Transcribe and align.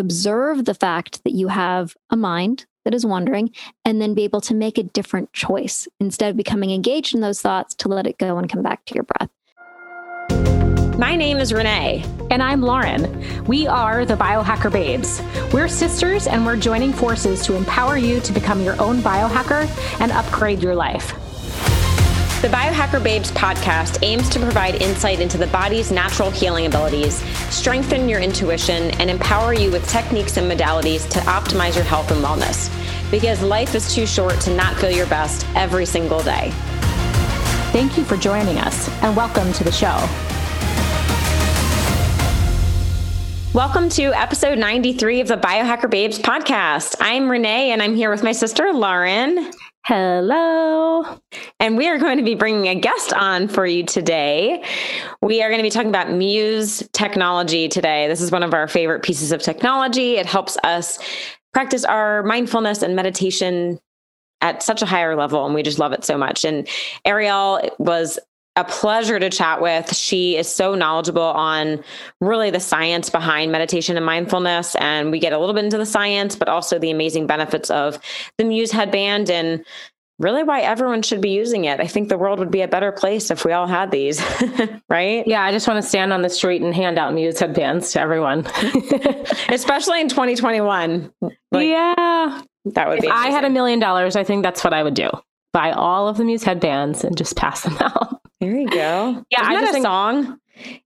observe 0.00 0.64
the 0.64 0.74
fact 0.74 1.22
that 1.24 1.34
you 1.34 1.48
have 1.48 1.96
a 2.10 2.16
mind 2.16 2.66
that 2.84 2.94
is 2.94 3.06
wandering 3.06 3.50
and 3.84 4.00
then 4.00 4.14
be 4.14 4.24
able 4.24 4.40
to 4.40 4.54
make 4.54 4.78
a 4.78 4.82
different 4.82 5.32
choice 5.32 5.86
instead 6.00 6.30
of 6.30 6.36
becoming 6.36 6.70
engaged 6.70 7.14
in 7.14 7.20
those 7.20 7.40
thoughts 7.40 7.74
to 7.76 7.88
let 7.88 8.06
it 8.06 8.18
go 8.18 8.38
and 8.38 8.50
come 8.50 8.62
back 8.62 8.84
to 8.86 8.94
your 8.94 9.04
breath. 9.04 9.30
My 10.98 11.16
name 11.16 11.38
is 11.38 11.52
Renee. 11.52 12.04
And 12.30 12.42
I'm 12.42 12.60
Lauren. 12.60 13.44
We 13.44 13.66
are 13.66 14.04
the 14.04 14.16
Biohacker 14.16 14.72
Babes. 14.72 15.22
We're 15.52 15.68
sisters 15.68 16.26
and 16.26 16.44
we're 16.44 16.56
joining 16.56 16.92
forces 16.92 17.42
to 17.46 17.56
empower 17.56 17.96
you 17.96 18.20
to 18.20 18.32
become 18.32 18.62
your 18.62 18.80
own 18.80 18.98
biohacker 18.98 19.66
and 20.00 20.12
upgrade 20.12 20.62
your 20.62 20.74
life. 20.74 21.14
The 22.40 22.48
Biohacker 22.48 23.04
Babes 23.04 23.30
podcast 23.32 23.98
aims 24.00 24.30
to 24.30 24.38
provide 24.38 24.76
insight 24.76 25.20
into 25.20 25.36
the 25.36 25.48
body's 25.48 25.92
natural 25.92 26.30
healing 26.30 26.64
abilities, 26.64 27.16
strengthen 27.54 28.08
your 28.08 28.18
intuition, 28.18 28.92
and 28.92 29.10
empower 29.10 29.52
you 29.52 29.70
with 29.70 29.86
techniques 29.86 30.38
and 30.38 30.50
modalities 30.50 31.06
to 31.10 31.18
optimize 31.18 31.74
your 31.74 31.84
health 31.84 32.10
and 32.10 32.24
wellness. 32.24 32.70
Because 33.10 33.42
life 33.42 33.74
is 33.74 33.94
too 33.94 34.06
short 34.06 34.40
to 34.40 34.56
not 34.56 34.74
feel 34.76 34.90
your 34.90 35.06
best 35.08 35.46
every 35.54 35.84
single 35.84 36.22
day. 36.22 36.50
Thank 37.72 37.98
you 37.98 38.04
for 38.04 38.16
joining 38.16 38.56
us 38.56 38.88
and 39.02 39.14
welcome 39.14 39.52
to 39.52 39.62
the 39.62 39.70
show. 39.70 39.98
Welcome 43.52 43.90
to 43.90 44.14
episode 44.18 44.56
93 44.56 45.20
of 45.20 45.28
the 45.28 45.36
Biohacker 45.36 45.90
Babes 45.90 46.18
podcast. 46.18 46.96
I'm 47.00 47.30
Renee 47.30 47.72
and 47.72 47.82
I'm 47.82 47.94
here 47.94 48.10
with 48.10 48.22
my 48.22 48.32
sister, 48.32 48.72
Lauren. 48.72 49.52
Hello. 49.84 51.18
And 51.58 51.76
we 51.76 51.88
are 51.88 51.98
going 51.98 52.18
to 52.18 52.22
be 52.22 52.34
bringing 52.34 52.68
a 52.68 52.78
guest 52.78 53.12
on 53.12 53.48
for 53.48 53.66
you 53.66 53.84
today. 53.84 54.62
We 55.22 55.42
are 55.42 55.48
going 55.48 55.58
to 55.58 55.64
be 55.64 55.70
talking 55.70 55.88
about 55.88 56.10
Muse 56.10 56.86
technology 56.92 57.68
today. 57.68 58.06
This 58.06 58.20
is 58.20 58.30
one 58.30 58.42
of 58.42 58.52
our 58.52 58.68
favorite 58.68 59.02
pieces 59.02 59.32
of 59.32 59.42
technology. 59.42 60.16
It 60.16 60.26
helps 60.26 60.56
us 60.64 60.98
practice 61.52 61.84
our 61.84 62.22
mindfulness 62.22 62.82
and 62.82 62.94
meditation 62.94 63.80
at 64.42 64.62
such 64.62 64.82
a 64.82 64.86
higher 64.86 65.16
level 65.16 65.44
and 65.44 65.54
we 65.54 65.62
just 65.62 65.78
love 65.78 65.92
it 65.92 66.02
so 66.02 66.16
much 66.16 66.46
and 66.46 66.66
ariel 67.04 67.60
was 67.78 68.18
a 68.56 68.64
pleasure 68.64 69.18
to 69.18 69.30
chat 69.30 69.62
with. 69.62 69.94
She 69.94 70.36
is 70.36 70.52
so 70.52 70.74
knowledgeable 70.74 71.22
on 71.22 71.82
really 72.20 72.50
the 72.50 72.60
science 72.60 73.08
behind 73.08 73.52
meditation 73.52 73.96
and 73.96 74.04
mindfulness. 74.04 74.74
And 74.76 75.10
we 75.10 75.18
get 75.18 75.32
a 75.32 75.38
little 75.38 75.54
bit 75.54 75.64
into 75.64 75.78
the 75.78 75.86
science, 75.86 76.36
but 76.36 76.48
also 76.48 76.78
the 76.78 76.90
amazing 76.90 77.26
benefits 77.26 77.70
of 77.70 77.98
the 78.38 78.44
Muse 78.44 78.72
headband 78.72 79.30
and 79.30 79.64
really 80.18 80.42
why 80.42 80.60
everyone 80.60 81.02
should 81.02 81.20
be 81.20 81.30
using 81.30 81.64
it. 81.64 81.80
I 81.80 81.86
think 81.86 82.08
the 82.08 82.18
world 82.18 82.38
would 82.38 82.50
be 82.50 82.60
a 82.60 82.68
better 82.68 82.92
place 82.92 83.30
if 83.30 83.44
we 83.44 83.52
all 83.52 83.66
had 83.66 83.90
these, 83.90 84.22
right? 84.90 85.26
Yeah, 85.26 85.42
I 85.42 85.50
just 85.50 85.66
want 85.66 85.82
to 85.82 85.88
stand 85.88 86.12
on 86.12 86.22
the 86.22 86.28
street 86.28 86.60
and 86.60 86.74
hand 86.74 86.98
out 86.98 87.14
Muse 87.14 87.40
headbands 87.40 87.92
to 87.92 88.00
everyone. 88.00 88.46
Especially 89.48 90.00
in 90.00 90.08
2021. 90.08 91.10
Like, 91.20 91.66
yeah. 91.66 92.42
That 92.66 92.88
would 92.88 92.98
if 92.98 93.02
be 93.02 93.08
amazing. 93.08 93.26
I 93.26 93.30
had 93.30 93.44
a 93.44 93.50
million 93.50 93.78
dollars, 93.78 94.14
I 94.14 94.24
think 94.24 94.42
that's 94.42 94.62
what 94.62 94.74
I 94.74 94.82
would 94.82 94.94
do. 94.94 95.08
Buy 95.52 95.72
all 95.72 96.06
of 96.06 96.18
the 96.18 96.24
Muse 96.24 96.44
headbands 96.44 97.02
and 97.02 97.16
just 97.16 97.36
pass 97.36 97.62
them 97.62 97.76
out. 97.80 98.19
There 98.40 98.56
you 98.56 98.68
go. 98.68 99.24
Yeah, 99.30 99.42
Isn't 99.42 99.52
I 99.56 99.60
just 99.60 99.70
a 99.70 99.72
think- 99.74 99.84
song. 99.84 100.36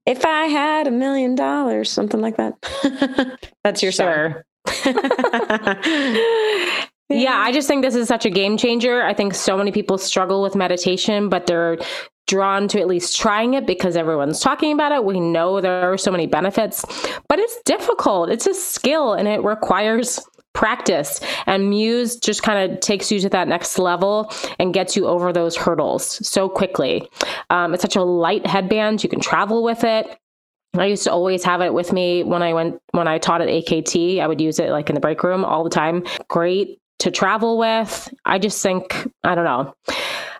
If 0.05 0.23
I 0.25 0.45
had 0.45 0.87
a 0.87 0.91
million 0.91 1.35
dollars, 1.35 1.91
something 1.91 2.21
like 2.21 2.37
that. 2.37 2.53
That's 3.63 3.83
your 3.83 3.91
Sure. 3.91 4.45
song. 4.83 4.95
Yeah, 7.07 7.35
I 7.37 7.51
just 7.51 7.67
think 7.67 7.83
this 7.83 7.93
is 7.93 8.07
such 8.07 8.25
a 8.25 8.31
game 8.31 8.57
changer. 8.57 9.03
I 9.03 9.13
think 9.13 9.35
so 9.35 9.55
many 9.55 9.71
people 9.71 9.99
struggle 9.99 10.41
with 10.41 10.55
meditation, 10.55 11.29
but 11.29 11.45
they're 11.45 11.77
drawn 12.25 12.67
to 12.69 12.81
at 12.81 12.87
least 12.87 13.15
trying 13.15 13.53
it 13.53 13.67
because 13.67 13.95
everyone's 13.95 14.39
talking 14.39 14.71
about 14.73 14.91
it. 14.91 15.05
We 15.05 15.19
know 15.19 15.61
there 15.61 15.93
are 15.93 15.99
so 15.99 16.09
many 16.09 16.25
benefits, 16.25 16.83
but 17.29 17.37
it's 17.37 17.61
difficult. 17.63 18.31
It's 18.31 18.47
a 18.47 18.55
skill 18.55 19.13
and 19.13 19.27
it 19.27 19.43
requires 19.43 20.19
practice. 20.55 21.19
And 21.45 21.69
Muse 21.69 22.15
just 22.15 22.41
kind 22.41 22.71
of 22.71 22.79
takes 22.79 23.11
you 23.11 23.19
to 23.19 23.29
that 23.29 23.47
next 23.47 23.77
level 23.77 24.31
and 24.57 24.73
gets 24.73 24.95
you 24.95 25.05
over 25.05 25.31
those 25.31 25.55
hurdles 25.55 26.27
so 26.27 26.49
quickly. 26.49 27.07
Um, 27.51 27.73
it's 27.73 27.81
such 27.81 27.95
a 27.95 28.01
light 28.01 28.47
headband. 28.47 29.03
You 29.03 29.09
can 29.09 29.19
travel 29.19 29.63
with 29.63 29.83
it. 29.83 30.07
I 30.73 30.87
used 30.87 31.03
to 31.03 31.11
always 31.11 31.43
have 31.43 31.61
it 31.61 31.73
with 31.73 31.93
me 31.93 32.23
when 32.23 32.41
I 32.41 32.53
went 32.53 32.81
when 32.91 33.07
I 33.07 33.17
taught 33.17 33.41
at 33.41 33.47
AKT. 33.47 34.19
I 34.19 34.27
would 34.27 34.41
use 34.41 34.59
it 34.59 34.71
like 34.71 34.89
in 34.89 34.95
the 34.95 35.01
break 35.01 35.23
room 35.23 35.45
all 35.45 35.63
the 35.63 35.69
time. 35.69 36.03
Great 36.27 36.79
to 36.99 37.11
travel 37.11 37.57
with. 37.57 38.13
I 38.25 38.39
just 38.39 38.61
think 38.61 39.07
I 39.23 39.35
don't 39.35 39.45
know. 39.45 39.73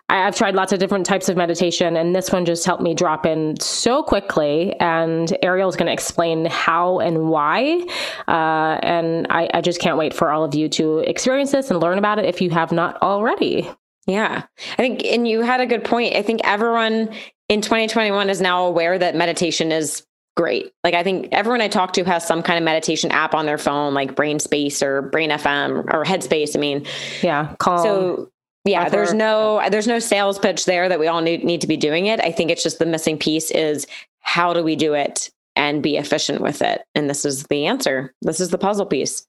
I, 0.08 0.16
have 0.16 0.36
tried 0.36 0.54
lots 0.54 0.72
of 0.72 0.78
different 0.78 1.06
types 1.06 1.28
of 1.28 1.36
meditation, 1.36 1.96
and 1.96 2.14
this 2.14 2.30
one 2.30 2.44
just 2.44 2.64
helped 2.64 2.82
me 2.82 2.94
drop 2.94 3.26
in 3.26 3.58
so 3.60 4.02
quickly. 4.02 4.74
And 4.80 5.36
Ariel's 5.42 5.76
going 5.76 5.86
to 5.86 5.92
explain 5.92 6.46
how 6.46 7.00
and 7.00 7.28
why. 7.28 7.86
Uh, 8.28 8.78
and 8.82 9.26
I, 9.30 9.48
I 9.52 9.60
just 9.60 9.80
can't 9.80 9.98
wait 9.98 10.14
for 10.14 10.30
all 10.30 10.44
of 10.44 10.54
you 10.54 10.68
to 10.70 10.98
experience 10.98 11.52
this 11.52 11.70
and 11.70 11.80
learn 11.80 11.98
about 11.98 12.18
it 12.18 12.24
if 12.24 12.40
you 12.40 12.50
have 12.50 12.72
not 12.72 13.00
already. 13.02 13.70
Yeah. 14.06 14.44
I 14.72 14.76
think, 14.76 15.04
and 15.04 15.26
you 15.26 15.42
had 15.42 15.60
a 15.60 15.66
good 15.66 15.84
point. 15.84 16.14
I 16.14 16.22
think 16.22 16.40
everyone 16.44 17.10
in 17.48 17.60
2021 17.60 18.30
is 18.30 18.40
now 18.40 18.66
aware 18.66 18.98
that 18.98 19.16
meditation 19.16 19.72
is 19.72 20.06
great. 20.36 20.72
Like 20.84 20.94
I 20.94 21.02
think 21.02 21.28
everyone 21.32 21.60
I 21.60 21.68
talk 21.68 21.94
to 21.94 22.04
has 22.04 22.26
some 22.26 22.42
kind 22.42 22.58
of 22.58 22.64
meditation 22.64 23.10
app 23.10 23.34
on 23.34 23.46
their 23.46 23.58
phone, 23.58 23.94
like 23.94 24.14
Brain 24.14 24.38
Space 24.38 24.82
or 24.82 25.02
Brain 25.02 25.30
FM 25.30 25.92
or 25.92 26.04
Headspace. 26.04 26.54
I 26.54 26.60
mean, 26.60 26.86
yeah, 27.22 27.54
calm. 27.58 27.82
So 27.82 28.30
yeah, 28.66 28.88
there's 28.88 29.14
no 29.14 29.62
there's 29.70 29.86
no 29.86 29.98
sales 29.98 30.38
pitch 30.38 30.64
there 30.64 30.88
that 30.88 30.98
we 30.98 31.06
all 31.06 31.20
need 31.20 31.44
need 31.44 31.60
to 31.60 31.66
be 31.66 31.76
doing 31.76 32.06
it. 32.06 32.20
I 32.20 32.32
think 32.32 32.50
it's 32.50 32.62
just 32.62 32.78
the 32.78 32.86
missing 32.86 33.18
piece 33.18 33.50
is 33.50 33.86
how 34.20 34.52
do 34.52 34.62
we 34.62 34.76
do 34.76 34.92
it 34.94 35.30
and 35.54 35.82
be 35.82 35.96
efficient 35.96 36.40
with 36.40 36.60
it? 36.60 36.82
And 36.94 37.08
this 37.08 37.24
is 37.24 37.44
the 37.44 37.66
answer. 37.66 38.12
This 38.22 38.40
is 38.40 38.50
the 38.50 38.58
puzzle 38.58 38.86
piece. 38.86 39.26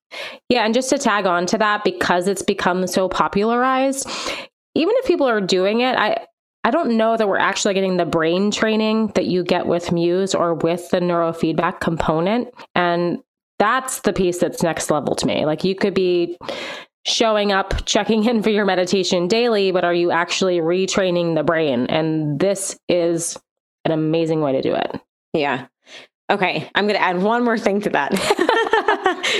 Yeah, 0.49 0.65
and 0.65 0.73
just 0.73 0.89
to 0.89 0.97
tag 0.97 1.25
on 1.25 1.45
to 1.47 1.57
that 1.59 1.83
because 1.83 2.27
it's 2.27 2.41
become 2.41 2.87
so 2.87 3.07
popularized, 3.07 4.09
even 4.75 4.93
if 4.97 5.05
people 5.05 5.27
are 5.27 5.41
doing 5.41 5.81
it, 5.81 5.95
I 5.95 6.25
I 6.63 6.71
don't 6.71 6.97
know 6.97 7.15
that 7.15 7.29
we're 7.29 7.37
actually 7.37 7.75
getting 7.75 7.97
the 7.97 8.05
brain 8.05 8.51
training 8.51 9.11
that 9.15 9.25
you 9.25 9.43
get 9.43 9.67
with 9.67 9.91
Muse 9.91 10.35
or 10.35 10.55
with 10.55 10.89
the 10.89 10.99
neurofeedback 10.99 11.79
component. 11.79 12.49
And 12.75 13.19
that's 13.57 14.01
the 14.01 14.11
piece 14.13 14.39
that's 14.39 14.61
next 14.61 14.91
level 14.91 15.15
to 15.15 15.25
me. 15.25 15.45
Like 15.45 15.63
you 15.63 15.75
could 15.75 15.93
be 15.93 16.37
showing 17.07 17.51
up, 17.53 17.85
checking 17.85 18.25
in 18.25 18.43
for 18.43 18.49
your 18.49 18.65
meditation 18.65 19.27
daily, 19.29 19.71
but 19.71 19.85
are 19.85 19.93
you 19.93 20.11
actually 20.11 20.57
retraining 20.59 21.35
the 21.35 21.43
brain? 21.43 21.85
And 21.87 22.37
this 22.39 22.77
is 22.89 23.37
an 23.85 23.91
amazing 23.91 24.41
way 24.41 24.51
to 24.51 24.61
do 24.61 24.75
it. 24.75 24.99
Yeah. 25.33 25.67
Okay. 26.29 26.69
I'm 26.75 26.85
going 26.85 26.99
to 26.99 27.01
add 27.01 27.21
one 27.21 27.45
more 27.45 27.57
thing 27.57 27.79
to 27.81 27.89
that. 27.91 28.11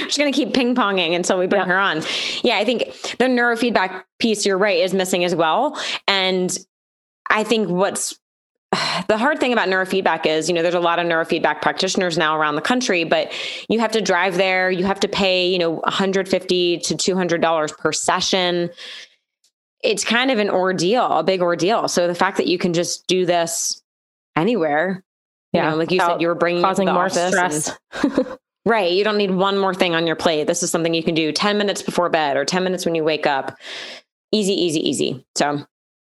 Just 0.05 0.17
going 0.17 0.31
to 0.31 0.35
keep 0.35 0.53
ping 0.53 0.75
ponging 0.75 1.13
until 1.13 1.37
we 1.37 1.47
bring 1.47 1.63
Yeah. 1.63 1.67
her 1.67 1.77
on. 1.77 2.03
Yeah. 2.43 2.57
I 2.57 2.63
think 2.63 2.85
the 3.19 3.25
neurofeedback 3.25 4.03
piece, 4.19 4.45
you're 4.45 4.57
right, 4.57 4.79
is 4.79 4.93
missing 4.93 5.25
as 5.25 5.35
well. 5.35 5.77
And 6.07 6.57
I 7.29 7.43
think 7.43 7.67
what's 7.67 8.17
the 9.07 9.17
hard 9.17 9.39
thing 9.39 9.53
about 9.53 9.67
neurofeedback 9.69 10.25
is, 10.25 10.47
you 10.49 10.55
know, 10.55 10.61
there's 10.61 10.73
a 10.73 10.79
lot 10.79 10.99
of 10.99 11.05
neurofeedback 11.05 11.61
practitioners 11.61 12.17
now 12.17 12.37
around 12.37 12.55
the 12.55 12.61
country, 12.61 13.03
but 13.03 13.31
you 13.69 13.79
have 13.79 13.91
to 13.91 14.01
drive 14.01 14.37
there, 14.37 14.69
you 14.71 14.85
have 14.85 14.99
to 15.01 15.07
pay, 15.07 15.47
you 15.49 15.59
know, 15.59 15.71
150 15.71 16.77
to 16.79 16.95
200 16.97 17.41
dollars 17.41 17.71
per 17.71 17.91
session. 17.91 18.69
It's 19.83 20.03
kind 20.03 20.31
of 20.31 20.39
an 20.39 20.49
ordeal, 20.49 21.19
a 21.19 21.23
big 21.23 21.41
ordeal. 21.41 21.87
So 21.87 22.07
the 22.07 22.15
fact 22.15 22.37
that 22.37 22.47
you 22.47 22.57
can 22.57 22.73
just 22.73 23.05
do 23.07 23.25
this 23.25 23.81
anywhere, 24.35 25.03
you 25.53 25.59
Yeah, 25.59 25.69
know, 25.71 25.75
like 25.77 25.91
you 25.91 25.99
said, 25.99 26.19
you 26.21 26.27
were 26.27 26.35
bringing 26.35 26.63
Causing 26.63 26.87
the 26.87 26.93
more 26.93 27.05
and- 27.05 27.13
stress. 27.13 27.77
Right. 28.65 28.91
You 28.91 29.05
don't 29.05 29.15
need 29.17 29.31
one 29.31 29.57
more 29.57 29.73
thing 29.73 29.95
on 29.95 30.05
your 30.05 30.17
plate. 30.17 30.45
This 30.45 30.61
is 30.61 30.69
something 30.69 30.93
you 30.93 31.01
can 31.01 31.15
do 31.15 31.31
10 31.31 31.57
minutes 31.57 31.81
before 31.81 32.09
bed 32.09 32.35
or 32.35 32.43
10 32.43 32.65
minutes 32.65 32.83
when 32.83 32.95
you 32.95 33.03
wake 33.05 33.25
up. 33.25 33.57
Easy, 34.33 34.51
easy, 34.51 34.81
easy. 34.89 35.25
So, 35.37 35.65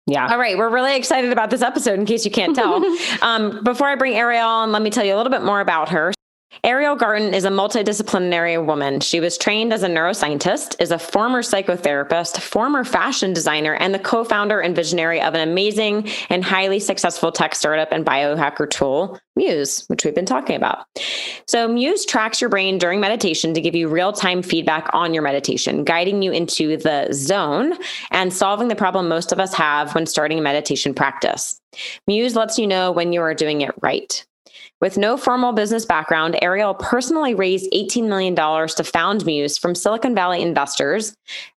yeah. 0.10 0.28
all 0.30 0.38
right. 0.38 0.58
We're 0.58 0.70
really 0.70 0.96
excited 0.96 1.32
about 1.32 1.50
this 1.50 1.62
episode 1.62 2.00
in 2.00 2.06
case 2.06 2.26
you 2.26 2.32
can't 2.32 2.56
tell. 2.56 2.84
um, 3.22 3.64
before 3.64 3.88
I 3.88 3.96
bring 3.96 4.16
Ariel 4.16 4.48
on, 4.48 4.72
let 4.72 4.82
me 4.82 4.90
tell 4.90 5.06
you 5.06 5.16
a 5.16 5.18
little 5.18 5.32
bit 5.32 5.44
more 5.44 5.62
about 5.62 5.90
her. 5.90 6.14
Ariel 6.64 6.96
Garten 6.96 7.34
is 7.34 7.46
a 7.46 7.50
multidisciplinary 7.50 8.64
woman. 8.64 9.00
She 9.00 9.20
was 9.20 9.38
trained 9.38 9.72
as 9.72 9.84
a 9.84 9.88
neuroscientist, 9.88 10.76
is 10.82 10.92
a 10.92 11.00
former 11.00 11.42
psychotherapist, 11.42 12.42
former 12.42 12.84
fashion 12.84 13.34
designer, 13.34 13.76
and 13.76 13.94
the 13.94 14.00
co 14.00 14.24
founder 14.24 14.60
and 14.60 14.76
visionary 14.76 15.22
of 15.22 15.36
an 15.36 15.48
amazing 15.48 16.10
and 16.30 16.44
highly 16.44 16.80
successful 16.80 17.32
tech 17.32 17.56
startup 17.56 17.92
and 17.92 18.06
biohacker 18.06 18.70
tool, 18.70 19.20
Muse, 19.38 19.86
which 19.88 20.04
we've 20.04 20.16
been 20.16 20.26
talking 20.26 20.56
about. 20.56 20.86
So, 21.48 21.68
Muse 21.68 22.06
tracks 22.06 22.42
your 22.42 22.50
brain 22.50 22.78
during 22.78 23.00
meditation 23.00 23.54
to 23.54 23.62
give 23.62 23.76
you 23.76 23.88
real 23.88 24.12
time 24.12 24.42
feedback 24.42 24.90
on 24.92 25.14
your 25.14 25.24
meditation, 25.24 25.86
guiding 25.86 26.22
you 26.22 26.32
into 26.32 26.76
the 26.76 27.08
zone 27.14 27.74
and 28.12 28.34
solving 28.34 28.68
the 28.68 28.76
problem 28.76 29.08
most 29.08 29.32
of 29.32 29.40
us 29.40 29.54
have 29.54 29.96
when 29.96 30.08
starting 30.08 30.40
a 30.40 30.42
meditation 30.42 30.94
practice. 30.94 31.62
Muse 32.06 32.36
lets 32.36 32.58
you 32.58 32.68
know 32.68 32.92
when 32.92 33.14
you 33.14 33.22
are 33.22 33.34
doing 33.34 33.62
it 33.62 33.72
right. 33.82 34.26
With 34.82 34.98
no 34.98 35.18
formal 35.18 35.52
business 35.52 35.86
background, 35.86 36.40
Ariel 36.42 36.74
personally 36.74 37.36
raised 37.36 37.70
$18 37.74 38.08
million 38.08 38.34
to 38.34 38.84
found 38.84 39.26
Muse 39.26 39.58
from 39.58 39.76
Silicon 39.76 40.16
Valley 40.16 40.42
investors, 40.42 41.14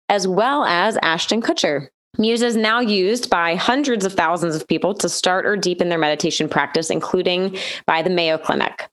as 0.09 0.27
well 0.27 0.65
as 0.65 0.99
Ashton 1.03 1.41
Kutcher. 1.41 1.87
Muse 2.19 2.43
is 2.43 2.57
now 2.57 2.79
used 2.79 3.31
by 3.31 3.55
hundreds 3.55 4.05
of 4.05 4.13
thousands 4.13 4.55
of 4.55 4.69
people 4.69 4.93
to 4.93 5.09
start 5.09 5.47
or 5.47 5.57
deepen 5.57 5.89
their 5.89 5.99
meditation 5.99 6.47
practice, 6.47 6.91
including 6.91 7.57
by 7.87 8.03
the 8.03 8.11
Mayo 8.11 8.37
Clinic. 8.37 8.91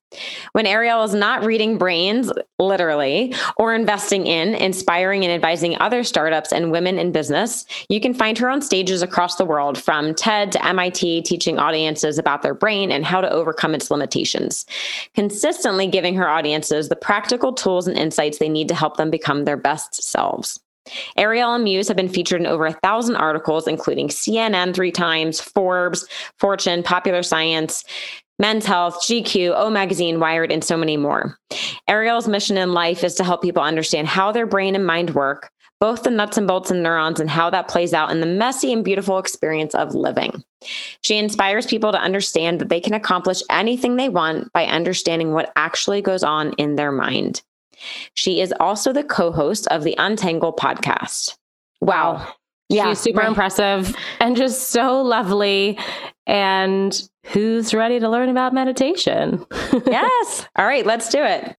When 0.54 0.66
Ariel 0.66 1.04
is 1.04 1.13
not 1.13 1.44
reading 1.44 1.77
brains, 1.77 2.31
literally, 2.60 3.36
or 3.57 3.75
investing 3.75 4.25
in, 4.25 4.56
inspiring, 4.56 5.25
and 5.25 5.33
advising 5.33 5.77
other 5.81 6.06
startups 6.06 6.54
and 6.54 6.71
women 6.71 6.98
in 6.98 7.12
business, 7.12 7.66
you 7.89 8.00
can 8.00 8.13
find 8.13 8.38
her 8.38 8.50
on 8.50 8.62
stages 8.62 9.01
across 9.01 9.36
the 9.36 9.45
world, 9.45 9.77
from 9.77 10.16
TED 10.16 10.54
to 10.54 10.66
MIT, 10.66 11.24
teaching 11.24 11.60
audiences 11.60 12.18
about 12.18 12.42
their 12.42 12.54
brain 12.54 12.89
and 12.89 13.04
how 13.04 13.19
to 13.19 13.30
overcome 13.30 13.75
its 13.75 13.92
limitations, 13.92 14.66
consistently 15.13 15.88
giving 15.88 16.16
her 16.16 16.30
audiences 16.30 16.88
the 16.88 16.95
practical 16.95 17.51
tools 17.51 17.86
and 17.86 17.98
insights 17.98 18.38
they 18.38 18.48
need 18.48 18.69
to 18.69 18.75
help 18.75 18.95
them 18.95 19.12
become 19.12 19.44
their 19.44 19.57
best 19.57 20.01
selves. 20.01 20.62
Ariel 21.18 21.54
and 21.54 21.64
Muse 21.64 21.88
have 21.88 21.98
been 21.98 22.10
featured 22.10 22.42
in 22.42 22.48
over 22.48 22.66
a 22.66 22.74
thousand 22.74 23.16
articles, 23.16 23.68
including 23.68 24.10
CNN 24.10 24.74
three 24.74 24.92
times, 24.92 25.40
Forbes, 25.40 26.08
Fortune, 26.38 26.84
Popular 26.84 27.24
Science, 27.24 27.84
Men's 28.40 28.66
Health, 28.66 29.02
GQ, 29.02 29.54
O 29.56 29.70
Magazine, 29.70 30.20
Wired, 30.20 30.52
and 30.52 30.64
so 30.64 30.78
many 30.78 30.96
more. 30.96 31.38
Ariel's 31.90 32.28
mission 32.28 32.58
in 32.58 32.74
life 32.74 33.04
is 33.04 33.16
to 33.16 33.24
help 33.24 33.42
people 33.42 33.62
understand 33.62 34.08
how 34.08 34.32
their 34.32 34.46
brain 34.46 34.76
and 34.76 34.86
mind 34.86 35.14
work, 35.14 35.52
both 35.82 36.04
the 36.04 36.10
nuts 36.10 36.38
and 36.38 36.48
bolts 36.48 36.72
and 36.72 36.82
neurons, 36.82 37.20
and 37.20 37.30
how 37.30 37.50
that 37.50 37.68
plays 37.68 37.94
out 37.94 38.12
in 38.12 38.22
the 38.22 38.26
messy 38.26 38.72
and 38.72 38.84
beautiful 38.84 39.18
experience 39.18 39.76
of 39.76 39.94
living. 39.94 40.44
She 41.02 41.18
inspires 41.18 41.66
people 41.66 41.92
to 41.92 42.02
understand 42.02 42.60
that 42.60 42.70
they 42.70 42.80
can 42.80 42.94
accomplish 42.94 43.42
anything 43.50 43.96
they 43.96 44.10
want 44.10 44.52
by 44.54 44.66
understanding 44.66 45.34
what 45.34 45.52
actually 45.58 46.02
goes 46.02 46.24
on 46.24 46.54
in 46.54 46.76
their 46.76 46.92
mind. 46.92 47.42
She 48.14 48.42
is 48.42 48.54
also 48.60 48.94
the 48.94 49.04
co 49.04 49.31
host 49.31 49.68
of 49.68 49.84
the 49.84 49.96
Untangle 49.98 50.54
podcast. 50.54 51.38
Wow. 51.81 52.28
Yeah, 52.70 52.90
She's 52.90 53.00
super 53.00 53.20
right. 53.20 53.28
impressive 53.30 53.96
and 54.20 54.36
just 54.36 54.70
so 54.70 55.02
lovely. 55.02 55.80
And 56.28 57.02
who's 57.26 57.74
ready 57.74 58.00
to 58.00 58.08
learn 58.10 58.30
about 58.30 58.54
meditation? 58.54 59.46
yes. 59.88 60.48
All 60.56 60.66
right, 60.68 60.86
let's 60.86 61.10
do 61.10 61.24
it. 61.24 61.56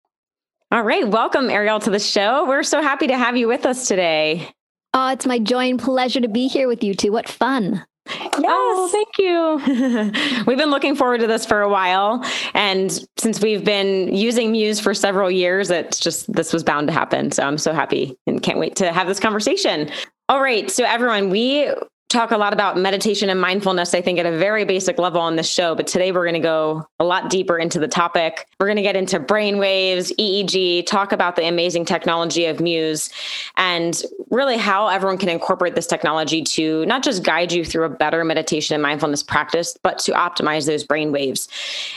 All 0.70 0.82
right. 0.82 1.08
Welcome, 1.08 1.50
Ariel, 1.50 1.80
to 1.80 1.90
the 1.90 1.98
show. 1.98 2.46
We're 2.46 2.62
so 2.62 2.80
happy 2.80 3.08
to 3.08 3.18
have 3.18 3.36
you 3.36 3.48
with 3.48 3.66
us 3.66 3.88
today. 3.88 4.48
Oh, 4.94 5.08
it's 5.10 5.26
my 5.26 5.40
joy 5.40 5.68
and 5.70 5.80
pleasure 5.80 6.20
to 6.20 6.28
be 6.28 6.46
here 6.46 6.68
with 6.68 6.84
you 6.84 6.94
two. 6.94 7.10
What 7.10 7.28
fun. 7.28 7.84
Oh, 8.10 8.30
yes. 8.38 8.42
Oh, 8.46 8.88
thank 8.88 9.18
you. 9.18 10.44
we've 10.46 10.58
been 10.58 10.70
looking 10.70 10.96
forward 10.96 11.20
to 11.20 11.26
this 11.26 11.44
for 11.46 11.60
a 11.60 11.68
while. 11.68 12.24
And 12.54 13.04
since 13.18 13.40
we've 13.40 13.64
been 13.64 14.14
using 14.14 14.52
Muse 14.52 14.80
for 14.80 14.94
several 14.94 15.30
years, 15.30 15.70
it's 15.70 15.98
just 15.98 16.32
this 16.32 16.52
was 16.52 16.64
bound 16.64 16.88
to 16.88 16.92
happen. 16.92 17.30
So 17.30 17.42
I'm 17.42 17.58
so 17.58 17.72
happy 17.72 18.16
and 18.26 18.42
can't 18.42 18.58
wait 18.58 18.76
to 18.76 18.92
have 18.92 19.06
this 19.06 19.20
conversation. 19.20 19.90
All 20.28 20.40
right. 20.40 20.70
So, 20.70 20.84
everyone, 20.84 21.30
we 21.30 21.72
talk 22.10 22.32
a 22.32 22.36
lot 22.36 22.52
about 22.52 22.76
meditation 22.76 23.30
and 23.30 23.40
mindfulness, 23.40 23.94
I 23.94 24.02
think, 24.02 24.18
at 24.18 24.26
a 24.26 24.36
very 24.36 24.64
basic 24.64 24.98
level 24.98 25.20
on 25.20 25.36
this 25.36 25.48
show. 25.48 25.76
But 25.76 25.86
today 25.86 26.10
we're 26.10 26.24
going 26.24 26.34
to 26.34 26.40
go 26.40 26.84
a 26.98 27.04
lot 27.04 27.30
deeper 27.30 27.56
into 27.56 27.78
the 27.78 27.86
topic. 27.86 28.48
We're 28.58 28.66
going 28.66 28.76
to 28.76 28.82
get 28.82 28.96
into 28.96 29.20
brain 29.20 29.58
waves, 29.58 30.12
EEG, 30.18 30.86
talk 30.86 31.12
about 31.12 31.36
the 31.36 31.46
amazing 31.46 31.84
technology 31.84 32.46
of 32.46 32.60
Muse, 32.60 33.10
and 33.56 34.02
really 34.30 34.58
how 34.58 34.88
everyone 34.88 35.18
can 35.18 35.28
incorporate 35.28 35.76
this 35.76 35.86
technology 35.86 36.42
to 36.42 36.84
not 36.86 37.04
just 37.04 37.22
guide 37.22 37.52
you 37.52 37.64
through 37.64 37.84
a 37.84 37.90
better 37.90 38.24
meditation 38.24 38.74
and 38.74 38.82
mindfulness 38.82 39.22
practice, 39.22 39.76
but 39.82 39.98
to 40.00 40.12
optimize 40.12 40.66
those 40.66 40.82
brain 40.82 41.12
waves. 41.12 41.48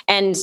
And 0.07 0.35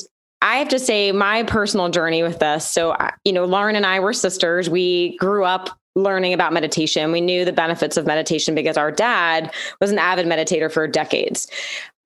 I 0.43 0.57
have 0.57 0.69
to 0.71 0.79
say, 0.79 1.13
my 1.13 1.43
personal 1.45 1.91
journey 1.91 2.23
with 2.23 2.39
this. 2.39 2.67
So, 2.67 2.97
you 3.25 3.33
know, 3.33 3.45
Lauren 3.45 3.77
and 3.77 3.85
I 3.87 4.01
were 4.01 4.15
sisters. 4.15 4.71
We 4.71 5.17
grew 5.19 5.45
up 5.45 5.79
learning 5.97 6.33
about 6.33 6.53
meditation. 6.53 7.13
We 7.13 7.21
knew 7.21 7.45
the 7.45 7.53
benefits 7.53 7.97
of 7.97 8.07
meditation 8.07 8.55
because 8.55 8.77
our 8.77 8.93
dad 8.93 9.53
was 9.81 9.91
an 9.91 9.99
avid 9.99 10.27
meditator 10.27 10.71
for 10.71 10.87
decades. 10.87 11.49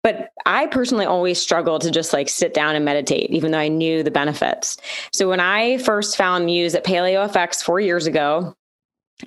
But 0.03 0.31
I 0.47 0.67
personally 0.67 1.07
always 1.07 1.41
struggled 1.41 1.83
to 1.83 1.91
just 1.91 2.13
like 2.13 2.29
sit 2.29 2.55
down 2.55 2.75
and 2.75 2.85
meditate, 2.85 3.31
even 3.31 3.53
though 3.53 3.59
I 3.59 3.69
knew 3.69 4.03
the 4.03 4.11
benefits. 4.11 4.77
So 5.13 5.29
when 5.29 5.39
I 5.39 5.79
first 5.79 6.17
found 6.17 6.47
Muse 6.47 6.75
at 6.75 6.85
Paleo 6.85 7.29
FX 7.31 7.63
four 7.63 7.79
years 7.79 8.07
ago, 8.07 8.55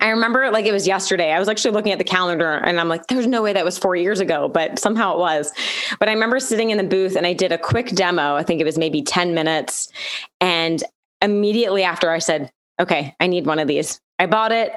I 0.02 0.08
remember 0.08 0.50
like 0.50 0.66
it 0.66 0.72
was 0.72 0.86
yesterday. 0.86 1.32
I 1.32 1.38
was 1.38 1.48
actually 1.48 1.70
looking 1.70 1.92
at 1.92 1.98
the 1.98 2.04
calendar 2.04 2.52
and 2.52 2.78
I'm 2.78 2.88
like, 2.88 3.06
there's 3.06 3.26
no 3.26 3.42
way 3.42 3.54
that 3.54 3.64
was 3.64 3.78
four 3.78 3.96
years 3.96 4.20
ago, 4.20 4.48
but 4.48 4.78
somehow 4.78 5.14
it 5.14 5.18
was. 5.18 5.52
But 5.98 6.10
I 6.10 6.12
remember 6.12 6.38
sitting 6.40 6.68
in 6.68 6.76
the 6.76 6.84
booth 6.84 7.16
and 7.16 7.26
I 7.26 7.32
did 7.32 7.52
a 7.52 7.58
quick 7.58 7.94
demo. 7.94 8.36
I 8.36 8.42
think 8.42 8.60
it 8.60 8.64
was 8.64 8.76
maybe 8.76 9.00
10 9.00 9.32
minutes. 9.32 9.88
And 10.42 10.84
immediately 11.22 11.82
after 11.82 12.10
I 12.10 12.18
said, 12.18 12.52
okay, 12.78 13.16
I 13.20 13.26
need 13.26 13.46
one 13.46 13.58
of 13.58 13.68
these. 13.68 13.98
I 14.18 14.26
bought 14.26 14.50
it. 14.50 14.72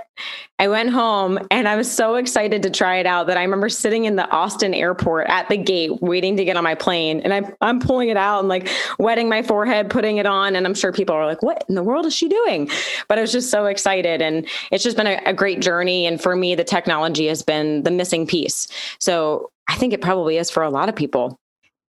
I 0.58 0.68
went 0.68 0.90
home 0.90 1.40
and 1.50 1.68
I 1.68 1.78
was 1.78 1.90
so 1.90 2.16
excited 2.16 2.64
to 2.64 2.70
try 2.70 2.98
it 2.98 3.06
out 3.06 3.28
that 3.28 3.38
I 3.38 3.44
remember 3.44 3.70
sitting 3.70 4.04
in 4.04 4.18
the 4.18 4.30
Austin 4.30 4.74
airport 4.74 5.28
at 5.30 5.48
the 5.48 5.56
gate 5.56 6.02
waiting 6.02 6.36
to 6.36 6.44
get 6.44 6.58
on 6.58 6.64
my 6.64 6.76
plane. 6.76 7.22
And 7.22 7.34
I, 7.34 7.54
I'm 7.62 7.80
pulling 7.80 8.10
it 8.10 8.18
out 8.18 8.40
and 8.40 8.50
like 8.50 8.68
wetting 9.00 9.30
my 9.30 9.42
forehead, 9.42 9.90
putting 9.90 10.18
it 10.18 10.26
on. 10.26 10.58
And 10.58 10.66
I'm 10.66 10.74
sure 10.74 10.92
people 10.92 11.16
are 11.16 11.26
like, 11.26 11.42
what 11.42 11.64
in 11.70 11.76
the 11.76 11.84
world 11.84 12.06
is 12.06 12.14
she 12.14 12.28
doing? 12.28 12.70
But 13.08 13.18
I 13.18 13.22
was 13.22 13.32
just 13.32 13.50
so 13.50 13.68
excited. 13.68 14.22
And 14.22 14.46
it's 14.72 14.84
just 14.84 14.98
been 14.98 15.08
a, 15.08 15.22
a 15.26 15.34
great 15.34 15.62
journey. 15.62 16.06
And 16.06 16.22
for 16.22 16.36
me, 16.36 16.56
the 16.56 16.66
technology 16.66 17.28
has 17.28 17.42
been 17.42 17.84
the 17.84 17.92
missing 17.92 18.28
piece. 18.28 18.68
So 19.00 19.52
I 19.70 19.76
think 19.76 19.94
it 19.94 20.02
probably 20.02 20.38
is 20.38 20.50
for 20.50 20.64
a 20.64 20.70
lot 20.70 20.90
of 20.90 20.96
people. 20.96 21.40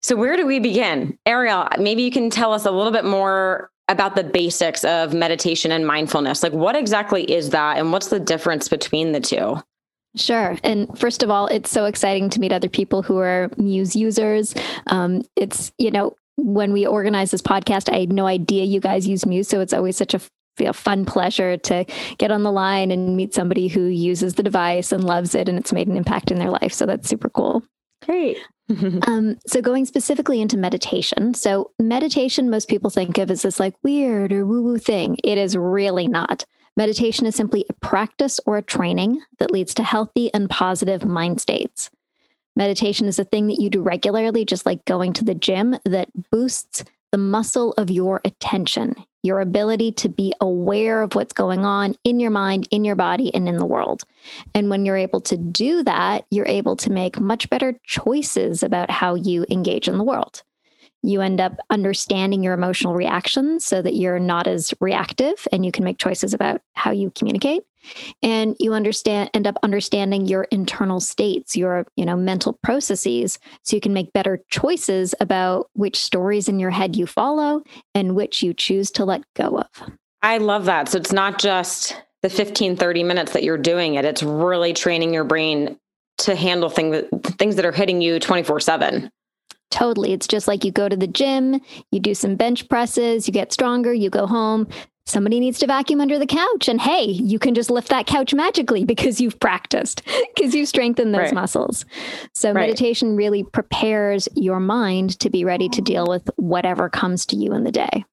So, 0.03 0.15
where 0.15 0.37
do 0.37 0.45
we 0.45 0.59
begin? 0.59 1.17
Ariel, 1.25 1.67
maybe 1.79 2.03
you 2.03 2.11
can 2.11 2.29
tell 2.29 2.53
us 2.53 2.65
a 2.65 2.71
little 2.71 2.91
bit 2.91 3.03
more 3.03 3.71
about 3.89 4.15
the 4.15 4.23
basics 4.23 4.83
of 4.83 5.13
meditation 5.13 5.71
and 5.71 5.87
mindfulness. 5.87 6.43
Like, 6.43 6.53
what 6.53 6.75
exactly 6.75 7.23
is 7.23 7.51
that, 7.51 7.77
and 7.77 7.91
what's 7.91 8.07
the 8.07 8.19
difference 8.19 8.67
between 8.67 9.11
the 9.11 9.19
two? 9.19 9.57
Sure. 10.15 10.57
And 10.63 10.97
first 10.97 11.23
of 11.23 11.29
all, 11.29 11.47
it's 11.47 11.69
so 11.69 11.85
exciting 11.85 12.29
to 12.31 12.39
meet 12.39 12.51
other 12.51 12.69
people 12.69 13.01
who 13.03 13.17
are 13.17 13.49
Muse 13.57 13.95
users. 13.95 14.55
Um, 14.87 15.23
it's, 15.35 15.71
you 15.77 15.91
know, 15.91 16.15
when 16.37 16.73
we 16.73 16.85
organized 16.87 17.33
this 17.33 17.41
podcast, 17.41 17.91
I 17.93 17.99
had 17.99 18.13
no 18.13 18.25
idea 18.25 18.63
you 18.63 18.79
guys 18.79 19.07
use 19.07 19.25
Muse. 19.25 19.47
So 19.47 19.59
it's 19.59 19.73
always 19.73 19.95
such 19.95 20.13
a 20.13 20.21
feel 20.57 20.73
fun 20.73 21.05
pleasure 21.05 21.55
to 21.55 21.85
get 22.17 22.31
on 22.31 22.43
the 22.43 22.51
line 22.51 22.89
and 22.89 23.15
meet 23.15 23.33
somebody 23.33 23.67
who 23.67 23.81
uses 23.83 24.33
the 24.33 24.43
device 24.43 24.91
and 24.91 25.03
loves 25.03 25.35
it 25.35 25.47
and 25.47 25.57
it's 25.57 25.71
made 25.71 25.87
an 25.87 25.95
impact 25.95 26.31
in 26.31 26.39
their 26.39 26.49
life. 26.49 26.73
So 26.73 26.87
that's 26.87 27.07
super 27.07 27.29
cool. 27.29 27.63
Great. 28.03 28.37
Um, 29.07 29.37
so 29.45 29.61
going 29.61 29.85
specifically 29.85 30.41
into 30.41 30.57
meditation. 30.57 31.33
So 31.33 31.71
meditation, 31.79 32.49
most 32.49 32.67
people 32.67 32.89
think 32.89 33.17
of 33.17 33.31
as 33.31 33.43
this 33.43 33.59
like 33.59 33.75
weird 33.83 34.33
or 34.33 34.45
woo-woo 34.45 34.77
thing. 34.77 35.17
It 35.23 35.37
is 35.37 35.55
really 35.55 36.07
not. 36.07 36.45
Meditation 36.75 37.25
is 37.25 37.35
simply 37.35 37.65
a 37.69 37.73
practice 37.73 38.39
or 38.45 38.57
a 38.57 38.61
training 38.61 39.21
that 39.39 39.51
leads 39.51 39.73
to 39.75 39.83
healthy 39.83 40.31
and 40.33 40.49
positive 40.49 41.05
mind 41.05 41.41
states. 41.41 41.89
Meditation 42.55 43.07
is 43.07 43.19
a 43.19 43.23
thing 43.23 43.47
that 43.47 43.59
you 43.59 43.69
do 43.69 43.81
regularly, 43.81 44.43
just 44.43 44.65
like 44.65 44.83
going 44.85 45.13
to 45.13 45.23
the 45.23 45.35
gym, 45.35 45.77
that 45.85 46.09
boosts 46.31 46.83
the 47.11 47.17
muscle 47.17 47.73
of 47.77 47.89
your 47.89 48.21
attention, 48.25 48.95
your 49.23 49.39
ability 49.39 49.91
to 49.93 50.09
be 50.09 50.33
aware 50.41 51.01
of 51.01 51.15
what's 51.15 51.33
going 51.33 51.65
on 51.65 51.95
in 52.03 52.19
your 52.19 52.31
mind, 52.31 52.67
in 52.71 52.83
your 52.83 52.95
body, 52.95 53.33
and 53.33 53.47
in 53.47 53.57
the 53.57 53.65
world. 53.65 54.03
And 54.53 54.69
when 54.69 54.85
you're 54.85 54.97
able 54.97 55.21
to 55.21 55.37
do 55.37 55.83
that, 55.83 56.25
you're 56.29 56.47
able 56.47 56.75
to 56.77 56.91
make 56.91 57.19
much 57.19 57.49
better 57.49 57.79
choices 57.83 58.63
about 58.63 58.91
how 58.91 59.15
you 59.15 59.45
engage 59.49 59.87
in 59.87 59.97
the 59.97 60.03
world. 60.03 60.43
You 61.03 61.21
end 61.21 61.39
up 61.39 61.57
understanding 61.69 62.43
your 62.43 62.53
emotional 62.53 62.95
reactions 62.95 63.63
so 63.63 63.81
that 63.81 63.95
you're 63.95 64.19
not 64.19 64.47
as 64.47 64.73
reactive 64.81 65.47
and 65.51 65.65
you 65.65 65.71
can 65.71 65.83
make 65.83 65.99
choices 65.99 66.33
about 66.33 66.61
how 66.73 66.91
you 66.91 67.11
communicate 67.15 67.63
and 68.21 68.55
you 68.59 68.73
understand 68.73 69.29
end 69.33 69.47
up 69.47 69.57
understanding 69.63 70.25
your 70.25 70.43
internal 70.51 70.99
states 70.99 71.55
your 71.55 71.85
you 71.95 72.05
know 72.05 72.15
mental 72.15 72.57
processes 72.63 73.39
so 73.63 73.75
you 73.75 73.81
can 73.81 73.93
make 73.93 74.13
better 74.13 74.41
choices 74.49 75.13
about 75.19 75.69
which 75.73 75.97
stories 75.97 76.47
in 76.47 76.59
your 76.59 76.71
head 76.71 76.95
you 76.95 77.05
follow 77.05 77.61
and 77.93 78.15
which 78.15 78.41
you 78.41 78.53
choose 78.53 78.91
to 78.91 79.05
let 79.05 79.23
go 79.35 79.59
of. 79.59 79.91
I 80.21 80.37
love 80.37 80.65
that. 80.65 80.89
So 80.89 80.97
it's 80.97 81.13
not 81.13 81.39
just 81.39 82.01
the 82.21 82.29
15 82.29 82.75
30 82.75 83.03
minutes 83.03 83.33
that 83.33 83.43
you're 83.43 83.57
doing 83.57 83.95
it. 83.95 84.05
It's 84.05 84.23
really 84.23 84.73
training 84.73 85.13
your 85.13 85.23
brain 85.23 85.77
to 86.19 86.35
handle 86.35 86.69
things 86.69 87.03
things 87.37 87.55
that 87.55 87.65
are 87.65 87.71
hitting 87.71 88.01
you 88.01 88.19
24 88.19 88.59
7 88.59 89.09
Totally. 89.69 90.13
It's 90.13 90.27
just 90.27 90.47
like 90.47 90.63
you 90.63 90.71
go 90.71 90.87
to 90.87 90.95
the 90.95 91.07
gym, 91.07 91.59
you 91.91 91.99
do 91.99 92.15
some 92.15 92.35
bench 92.35 92.69
presses, 92.69 93.27
you 93.27 93.33
get 93.33 93.51
stronger, 93.51 93.93
you 93.93 94.09
go 94.09 94.25
home 94.25 94.67
somebody 95.07 95.39
needs 95.39 95.57
to 95.59 95.67
vacuum 95.67 96.01
under 96.01 96.19
the 96.19 96.25
couch 96.25 96.67
and 96.67 96.81
hey 96.81 97.05
you 97.05 97.39
can 97.39 97.53
just 97.53 97.69
lift 97.69 97.89
that 97.89 98.05
couch 98.05 98.33
magically 98.33 98.83
because 98.83 99.19
you've 99.21 99.39
practiced 99.39 100.01
because 100.35 100.53
you've 100.53 100.67
strengthened 100.67 101.13
those 101.13 101.21
right. 101.21 101.33
muscles 101.33 101.85
so 102.33 102.51
right. 102.51 102.61
meditation 102.61 103.15
really 103.15 103.43
prepares 103.43 104.27
your 104.35 104.59
mind 104.59 105.17
to 105.19 105.29
be 105.29 105.43
ready 105.43 105.69
to 105.69 105.81
deal 105.81 106.05
with 106.07 106.29
whatever 106.35 106.89
comes 106.89 107.25
to 107.25 107.35
you 107.35 107.53
in 107.53 107.63
the 107.63 107.71
day 107.71 108.05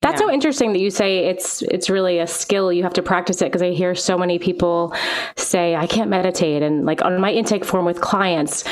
that's 0.00 0.20
yeah. 0.20 0.26
so 0.26 0.32
interesting 0.32 0.72
that 0.72 0.80
you 0.80 0.90
say 0.90 1.26
it's 1.26 1.62
it's 1.62 1.88
really 1.88 2.18
a 2.18 2.26
skill 2.26 2.72
you 2.72 2.82
have 2.82 2.94
to 2.94 3.02
practice 3.02 3.40
it 3.40 3.46
because 3.46 3.62
I 3.62 3.70
hear 3.70 3.94
so 3.94 4.18
many 4.18 4.38
people 4.38 4.94
say 5.36 5.76
I 5.76 5.86
can't 5.86 6.10
meditate 6.10 6.62
and 6.62 6.84
like 6.84 7.02
on 7.02 7.20
my 7.20 7.30
intake 7.30 7.64
form 7.64 7.84
with 7.84 8.00
clients 8.00 8.64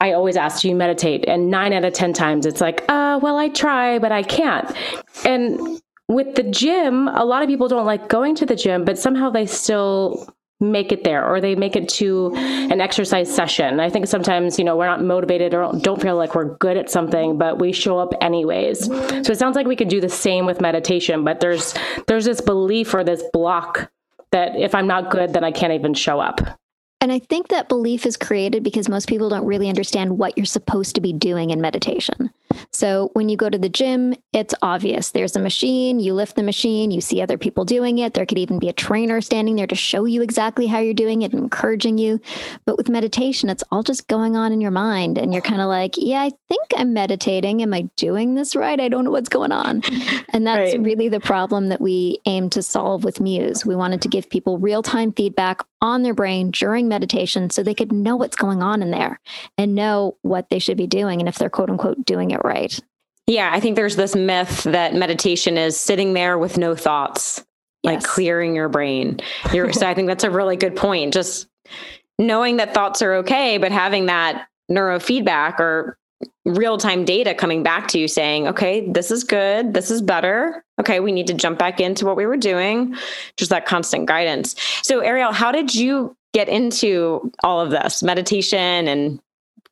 I 0.00 0.12
always 0.12 0.36
ask, 0.36 0.60
do 0.60 0.68
you 0.68 0.74
meditate? 0.74 1.24
And 1.26 1.50
nine 1.50 1.72
out 1.72 1.84
of 1.84 1.94
10 1.94 2.12
times 2.12 2.44
it's 2.44 2.60
like, 2.60 2.84
uh, 2.90 3.18
well, 3.22 3.38
I 3.38 3.48
try, 3.48 3.98
but 3.98 4.12
I 4.12 4.22
can't. 4.22 4.70
And 5.24 5.80
with 6.08 6.34
the 6.34 6.42
gym, 6.42 7.08
a 7.08 7.24
lot 7.24 7.42
of 7.42 7.48
people 7.48 7.68
don't 7.68 7.86
like 7.86 8.08
going 8.08 8.34
to 8.36 8.46
the 8.46 8.56
gym, 8.56 8.84
but 8.84 8.98
somehow 8.98 9.30
they 9.30 9.46
still 9.46 10.28
make 10.60 10.92
it 10.92 11.04
there 11.04 11.26
or 11.26 11.40
they 11.40 11.54
make 11.54 11.76
it 11.76 11.88
to 11.88 12.32
an 12.34 12.80
exercise 12.80 13.32
session. 13.34 13.80
I 13.80 13.90
think 13.90 14.06
sometimes, 14.06 14.58
you 14.58 14.64
know, 14.64 14.76
we're 14.76 14.86
not 14.86 15.02
motivated 15.02 15.52
or 15.52 15.72
don't 15.80 16.00
feel 16.00 16.16
like 16.16 16.34
we're 16.34 16.56
good 16.56 16.76
at 16.76 16.90
something, 16.90 17.38
but 17.38 17.58
we 17.58 17.72
show 17.72 17.98
up 17.98 18.14
anyways. 18.20 18.84
So 18.86 19.32
it 19.32 19.38
sounds 19.38 19.56
like 19.56 19.66
we 19.66 19.76
could 19.76 19.88
do 19.88 20.00
the 20.00 20.08
same 20.08 20.46
with 20.46 20.60
meditation, 20.60 21.24
but 21.24 21.40
there's 21.40 21.74
there's 22.06 22.24
this 22.24 22.40
belief 22.40 22.94
or 22.94 23.04
this 23.04 23.22
block 23.32 23.90
that 24.30 24.56
if 24.56 24.74
I'm 24.74 24.86
not 24.86 25.10
good, 25.10 25.32
then 25.32 25.44
I 25.44 25.52
can't 25.52 25.72
even 25.72 25.94
show 25.94 26.20
up. 26.20 26.40
And 27.00 27.12
I 27.12 27.18
think 27.18 27.48
that 27.48 27.68
belief 27.68 28.06
is 28.06 28.16
created 28.16 28.62
because 28.62 28.88
most 28.88 29.08
people 29.08 29.28
don't 29.28 29.44
really 29.44 29.68
understand 29.68 30.18
what 30.18 30.38
you're 30.38 30.46
supposed 30.46 30.94
to 30.94 31.00
be 31.00 31.12
doing 31.12 31.50
in 31.50 31.60
meditation. 31.60 32.30
So 32.74 33.10
when 33.12 33.28
you 33.28 33.36
go 33.36 33.48
to 33.48 33.56
the 33.56 33.68
gym, 33.68 34.14
it's 34.32 34.54
obvious. 34.60 35.12
There's 35.12 35.36
a 35.36 35.40
machine, 35.40 36.00
you 36.00 36.12
lift 36.12 36.34
the 36.34 36.42
machine, 36.42 36.90
you 36.90 37.00
see 37.00 37.22
other 37.22 37.38
people 37.38 37.64
doing 37.64 37.98
it. 37.98 38.14
There 38.14 38.26
could 38.26 38.38
even 38.38 38.58
be 38.58 38.68
a 38.68 38.72
trainer 38.72 39.20
standing 39.20 39.54
there 39.54 39.68
to 39.68 39.76
show 39.76 40.04
you 40.04 40.22
exactly 40.22 40.66
how 40.66 40.80
you're 40.80 40.92
doing 40.92 41.22
it 41.22 41.32
and 41.32 41.40
encouraging 41.40 41.98
you. 41.98 42.20
But 42.66 42.76
with 42.76 42.88
meditation, 42.88 43.48
it's 43.48 43.62
all 43.70 43.84
just 43.84 44.08
going 44.08 44.36
on 44.36 44.52
in 44.52 44.60
your 44.60 44.72
mind. 44.72 45.18
And 45.18 45.32
you're 45.32 45.40
kind 45.40 45.60
of 45.60 45.68
like, 45.68 45.94
yeah, 45.96 46.22
I 46.22 46.30
think 46.48 46.62
I'm 46.76 46.92
meditating. 46.92 47.62
Am 47.62 47.72
I 47.72 47.82
doing 47.96 48.34
this 48.34 48.56
right? 48.56 48.80
I 48.80 48.88
don't 48.88 49.04
know 49.04 49.12
what's 49.12 49.28
going 49.28 49.52
on. 49.52 49.82
And 50.30 50.44
that's 50.44 50.74
right. 50.74 50.82
really 50.82 51.08
the 51.08 51.20
problem 51.20 51.68
that 51.68 51.80
we 51.80 52.18
aim 52.26 52.50
to 52.50 52.62
solve 52.62 53.04
with 53.04 53.20
Muse. 53.20 53.64
We 53.64 53.76
wanted 53.76 54.02
to 54.02 54.08
give 54.08 54.28
people 54.28 54.58
real 54.58 54.82
time 54.82 55.12
feedback 55.12 55.62
on 55.84 56.02
their 56.02 56.14
brain 56.14 56.50
during 56.50 56.88
meditation 56.88 57.50
so 57.50 57.62
they 57.62 57.74
could 57.74 57.92
know 57.92 58.16
what's 58.16 58.36
going 58.36 58.62
on 58.62 58.80
in 58.80 58.90
there 58.90 59.20
and 59.58 59.74
know 59.74 60.16
what 60.22 60.48
they 60.48 60.58
should 60.58 60.78
be 60.78 60.86
doing 60.86 61.20
and 61.20 61.28
if 61.28 61.36
they're 61.36 61.50
quote 61.50 61.68
unquote 61.68 62.02
doing 62.06 62.30
it 62.30 62.40
right. 62.42 62.80
Yeah, 63.26 63.50
I 63.52 63.60
think 63.60 63.76
there's 63.76 63.96
this 63.96 64.16
myth 64.16 64.64
that 64.64 64.94
meditation 64.94 65.58
is 65.58 65.78
sitting 65.78 66.14
there 66.14 66.38
with 66.38 66.56
no 66.56 66.74
thoughts, 66.74 67.44
yes. 67.82 67.94
like 67.94 68.02
clearing 68.02 68.54
your 68.54 68.70
brain. 68.70 69.20
You're, 69.52 69.72
so 69.74 69.86
I 69.86 69.92
think 69.92 70.08
that's 70.08 70.24
a 70.24 70.30
really 70.30 70.56
good 70.56 70.74
point. 70.74 71.12
Just 71.12 71.48
knowing 72.18 72.56
that 72.56 72.72
thoughts 72.72 73.02
are 73.02 73.16
okay, 73.16 73.58
but 73.58 73.70
having 73.70 74.06
that 74.06 74.48
neurofeedback 74.70 75.60
or 75.60 75.98
real 76.44 76.78
time 76.78 77.04
data 77.04 77.34
coming 77.34 77.62
back 77.62 77.88
to 77.88 77.98
you 77.98 78.08
saying, 78.08 78.48
okay, 78.48 78.88
this 78.90 79.10
is 79.10 79.24
good. 79.24 79.74
This 79.74 79.90
is 79.90 80.02
better. 80.02 80.64
Okay, 80.80 81.00
we 81.00 81.12
need 81.12 81.26
to 81.28 81.34
jump 81.34 81.58
back 81.58 81.80
into 81.80 82.04
what 82.06 82.16
we 82.16 82.26
were 82.26 82.36
doing. 82.36 82.94
Just 83.36 83.50
that 83.50 83.66
constant 83.66 84.06
guidance. 84.06 84.54
So, 84.82 85.00
Ariel, 85.00 85.32
how 85.32 85.52
did 85.52 85.74
you 85.74 86.16
get 86.32 86.48
into 86.48 87.30
all 87.42 87.60
of 87.60 87.70
this 87.70 88.02
meditation 88.02 88.88
and 88.88 89.20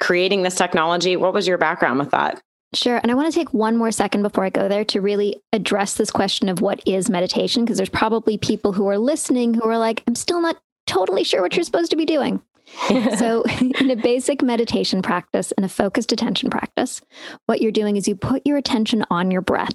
creating 0.00 0.42
this 0.42 0.54
technology? 0.54 1.16
What 1.16 1.34
was 1.34 1.46
your 1.46 1.58
background 1.58 1.98
with 1.98 2.10
that? 2.10 2.42
Sure. 2.74 2.96
And 2.96 3.10
I 3.10 3.14
want 3.14 3.30
to 3.30 3.38
take 3.38 3.52
one 3.52 3.76
more 3.76 3.92
second 3.92 4.22
before 4.22 4.44
I 4.44 4.50
go 4.50 4.66
there 4.68 4.84
to 4.86 5.00
really 5.00 5.42
address 5.52 5.94
this 5.94 6.10
question 6.10 6.48
of 6.48 6.62
what 6.62 6.82
is 6.86 7.10
meditation, 7.10 7.64
because 7.64 7.76
there's 7.76 7.90
probably 7.90 8.38
people 8.38 8.72
who 8.72 8.88
are 8.88 8.96
listening 8.96 9.52
who 9.52 9.64
are 9.68 9.76
like, 9.76 10.02
I'm 10.06 10.14
still 10.14 10.40
not 10.40 10.56
totally 10.86 11.22
sure 11.22 11.42
what 11.42 11.54
you're 11.54 11.64
supposed 11.64 11.90
to 11.90 11.96
be 11.96 12.06
doing. 12.06 12.40
so, 13.18 13.42
in 13.80 13.90
a 13.90 13.96
basic 13.96 14.42
meditation 14.42 15.02
practice 15.02 15.52
and 15.52 15.64
a 15.64 15.68
focused 15.68 16.12
attention 16.12 16.50
practice, 16.50 17.00
what 17.46 17.60
you're 17.60 17.72
doing 17.72 17.96
is 17.96 18.08
you 18.08 18.16
put 18.16 18.46
your 18.46 18.56
attention 18.56 19.04
on 19.10 19.30
your 19.30 19.42
breath. 19.42 19.74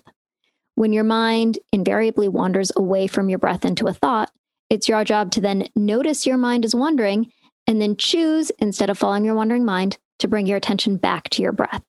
When 0.75 0.93
your 0.93 1.03
mind 1.03 1.59
invariably 1.71 2.27
wanders 2.27 2.71
away 2.75 3.07
from 3.07 3.29
your 3.29 3.39
breath 3.39 3.65
into 3.65 3.87
a 3.87 3.93
thought, 3.93 4.31
it's 4.69 4.87
your 4.87 5.03
job 5.03 5.31
to 5.31 5.41
then 5.41 5.69
notice 5.75 6.25
your 6.25 6.37
mind 6.37 6.65
is 6.65 6.75
wandering 6.75 7.31
and 7.65 7.81
then 7.81 7.97
choose, 7.97 8.51
instead 8.59 8.89
of 8.89 8.97
following 8.97 9.25
your 9.25 9.35
wandering 9.35 9.65
mind, 9.65 9.97
to 10.19 10.27
bring 10.27 10.45
your 10.45 10.57
attention 10.57 10.97
back 10.97 11.29
to 11.29 11.41
your 11.41 11.51
breath. 11.51 11.83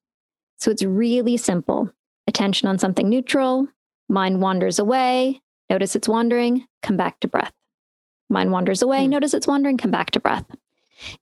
So 0.58 0.70
it's 0.70 0.82
really 0.82 1.36
simple 1.36 1.90
attention 2.26 2.68
on 2.68 2.78
something 2.78 3.08
neutral, 3.08 3.68
mind 4.08 4.42
wanders 4.42 4.78
away, 4.78 5.40
notice 5.70 5.96
it's 5.96 6.08
wandering, 6.08 6.66
come 6.82 6.96
back 6.96 7.20
to 7.20 7.28
breath. 7.28 7.52
Mind 8.28 8.52
wanders 8.52 8.82
away, 8.82 9.06
mm. 9.06 9.08
notice 9.08 9.34
it's 9.34 9.46
wandering, 9.46 9.78
come 9.78 9.90
back 9.90 10.10
to 10.10 10.20
breath. 10.20 10.44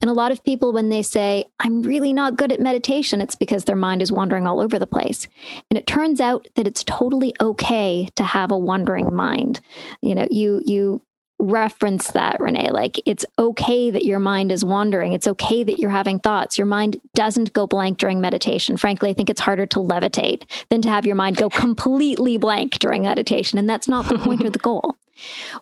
And 0.01 0.11
a 0.11 0.15
lot 0.15 0.33
of 0.33 0.43
people, 0.45 0.73
when 0.73 0.89
they 0.89 1.03
say, 1.03 1.45
I'm 1.61 1.83
really 1.83 2.13
not 2.13 2.37
good 2.37 2.53
at 2.53 2.61
meditation, 2.61 3.21
it's 3.21 3.35
because 3.35 3.65
their 3.65 3.77
mind 3.77 4.03
is 4.03 4.13
wandering 4.13 4.47
all 4.47 4.61
over 4.61 4.79
the 4.79 4.87
place. 4.87 5.29
And 5.71 5.79
it 5.79 5.87
turns 5.87 6.21
out 6.21 6.49
that 6.55 6.67
it's 6.67 6.85
totally 6.85 7.35
okay 7.41 8.09
to 8.17 8.25
have 8.25 8.51
a 8.51 8.59
wandering 8.59 9.15
mind. 9.15 9.61
You 10.01 10.15
know, 10.15 10.29
you, 10.31 10.63
you, 10.65 11.03
reference 11.39 12.13
that, 12.13 12.41
Renee. 12.41 12.71
Like 12.71 13.01
it's 13.05 13.27
okay 13.39 13.91
that 13.91 14.05
your 14.05 14.19
mind 14.19 14.51
is 14.51 14.65
wandering. 14.65 15.13
It's 15.13 15.27
okay 15.27 15.63
that 15.65 15.79
you're 15.79 15.91
having 15.91 16.19
thoughts. 16.19 16.57
Your 16.57 16.67
mind 16.67 17.01
doesn't 17.15 17.53
go 17.53 17.67
blank 17.67 17.99
during 17.99 18.21
meditation. 18.21 18.77
Frankly, 18.77 19.11
I 19.11 19.13
think 19.13 19.29
it's 19.29 19.41
harder 19.41 19.67
to 19.67 19.79
levitate 19.79 20.45
than 20.71 20.83
to 20.83 20.89
have 20.89 21.07
your 21.07 21.17
mind 21.17 21.37
go 21.37 21.51
completely 21.51 22.39
blank 22.39 22.79
during 22.79 23.03
meditation. 23.03 23.59
And 23.59 23.69
that's 23.69 23.89
not 23.89 24.09
the 24.09 24.19
point 24.19 24.45
or 24.45 24.51
the 24.51 24.59
goal. 24.59 24.97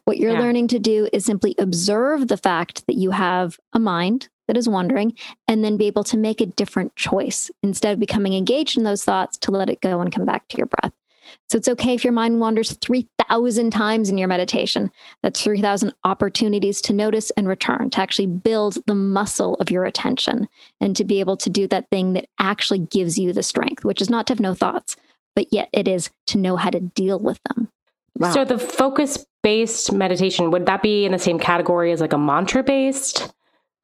What 0.04 0.18
you're 0.18 0.32
yeah. 0.32 0.40
learning 0.40 0.68
to 0.68 0.78
do 0.78 1.08
is 1.12 1.24
simply 1.24 1.54
observe 1.58 2.28
the 2.28 2.36
fact 2.36 2.86
that 2.86 2.96
you 2.96 3.10
have 3.10 3.58
a 3.72 3.78
mind 3.78 4.28
that 4.48 4.56
is 4.56 4.68
wandering 4.68 5.14
and 5.48 5.64
then 5.64 5.76
be 5.76 5.86
able 5.86 6.04
to 6.04 6.16
make 6.16 6.40
a 6.40 6.46
different 6.46 6.94
choice 6.96 7.50
instead 7.62 7.94
of 7.94 8.00
becoming 8.00 8.34
engaged 8.34 8.76
in 8.76 8.84
those 8.84 9.04
thoughts 9.04 9.38
to 9.38 9.50
let 9.50 9.70
it 9.70 9.80
go 9.80 10.00
and 10.00 10.12
come 10.12 10.26
back 10.26 10.46
to 10.48 10.56
your 10.56 10.66
breath. 10.66 10.92
So 11.48 11.58
it's 11.58 11.68
okay 11.68 11.94
if 11.94 12.04
your 12.04 12.12
mind 12.12 12.40
wanders 12.40 12.72
3,000 12.72 13.70
times 13.70 14.10
in 14.10 14.18
your 14.18 14.28
meditation. 14.28 14.90
That's 15.22 15.42
3,000 15.42 15.92
opportunities 16.04 16.80
to 16.82 16.92
notice 16.92 17.30
and 17.30 17.48
return, 17.48 17.90
to 17.90 18.00
actually 18.00 18.26
build 18.26 18.78
the 18.86 18.94
muscle 18.94 19.54
of 19.54 19.70
your 19.70 19.84
attention 19.84 20.48
and 20.80 20.94
to 20.96 21.04
be 21.04 21.20
able 21.20 21.36
to 21.38 21.50
do 21.50 21.66
that 21.68 21.88
thing 21.90 22.12
that 22.12 22.26
actually 22.38 22.80
gives 22.80 23.18
you 23.18 23.32
the 23.32 23.42
strength, 23.42 23.84
which 23.84 24.02
is 24.02 24.10
not 24.10 24.26
to 24.26 24.32
have 24.32 24.40
no 24.40 24.54
thoughts, 24.54 24.96
but 25.34 25.52
yet 25.52 25.68
it 25.72 25.88
is 25.88 26.10
to 26.26 26.38
know 26.38 26.56
how 26.56 26.70
to 26.70 26.80
deal 26.80 27.18
with 27.18 27.40
them. 27.48 27.70
Wow. 28.16 28.32
So 28.32 28.44
the 28.44 28.58
focus 28.58 29.24
based 29.42 29.92
meditation, 29.92 30.50
would 30.50 30.66
that 30.66 30.82
be 30.82 31.04
in 31.04 31.12
the 31.12 31.18
same 31.18 31.38
category 31.38 31.92
as 31.92 32.00
like 32.00 32.12
a 32.12 32.18
mantra 32.18 32.62
based? 32.62 33.32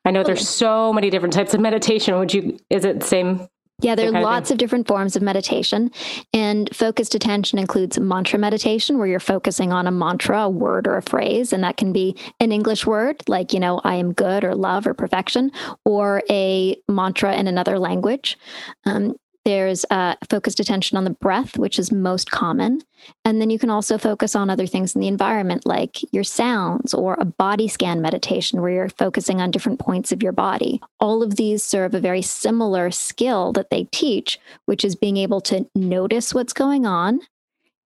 I 0.04 0.10
know 0.10 0.22
there's 0.22 0.49
so 0.49 0.92
many 0.92 1.10
different 1.10 1.34
types 1.34 1.52
of 1.52 1.60
meditation. 1.60 2.18
Would 2.18 2.32
you, 2.32 2.58
is 2.70 2.84
it 2.84 3.00
the 3.00 3.06
same 3.06 3.49
yeah, 3.82 3.94
there 3.94 4.14
are 4.14 4.22
lots 4.22 4.50
of, 4.50 4.54
of, 4.56 4.58
different 4.58 4.87
forms 4.87 5.16
of 5.16 5.22
meditation. 5.22 5.90
And 6.32 6.75
focused 6.75 7.14
attention 7.14 7.58
includes 7.58 7.99
mantra 7.99 8.38
meditation, 8.38 8.99
where 8.99 9.06
you're 9.06 9.20
focusing 9.20 9.72
on 9.72 9.87
a 9.87 9.90
mantra, 9.90 10.42
a 10.42 10.49
word, 10.50 10.87
or 10.87 10.96
a 10.96 11.02
phrase. 11.02 11.52
And 11.52 11.64
that 11.64 11.76
can 11.76 11.92
be 11.92 12.16
an 12.40 12.52
English 12.52 12.87
word, 12.87 13.22
like, 13.28 13.52
you 13.52 13.60
know, 13.60 13.80
I 13.82 13.94
am 13.94 14.12
good, 14.12 14.44
or 14.44 14.54
love, 14.54 14.87
or 14.87 14.94
perfection, 14.94 15.50
or 15.84 16.22
a 16.28 16.76
mantra 16.88 17.34
in 17.34 17.46
another 17.46 17.78
language. 17.78 18.38
Um, 18.84 19.16
there's 19.50 19.85
uh, 19.90 20.14
focused 20.28 20.61
attention 20.61 20.97
on 20.97 21.02
the 21.02 21.11
breath, 21.11 21.59
which 21.59 21.76
is 21.76 21.90
most 21.90 22.30
common. 22.30 22.80
And 23.25 23.40
then 23.40 23.50
you 23.50 23.59
can 23.59 23.69
also 23.69 23.99
focus 23.99 24.37
on 24.37 24.49
other 24.49 24.64
things 24.64 24.95
in 24.95 25.00
the 25.00 25.09
environment, 25.09 25.66
like 25.66 25.99
your 26.12 26.23
sounds 26.23 26.95
or 26.95 27.16
a 27.19 27.25
body 27.25 27.66
scan 27.66 28.00
meditation, 28.00 28.62
where 28.62 28.71
you're 28.71 28.88
focusing 28.90 29.40
on 29.40 29.50
different 29.50 29.80
points 29.80 30.12
of 30.12 30.23
your 30.23 30.30
body. 30.30 30.80
All 31.00 31.21
of 31.21 31.35
these 31.35 31.64
serve 31.64 31.95
a 31.95 32.00
very 32.00 32.23
similar 32.23 32.92
skill 32.92 33.52
that 33.54 33.71
they 33.71 33.88
teach, 33.90 34.38
which 34.66 34.85
is 34.85 34.95
being 34.95 35.16
able 35.16 35.40
to 35.40 35.69
notice 35.75 36.33
what's 36.33 36.52
going 36.52 36.87
on, 36.87 37.19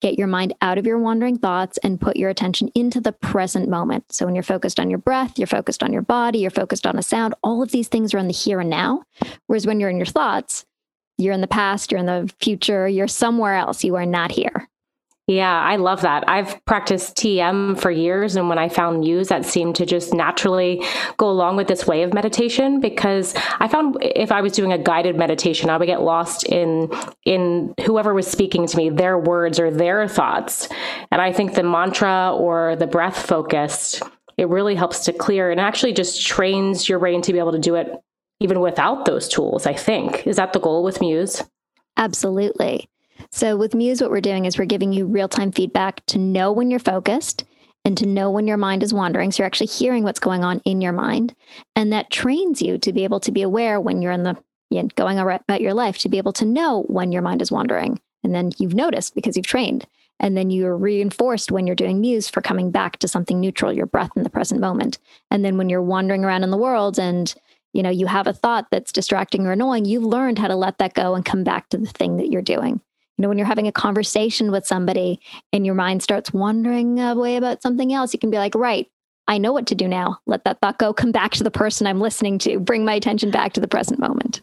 get 0.02 0.18
your 0.18 0.26
mind 0.26 0.52
out 0.60 0.76
of 0.76 0.84
your 0.86 0.98
wandering 0.98 1.38
thoughts, 1.38 1.78
and 1.78 1.98
put 1.98 2.18
your 2.18 2.28
attention 2.28 2.68
into 2.74 3.00
the 3.00 3.12
present 3.12 3.70
moment. 3.70 4.12
So 4.12 4.26
when 4.26 4.34
you're 4.34 4.42
focused 4.42 4.78
on 4.78 4.90
your 4.90 4.98
breath, 4.98 5.38
you're 5.38 5.46
focused 5.46 5.82
on 5.82 5.94
your 5.94 6.02
body, 6.02 6.40
you're 6.40 6.50
focused 6.50 6.86
on 6.86 6.98
a 6.98 7.02
sound, 7.02 7.34
all 7.42 7.62
of 7.62 7.70
these 7.70 7.88
things 7.88 8.12
are 8.12 8.18
in 8.18 8.28
the 8.28 8.34
here 8.34 8.60
and 8.60 8.68
now. 8.68 9.04
Whereas 9.46 9.66
when 9.66 9.80
you're 9.80 9.88
in 9.88 9.96
your 9.96 10.04
thoughts, 10.04 10.66
you're 11.18 11.34
in 11.34 11.40
the 11.40 11.46
past, 11.46 11.90
you're 11.90 12.00
in 12.00 12.06
the 12.06 12.32
future, 12.40 12.88
you're 12.88 13.08
somewhere 13.08 13.54
else. 13.54 13.84
You 13.84 13.96
are 13.96 14.06
not 14.06 14.32
here. 14.32 14.68
Yeah, 15.26 15.58
I 15.58 15.76
love 15.76 16.02
that. 16.02 16.28
I've 16.28 16.62
practiced 16.66 17.16
TM 17.16 17.80
for 17.80 17.90
years. 17.90 18.36
And 18.36 18.50
when 18.50 18.58
I 18.58 18.68
found 18.68 19.00
Muse, 19.00 19.28
that 19.28 19.46
seemed 19.46 19.74
to 19.76 19.86
just 19.86 20.12
naturally 20.12 20.84
go 21.16 21.30
along 21.30 21.56
with 21.56 21.66
this 21.66 21.86
way 21.86 22.02
of 22.02 22.12
meditation 22.12 22.78
because 22.78 23.34
I 23.58 23.66
found 23.68 23.96
if 24.02 24.30
I 24.30 24.42
was 24.42 24.52
doing 24.52 24.70
a 24.70 24.76
guided 24.76 25.16
meditation, 25.16 25.70
I 25.70 25.78
would 25.78 25.86
get 25.86 26.02
lost 26.02 26.44
in, 26.44 26.92
in 27.24 27.72
whoever 27.86 28.12
was 28.12 28.26
speaking 28.26 28.66
to 28.66 28.76
me, 28.76 28.90
their 28.90 29.18
words 29.18 29.58
or 29.58 29.70
their 29.70 30.06
thoughts. 30.08 30.68
And 31.10 31.22
I 31.22 31.32
think 31.32 31.54
the 31.54 31.62
mantra 31.62 32.34
or 32.36 32.76
the 32.76 32.86
breath 32.86 33.26
focused, 33.26 34.02
it 34.36 34.50
really 34.50 34.74
helps 34.74 35.06
to 35.06 35.12
clear 35.14 35.50
and 35.50 35.58
actually 35.58 35.94
just 35.94 36.20
trains 36.26 36.86
your 36.86 36.98
brain 36.98 37.22
to 37.22 37.32
be 37.32 37.38
able 37.38 37.52
to 37.52 37.58
do 37.58 37.76
it 37.76 37.98
even 38.40 38.60
without 38.60 39.04
those 39.04 39.28
tools, 39.28 39.66
I 39.66 39.74
think. 39.74 40.26
Is 40.26 40.36
that 40.36 40.52
the 40.52 40.60
goal 40.60 40.82
with 40.82 41.00
Muse? 41.00 41.42
Absolutely. 41.96 42.88
So, 43.30 43.56
with 43.56 43.74
Muse, 43.74 44.00
what 44.00 44.10
we're 44.10 44.20
doing 44.20 44.44
is 44.44 44.58
we're 44.58 44.64
giving 44.64 44.92
you 44.92 45.06
real 45.06 45.28
time 45.28 45.52
feedback 45.52 46.04
to 46.06 46.18
know 46.18 46.52
when 46.52 46.70
you're 46.70 46.80
focused 46.80 47.44
and 47.84 47.96
to 47.98 48.06
know 48.06 48.30
when 48.30 48.46
your 48.46 48.56
mind 48.56 48.82
is 48.82 48.94
wandering. 48.94 49.30
So, 49.30 49.42
you're 49.42 49.46
actually 49.46 49.68
hearing 49.68 50.02
what's 50.02 50.20
going 50.20 50.44
on 50.44 50.60
in 50.64 50.80
your 50.80 50.92
mind. 50.92 51.34
And 51.76 51.92
that 51.92 52.10
trains 52.10 52.60
you 52.60 52.78
to 52.78 52.92
be 52.92 53.04
able 53.04 53.20
to 53.20 53.32
be 53.32 53.42
aware 53.42 53.80
when 53.80 54.02
you're 54.02 54.12
in 54.12 54.24
the 54.24 54.36
you 54.70 54.82
know, 54.82 54.88
going 54.96 55.18
about 55.18 55.60
your 55.60 55.74
life, 55.74 55.98
to 55.98 56.08
be 56.08 56.18
able 56.18 56.32
to 56.34 56.44
know 56.44 56.82
when 56.88 57.12
your 57.12 57.22
mind 57.22 57.40
is 57.40 57.52
wandering. 57.52 58.00
And 58.24 58.34
then 58.34 58.50
you've 58.58 58.74
noticed 58.74 59.14
because 59.14 59.36
you've 59.36 59.46
trained. 59.46 59.86
And 60.20 60.36
then 60.36 60.50
you're 60.50 60.76
reinforced 60.76 61.50
when 61.50 61.66
you're 61.66 61.76
doing 61.76 62.00
Muse 62.00 62.28
for 62.28 62.40
coming 62.40 62.70
back 62.70 62.98
to 62.98 63.08
something 63.08 63.40
neutral, 63.40 63.72
your 63.72 63.86
breath 63.86 64.10
in 64.16 64.22
the 64.22 64.30
present 64.30 64.60
moment. 64.60 64.98
And 65.30 65.44
then 65.44 65.58
when 65.58 65.68
you're 65.68 65.82
wandering 65.82 66.24
around 66.24 66.44
in 66.44 66.50
the 66.50 66.56
world 66.56 66.98
and 66.98 67.34
you 67.74 67.82
know 67.82 67.90
you 67.90 68.06
have 68.06 68.26
a 68.26 68.32
thought 68.32 68.66
that's 68.70 68.92
distracting 68.92 69.46
or 69.46 69.52
annoying 69.52 69.84
you've 69.84 70.04
learned 70.04 70.38
how 70.38 70.48
to 70.48 70.56
let 70.56 70.78
that 70.78 70.94
go 70.94 71.14
and 71.14 71.24
come 71.24 71.44
back 71.44 71.68
to 71.68 71.76
the 71.76 71.86
thing 71.86 72.16
that 72.16 72.30
you're 72.30 72.42
doing 72.42 72.80
you 73.18 73.22
know 73.22 73.28
when 73.28 73.36
you're 73.36 73.46
having 73.46 73.68
a 73.68 73.72
conversation 73.72 74.50
with 74.50 74.66
somebody 74.66 75.20
and 75.52 75.66
your 75.66 75.74
mind 75.74 76.02
starts 76.02 76.32
wandering 76.32 76.98
away 77.00 77.36
about 77.36 77.60
something 77.60 77.92
else 77.92 78.12
you 78.12 78.18
can 78.18 78.30
be 78.30 78.38
like 78.38 78.54
right 78.54 78.88
I 79.26 79.38
know 79.38 79.52
what 79.52 79.66
to 79.68 79.74
do 79.74 79.88
now. 79.88 80.18
Let 80.26 80.44
that 80.44 80.60
thought 80.60 80.78
go. 80.78 80.92
Come 80.92 81.10
back 81.10 81.32
to 81.32 81.44
the 81.44 81.50
person 81.50 81.86
I'm 81.86 82.00
listening 82.00 82.38
to. 82.40 82.60
Bring 82.60 82.84
my 82.84 82.92
attention 82.92 83.30
back 83.30 83.54
to 83.54 83.60
the 83.60 83.68
present 83.68 83.98
moment. 83.98 84.42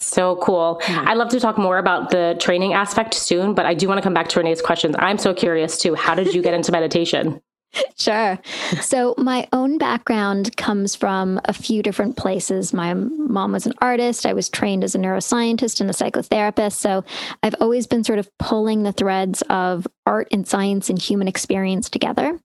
So 0.00 0.36
cool. 0.36 0.80
Mm-hmm. 0.82 1.08
I'd 1.08 1.18
love 1.18 1.28
to 1.30 1.40
talk 1.40 1.58
more 1.58 1.78
about 1.78 2.10
the 2.10 2.36
training 2.40 2.72
aspect 2.72 3.14
soon, 3.14 3.54
but 3.54 3.66
I 3.66 3.74
do 3.74 3.88
want 3.88 3.98
to 3.98 4.02
come 4.02 4.14
back 4.14 4.28
to 4.28 4.40
Renee's 4.40 4.62
questions. 4.62 4.94
I'm 4.98 5.18
so 5.18 5.34
curious 5.34 5.78
too. 5.78 5.94
How 5.94 6.14
did 6.14 6.34
you 6.34 6.42
get 6.42 6.54
into 6.54 6.72
meditation? 6.78 7.40
Sure. 7.98 8.38
So, 8.80 9.14
my 9.18 9.48
own 9.52 9.76
background 9.76 10.56
comes 10.56 10.94
from 10.94 11.40
a 11.44 11.52
few 11.52 11.82
different 11.82 12.16
places. 12.16 12.72
My 12.72 12.94
mom 12.94 13.52
was 13.52 13.66
an 13.66 13.74
artist. 13.80 14.24
I 14.24 14.32
was 14.32 14.48
trained 14.48 14.84
as 14.84 14.94
a 14.94 14.98
neuroscientist 14.98 15.80
and 15.80 15.90
a 15.90 15.92
psychotherapist. 15.92 16.74
So, 16.74 17.04
I've 17.42 17.56
always 17.60 17.86
been 17.86 18.04
sort 18.04 18.18
of 18.18 18.30
pulling 18.38 18.84
the 18.84 18.92
threads 18.92 19.42
of 19.50 19.86
art 20.06 20.28
and 20.30 20.46
science 20.46 20.88
and 20.88 21.00
human 21.00 21.28
experience 21.28 21.90
together. 21.90 22.38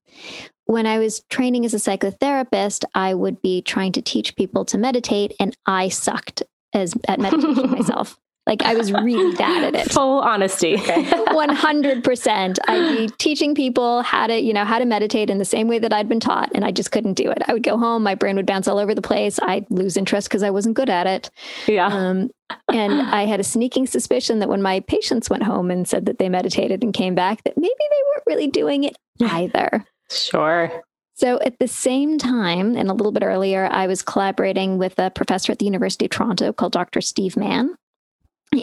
When 0.66 0.86
I 0.86 0.98
was 0.98 1.22
training 1.30 1.66
as 1.66 1.74
a 1.74 1.78
psychotherapist, 1.78 2.84
I 2.96 3.14
would 3.14 3.42
be 3.42 3.62
trying 3.62 3.92
to 3.94 4.02
teach 4.02 4.36
people 4.36 4.66
to 4.66 4.78
meditate, 4.78 5.34
and 5.40 5.56
I 5.66 5.90
sucked 5.90 6.44
as 6.74 6.94
at 7.08 7.20
meditation 7.20 7.72
myself. 7.78 8.18
Like 8.46 8.62
I 8.62 8.76
was 8.76 8.92
really 8.92 9.36
bad 9.36 9.64
at 9.64 9.76
it. 9.76 9.92
Full 9.92 10.20
honesty. 10.20 10.76
100%. 10.76 12.60
I'd 12.68 12.98
be 12.98 13.08
teaching 13.18 13.56
people 13.56 14.02
how 14.02 14.28
to, 14.28 14.38
you 14.38 14.54
know, 14.54 14.66
how 14.66 14.80
to 14.80 14.86
meditate 14.86 15.30
in 15.30 15.38
the 15.38 15.46
same 15.46 15.70
way 15.70 15.80
that 15.80 15.94
I'd 15.94 16.10
been 16.10 16.20
taught 16.20 16.52
and 16.54 16.66
I 16.66 16.72
just 16.72 16.92
couldn't 16.92 17.14
do 17.14 17.32
it. 17.32 17.38
I 17.48 17.54
would 17.54 17.64
go 17.64 17.78
home, 17.78 18.04
my 18.04 18.16
brain 18.16 18.36
would 18.36 18.46
bounce 18.46 18.68
all 18.68 18.80
over 18.80 18.94
the 18.94 19.02
place. 19.02 19.40
I'd 19.42 19.66
lose 19.72 19.96
interest 19.96 20.28
because 20.28 20.44
I 20.44 20.50
wasn't 20.50 20.76
good 20.76 20.90
at 20.90 21.08
it. 21.08 21.30
Yeah. 21.68 21.88
Um, 21.88 22.32
and 22.72 23.02
I 23.02 23.26
had 23.26 23.40
a 23.40 23.44
sneaking 23.44 23.88
suspicion 23.88 24.40
that 24.40 24.50
when 24.50 24.62
my 24.62 24.82
patients 24.82 25.30
went 25.30 25.44
home 25.44 25.72
and 25.72 25.88
said 25.88 26.06
that 26.06 26.20
they 26.20 26.28
meditated 26.28 26.84
and 26.84 26.94
came 26.94 27.16
back 27.16 27.44
that 27.46 27.58
maybe 27.58 27.74
they 27.80 28.04
weren't 28.10 28.24
really 28.28 28.48
doing 28.48 28.84
it 28.84 28.98
either. 29.22 29.86
Sure. 30.12 30.84
So, 31.16 31.40
at 31.42 31.60
the 31.60 31.68
same 31.68 32.18
time, 32.18 32.76
and 32.76 32.90
a 32.90 32.94
little 32.94 33.12
bit 33.12 33.24
earlier, 33.24 33.70
I 33.72 33.86
was 33.86 34.02
collaborating 34.02 34.80
with 34.80 34.98
a 34.98 35.12
professor 35.12 35.52
at 35.52 35.60
the 35.60 35.66
University 35.66 36.06
of 36.06 36.12
Toronto 36.12 36.52
called 36.52 36.74
Dr. 36.74 37.02
Steve 37.02 37.38
Mann. 37.38 37.76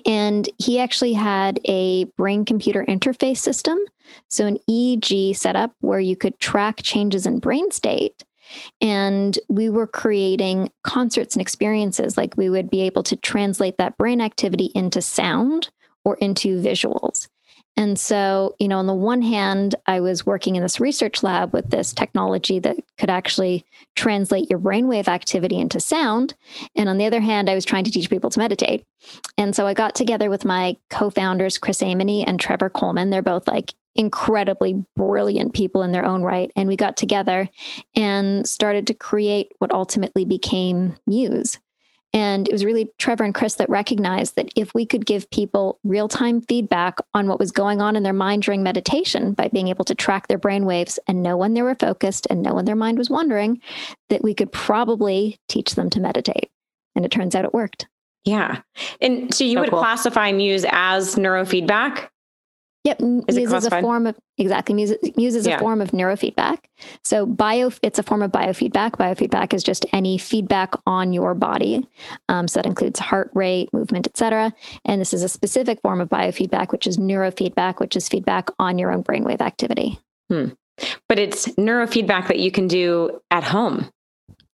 And 0.07 0.49
he 0.59 0.79
actually 0.79 1.13
had 1.13 1.61
a 1.65 2.05
brain 2.17 2.45
computer 2.45 2.85
interface 2.87 3.39
system. 3.39 3.79
So, 4.29 4.47
an 4.47 4.59
EEG 4.69 5.37
setup 5.37 5.73
where 5.81 6.01
you 6.01 6.17
could 6.17 6.39
track 6.41 6.81
changes 6.83 7.27
in 7.27 7.39
brain 7.39 7.71
state. 7.71 8.25
And 8.81 9.39
we 9.49 9.69
were 9.69 9.87
creating 9.87 10.73
concerts 10.83 11.37
and 11.37 11.43
experiences, 11.43 12.17
like 12.17 12.37
we 12.37 12.51
would 12.51 12.69
be 12.69 12.81
able 12.83 13.05
to 13.05 13.17
translate 13.17 13.79
that 13.79 13.97
brain 13.97 14.21
activity 14.21 14.73
into 14.75 15.01
sound 15.01 15.71
or 16.05 16.17
into 16.17 16.61
visuals. 16.61 17.29
And 17.81 17.99
so, 17.99 18.55
you 18.59 18.69
know, 18.69 18.77
on 18.77 18.87
the 18.87 18.93
one 18.93 19.23
hand, 19.23 19.75
I 19.87 20.01
was 20.01 20.27
working 20.27 20.55
in 20.55 20.63
this 20.63 20.81
research 20.81 21.23
lab 21.23 21.55
with 21.55 21.71
this 21.71 21.95
technology 21.95 22.59
that 22.59 22.77
could 22.99 23.09
actually 23.09 23.65
translate 23.97 24.51
your 24.51 24.59
brainwave 24.59 25.09
activity 25.09 25.59
into 25.59 25.81
sound. 25.81 26.35
And 26.77 26.91
on 26.91 26.99
the 26.99 27.07
other 27.07 27.23
hand, 27.23 27.49
I 27.49 27.55
was 27.55 27.65
trying 27.65 27.85
to 27.85 27.91
teach 27.91 28.11
people 28.11 28.29
to 28.29 28.39
meditate. 28.39 28.85
And 29.39 29.57
so 29.57 29.67
I 29.67 29.73
got 29.73 29.95
together 29.95 30.29
with 30.29 30.45
my 30.45 30.77
co 30.91 31.09
founders, 31.09 31.57
Chris 31.57 31.81
Aimone 31.81 32.25
and 32.27 32.39
Trevor 32.39 32.69
Coleman. 32.69 33.09
They're 33.09 33.23
both 33.23 33.49
like 33.49 33.73
incredibly 33.95 34.85
brilliant 34.95 35.55
people 35.55 35.83
in 35.83 35.93
their 35.93 36.05
own 36.05 36.23
right. 36.23 36.53
And 36.57 36.69
we 36.69 36.77
got 36.77 36.99
together 36.99 37.49
and 37.97 38.47
started 38.47 38.89
to 38.89 38.95
create 38.95 39.53
what 39.59 39.73
ultimately 39.73 40.27
became 40.27 40.97
Muse. 41.07 41.59
And 42.13 42.49
it 42.49 42.53
was 42.53 42.65
really 42.65 42.91
Trevor 42.99 43.25
and 43.25 43.35
Chris 43.35 43.55
that 43.55 43.71
recognized 43.71 44.35
that 44.35 44.51
if 44.57 44.75
we 44.75 44.85
could 44.85 45.07
give 45.07 45.31
people 45.31 45.79
real 45.85 46.09
time 46.09 46.41
feedback 46.41 46.99
on 47.15 47.29
what 47.29 47.39
was 47.39 47.53
going 47.53 47.81
on 47.81 47.95
in 47.95 48.03
their 48.03 48.13
mind 48.13 48.43
during 48.43 48.63
meditation 48.63 49.33
by 49.33 49.49
being 49.49 49.69
able 49.69 49.85
to 49.85 49.95
track 49.95 50.27
their 50.27 50.39
brain 50.39 50.67
waves 50.67 50.99
and 51.07 51.23
know 51.23 51.37
when 51.37 51.55
they 51.55 51.63
were 51.63 51.77
focused 51.77 52.27
and 52.29 52.43
know 52.43 52.55
when 52.55 52.65
their 52.65 52.75
mind 52.75 52.99
was 52.99 53.11
wandering, 53.11 53.61
that 54.09 54.23
we 54.25 54.35
could 54.35 54.51
probably 54.51 55.39
teach 55.49 55.77
them 55.77 55.89
to 55.91 56.01
meditate. 56.01 56.51
And 56.97 57.05
it 57.05 57.13
turns 57.13 57.37
out 57.37 57.45
it 57.45 57.55
worked. 57.55 57.87
Yeah. 58.25 58.61
And 59.01 59.33
so 59.33 59.45
you 59.45 59.55
so 59.55 59.61
would 59.61 59.71
cool. 59.71 59.79
classify 59.79 60.33
Muse 60.33 60.67
as 60.69 61.15
neurofeedback? 61.15 62.09
Yep, 62.85 63.03
is 63.29 63.37
Muse 63.37 63.53
is 63.53 63.67
a 63.67 63.81
form 63.83 64.07
of 64.07 64.19
exactly 64.39 64.75
Muse, 64.75 64.95
Muse 65.15 65.35
is 65.35 65.47
yeah. 65.47 65.57
a 65.57 65.59
form 65.59 65.83
of 65.83 65.91
neurofeedback. 65.91 66.61
So 67.05 67.27
bio, 67.27 67.71
it's 67.83 67.99
a 67.99 68.03
form 68.03 68.23
of 68.23 68.33
biofeedback. 68.33 68.93
Biofeedback 68.93 69.53
is 69.53 69.63
just 69.63 69.85
any 69.93 70.17
feedback 70.17 70.73
on 70.87 71.13
your 71.13 71.35
body. 71.35 71.87
Um, 72.31 72.49
so 72.49 72.59
that 72.59 72.67
includes 72.67 72.99
heart 72.99 73.31
rate, 73.35 73.69
movement, 73.75 74.07
etc. 74.07 74.55
And 74.87 74.99
this 74.99 75.13
is 75.13 75.23
a 75.23 75.29
specific 75.29 75.83
form 75.83 76.01
of 76.01 76.09
biofeedback, 76.09 76.73
which 76.73 76.87
is 76.87 76.97
neurofeedback, 76.97 77.81
which 77.81 77.97
is 77.97 78.09
feedback 78.09 78.49
on 78.59 78.79
your 78.79 78.91
own 78.93 79.05
brainwave 79.05 79.43
activity. 79.43 79.99
Hmm. 80.31 80.49
But 81.07 81.19
it's 81.19 81.49
neurofeedback 81.49 82.29
that 82.29 82.39
you 82.39 82.51
can 82.51 82.67
do 82.67 83.21
at 83.31 83.45
home. 83.45 83.91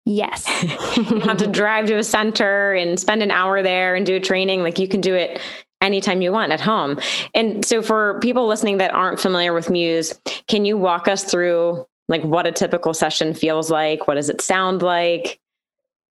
Yes. 0.06 0.46
you 0.96 1.20
have 1.20 1.38
to 1.38 1.46
drive 1.50 1.86
to 1.86 1.96
a 1.96 2.02
center 2.02 2.72
and 2.72 2.98
spend 2.98 3.22
an 3.22 3.30
hour 3.30 3.62
there 3.62 3.94
and 3.94 4.04
do 4.04 4.16
a 4.16 4.20
training. 4.20 4.62
Like 4.62 4.78
you 4.78 4.88
can 4.88 5.00
do 5.00 5.14
it 5.14 5.40
anytime 5.84 6.22
you 6.22 6.32
want 6.32 6.52
at 6.52 6.60
home. 6.60 6.98
And 7.34 7.64
so 7.64 7.82
for 7.82 8.18
people 8.20 8.48
listening 8.48 8.78
that 8.78 8.92
aren't 8.92 9.20
familiar 9.20 9.52
with 9.52 9.70
Muse, 9.70 10.18
can 10.48 10.64
you 10.64 10.76
walk 10.76 11.06
us 11.06 11.22
through 11.24 11.86
like 12.08 12.22
what 12.22 12.46
a 12.46 12.52
typical 12.52 12.94
session 12.94 13.34
feels 13.34 13.70
like? 13.70 14.08
What 14.08 14.14
does 14.14 14.28
it 14.28 14.40
sound 14.40 14.82
like? 14.82 15.38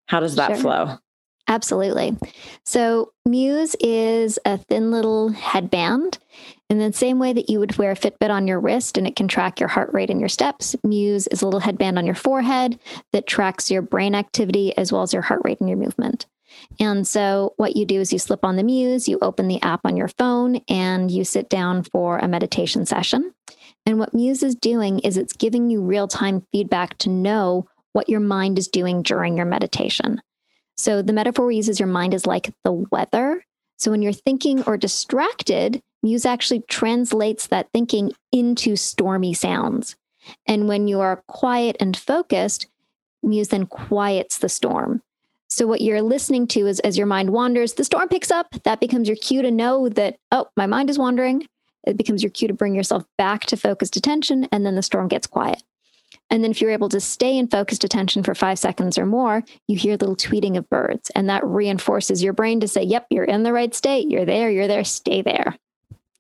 How 0.08 0.20
does 0.20 0.36
that 0.36 0.52
sure. 0.52 0.58
flow? 0.58 0.98
Absolutely. 1.48 2.16
So, 2.66 3.12
Muse 3.26 3.76
is 3.82 4.40
a 4.46 4.58
thin 4.58 4.92
little 4.92 5.30
headband. 5.30 6.18
In 6.70 6.80
the 6.80 6.94
same 6.94 7.20
way 7.20 7.34
that 7.34 7.50
you 7.50 7.60
would 7.60 7.78
wear 7.78 7.92
a 7.92 7.96
Fitbit 7.96 8.30
on 8.30 8.48
your 8.48 8.60
wrist 8.60 8.98
and 8.98 9.06
it 9.06 9.16
can 9.16 9.28
track 9.28 9.60
your 9.60 9.70
heart 9.70 9.94
rate 9.94 10.10
and 10.10 10.20
your 10.20 10.30
steps, 10.30 10.76
Muse 10.84 11.28
is 11.28 11.42
a 11.42 11.46
little 11.46 11.60
headband 11.60 11.98
on 11.98 12.06
your 12.06 12.16
forehead 12.16 12.80
that 13.12 13.28
tracks 13.28 13.70
your 13.70 13.82
brain 13.82 14.16
activity 14.16 14.76
as 14.78 14.92
well 14.92 15.02
as 15.02 15.12
your 15.12 15.22
heart 15.22 15.42
rate 15.44 15.60
and 15.60 15.70
your 15.70 15.78
movement. 15.78 16.26
And 16.80 17.08
so, 17.08 17.54
what 17.58 17.76
you 17.76 17.86
do 17.86 18.00
is 18.00 18.14
you 18.14 18.20
slip 18.20 18.44
on 18.44 18.56
the 18.56 18.64
Muse, 18.64 19.08
you 19.08 19.18
open 19.22 19.48
the 19.48 19.62
app 19.62 19.82
on 19.84 19.98
your 19.98 20.08
phone, 20.08 20.62
and 20.68 21.10
you 21.10 21.24
sit 21.24 21.50
down 21.50 21.84
for 21.84 22.18
a 22.18 22.28
meditation 22.28 22.86
session. 22.86 23.34
And 23.86 24.00
what 24.00 24.14
Muse 24.14 24.44
is 24.44 24.56
doing 24.56 25.00
is 25.00 25.18
it's 25.18 25.34
giving 25.34 25.70
you 25.70 25.82
real 25.82 26.08
time 26.08 26.46
feedback 26.52 26.98
to 27.00 27.10
know 27.10 27.68
what 27.92 28.10
your 28.10 28.20
mind 28.20 28.58
is 28.58 28.68
doing 28.68 29.04
during 29.04 29.38
your 29.38 29.46
meditation. 29.46 30.22
So, 30.78 31.02
the 31.02 31.14
metaphor 31.14 31.46
we 31.46 31.58
use 31.58 31.70
is 31.70 31.80
your 31.80 31.88
mind 31.88 32.14
is 32.14 32.26
like 32.26 32.54
the 32.64 32.72
weather. 32.72 33.44
So, 33.78 33.92
when 33.92 34.02
you're 34.02 34.14
thinking 34.14 34.64
or 34.64 34.78
distracted, 34.78 35.82
Muse 36.02 36.26
actually 36.26 36.64
translates 36.70 37.48
that 37.48 37.70
thinking 37.72 38.12
into 38.32 38.76
stormy 38.76 39.34
sounds. 39.34 39.96
And 40.46 40.68
when 40.68 40.88
you 40.88 41.00
are 41.00 41.24
quiet 41.28 41.78
and 41.80 41.96
focused, 41.96 42.68
Muse 43.22 43.50
then 43.50 43.66
quiets 43.66 44.38
the 44.38 44.50
storm. 44.50 45.02
So, 45.54 45.68
what 45.68 45.82
you're 45.82 46.02
listening 46.02 46.48
to 46.48 46.66
is 46.66 46.80
as 46.80 46.98
your 46.98 47.06
mind 47.06 47.30
wanders, 47.30 47.74
the 47.74 47.84
storm 47.84 48.10
picks 48.10 48.32
up. 48.32 48.48
That 48.64 48.80
becomes 48.80 49.08
your 49.08 49.18
cue 49.18 49.44
to 49.44 49.52
know 49.52 49.88
that, 49.88 50.18
oh, 50.32 50.48
my 50.58 50.66
mind 50.66 50.90
is 50.90 50.98
wandering. 50.98 51.46
It 51.86 51.96
becomes 51.96 52.24
your 52.24 52.32
cue 52.32 52.48
to 52.48 52.56
bring 52.56 52.74
yourself 52.74 53.04
back 53.20 53.42
to 53.46 53.56
focused 53.56 53.96
attention, 53.96 54.46
and 54.52 54.66
then 54.66 54.74
the 54.74 54.82
storm 54.82 55.08
gets 55.08 55.28
quiet. 55.28 55.62
And 56.32 56.44
then, 56.44 56.50
if 56.50 56.60
you're 56.60 56.72
able 56.72 56.90
to 56.90 57.00
stay 57.00 57.38
in 57.38 57.50
focused 57.50 57.84
attention 57.84 58.24
for 58.24 58.34
five 58.34 58.58
seconds 58.58 58.98
or 58.98 59.06
more, 59.06 59.44
you 59.68 59.78
hear 59.78 59.92
little 59.92 60.16
tweeting 60.16 60.58
of 60.58 60.68
birds, 60.72 61.12
and 61.12 61.30
that 61.30 61.46
reinforces 61.46 62.24
your 62.24 62.34
brain 62.34 62.60
to 62.62 62.68
say, 62.68 62.82
yep, 62.82 63.06
you're 63.12 63.24
in 63.24 63.44
the 63.44 63.54
right 63.54 63.76
state. 63.76 64.10
You're 64.10 64.26
there, 64.26 64.50
you're 64.50 64.68
there, 64.68 64.84
stay 64.84 65.22
there. 65.22 65.56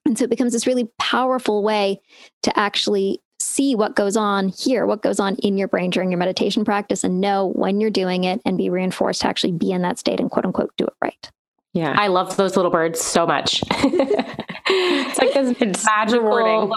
And 0.06 0.15
so 0.15 0.26
it 0.26 0.30
becomes 0.30 0.54
this 0.54 0.67
really 0.67 0.91
powerful 1.00 1.63
way 1.63 2.02
to 2.43 2.60
actually 2.60 3.19
see 3.43 3.75
what 3.75 3.95
goes 3.95 4.17
on 4.17 4.49
here, 4.49 4.86
what 4.86 5.01
goes 5.01 5.19
on 5.19 5.36
in 5.36 5.58
your 5.58 5.67
brain 5.67 5.89
during 5.89 6.12
your 6.12 6.17
meditation 6.17 6.65
practice, 6.65 7.03
and 7.03 7.21
know 7.21 7.47
when 7.47 7.79
you're 7.79 7.89
doing 7.89 8.23
it 8.23 8.41
and 8.45 8.58
be 8.58 8.69
reinforced 8.69 9.21
to 9.21 9.27
actually 9.27 9.53
be 9.53 9.71
in 9.71 9.82
that 9.82 9.99
state 9.99 10.19
and 10.19 10.32
quote 10.32 10.45
unquote 10.45 10.73
do 10.77 10.86
it 10.86 10.93
right. 11.01 11.32
Yeah. 11.73 11.95
I 11.97 12.08
love 12.08 12.38
those 12.38 12.56
little 12.56 12.71
birds 12.71 13.01
so 13.01 13.25
much. 13.25 13.63
it's 13.71 15.19
like 15.19 15.34
this 15.34 15.58
it's 15.60 15.86
magical 15.86 16.71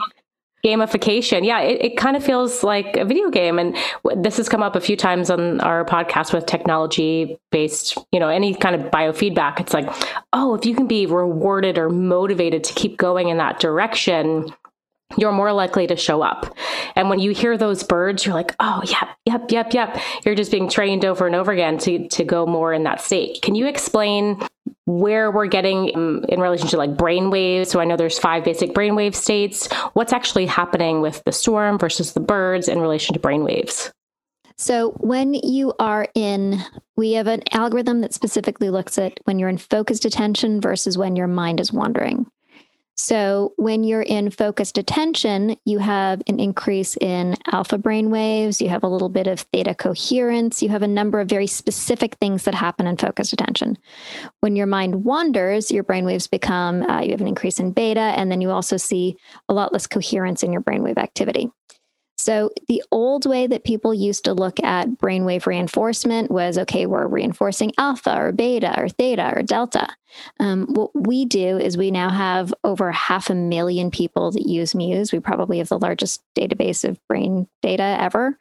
gamification. 0.65 1.47
Yeah, 1.47 1.61
it, 1.61 1.85
it 1.85 1.97
kind 1.97 2.17
of 2.17 2.25
feels 2.25 2.65
like 2.65 2.97
a 2.97 3.05
video 3.05 3.31
game. 3.31 3.59
And 3.59 3.77
this 4.17 4.37
has 4.39 4.49
come 4.49 4.63
up 4.63 4.75
a 4.75 4.81
few 4.81 4.97
times 4.97 5.31
on 5.31 5.61
our 5.61 5.85
podcast 5.85 6.33
with 6.33 6.47
technology 6.47 7.39
based, 7.53 7.97
you 8.11 8.19
know, 8.19 8.29
any 8.29 8.55
kind 8.55 8.75
of 8.75 8.91
biofeedback. 8.91 9.61
It's 9.61 9.73
like, 9.73 9.89
oh, 10.33 10.55
if 10.55 10.67
you 10.67 10.75
can 10.75 10.87
be 10.87 11.07
rewarded 11.07 11.79
or 11.79 11.89
motivated 11.89 12.65
to 12.65 12.75
keep 12.75 12.97
going 12.97 13.29
in 13.29 13.37
that 13.37 13.61
direction, 13.61 14.53
you're 15.17 15.33
more 15.33 15.53
likely 15.53 15.87
to 15.87 15.97
show 15.97 16.23
up. 16.23 16.55
And 16.95 17.09
when 17.09 17.19
you 17.19 17.31
hear 17.31 17.57
those 17.57 17.83
birds, 17.83 18.27
you're 18.27 18.35
like, 18.35 18.55
oh, 18.61 18.83
yep, 18.85 19.09
yep, 19.25 19.51
yep, 19.51 19.75
yep. 19.75 20.01
You're 20.25 20.35
just 20.35 20.51
being 20.51 20.69
trained 20.69 21.05
over 21.05 21.27
and 21.27 21.37
over 21.37 21.53
again 21.53 21.79
to, 21.79 22.09
to 22.09 22.25
go 22.25 22.47
more 22.47 22.73
in 22.73 22.85
that 22.85 23.01
state. 23.01 23.41
Can 23.43 23.55
you 23.55 23.67
explain 23.67 24.41
where 24.87 25.31
we're 25.31 25.47
getting 25.47 25.89
in, 25.89 26.25
in 26.29 26.41
relation 26.41 26.69
to 26.69 26.77
like 26.77 26.97
brain 26.97 27.31
waves? 27.31 27.71
So 27.71 27.81
I 27.81 27.85
know 27.85 27.97
there's 27.97 28.19
five 28.19 28.45
basic 28.45 28.71
brainwave 28.71 29.15
states. 29.15 29.73
What's 29.93 30.13
actually 30.13 30.47
happening 30.47 31.01
with 31.01 31.23
the 31.25 31.33
storm 31.33 31.79
versus 31.79 32.13
the 32.13 32.21
birds 32.21 32.69
in 32.69 32.81
relation 32.81 33.15
to 33.15 33.21
brain 33.21 33.45
waves? 33.45 33.93
So, 34.59 34.93
when 35.01 35.35
you 35.35 35.75
are 35.79 36.09
in, 36.15 36.63
we 36.97 37.13
have 37.13 37.27
an 37.27 37.43
algorithm 37.53 38.01
that 38.01 38.15
specifically 38.15 38.71
looks 38.71 38.97
at 38.97 39.21
when 39.25 39.39
you're 39.39 39.51
in 39.51 39.59
focused 39.59 40.07
attention 40.07 40.63
versus 40.63 40.97
when 40.97 41.15
your 41.15 41.27
mind 41.27 41.61
is 41.61 41.75
wandering. 41.75 42.27
So, 42.99 43.53
when 43.57 43.85
you're 43.85 44.01
in 44.01 44.31
focused 44.31 44.79
attention, 44.79 45.57
you 45.67 45.79
have 45.81 46.23
an 46.29 46.41
increase 46.41 46.97
in 46.97 47.37
alpha 47.53 47.77
brain 47.77 48.11
waves, 48.11 48.59
you 48.59 48.71
have 48.71 48.83
a 48.83 48.89
little 48.89 49.11
bit 49.11 49.27
of 49.27 49.41
theta 49.41 49.75
coherence, 49.75 50.63
you 50.63 50.71
have 50.71 50.83
a 50.83 50.89
number 50.89 51.21
of 51.21 51.29
very 51.29 51.47
specific 51.47 52.15
things 52.15 52.45
that 52.45 52.55
happen 52.55 52.87
in 52.87 52.97
focused 52.97 53.35
attention. 53.35 53.77
When 54.41 54.57
your 54.57 54.67
mind 54.67 55.05
wanders, 55.05 55.71
your 55.71 55.83
brain 55.83 56.07
waves 56.07 56.27
become, 56.27 56.85
uh, 56.85 57.03
you 57.03 57.11
have 57.11 57.21
an 57.21 57.29
increase 57.29 57.61
in 57.61 57.73
beta, 57.73 58.01
and 58.01 58.33
then 58.33 58.41
you 58.41 58.51
also 58.51 58.79
see 58.79 59.19
a 59.51 59.53
lot 59.53 59.75
less 59.75 59.87
coherence 59.87 60.43
in 60.43 60.51
your 60.51 60.63
brainwave 60.63 60.97
activity. 60.97 61.51
So, 62.27 62.51
the 62.67 62.83
old 62.91 63.25
way 63.25 63.47
that 63.47 63.63
people 63.63 63.95
used 63.95 64.25
to 64.25 64.35
look 64.35 64.59
at 64.65 64.89
brainwave 64.89 65.47
reinforcement 65.47 66.29
was 66.29 66.59
okay, 66.59 66.85
we're 66.85 67.07
reinforcing 67.07 67.71
alpha 67.79 68.19
or 68.19 68.33
beta 68.33 68.75
or 68.77 68.89
theta 68.89 69.33
or 69.37 69.45
delta. 69.45 69.87
Um, 70.41 70.67
what 70.71 70.91
we 70.93 71.25
do 71.25 71.57
is 71.57 71.77
we 71.77 71.93
now 71.93 72.11
have 72.11 72.53
over 72.65 72.91
half 72.91 73.31
a 73.31 73.35
million 73.37 73.93
people 73.93 74.33
that 74.33 74.45
use 74.45 74.75
Muse. 74.75 75.13
We 75.13 75.21
probably 75.21 75.59
have 75.59 75.69
the 75.69 75.79
largest 75.79 76.21
database 76.37 76.83
of 76.83 76.99
brain 77.07 77.47
data 77.63 77.97
ever. 78.01 78.37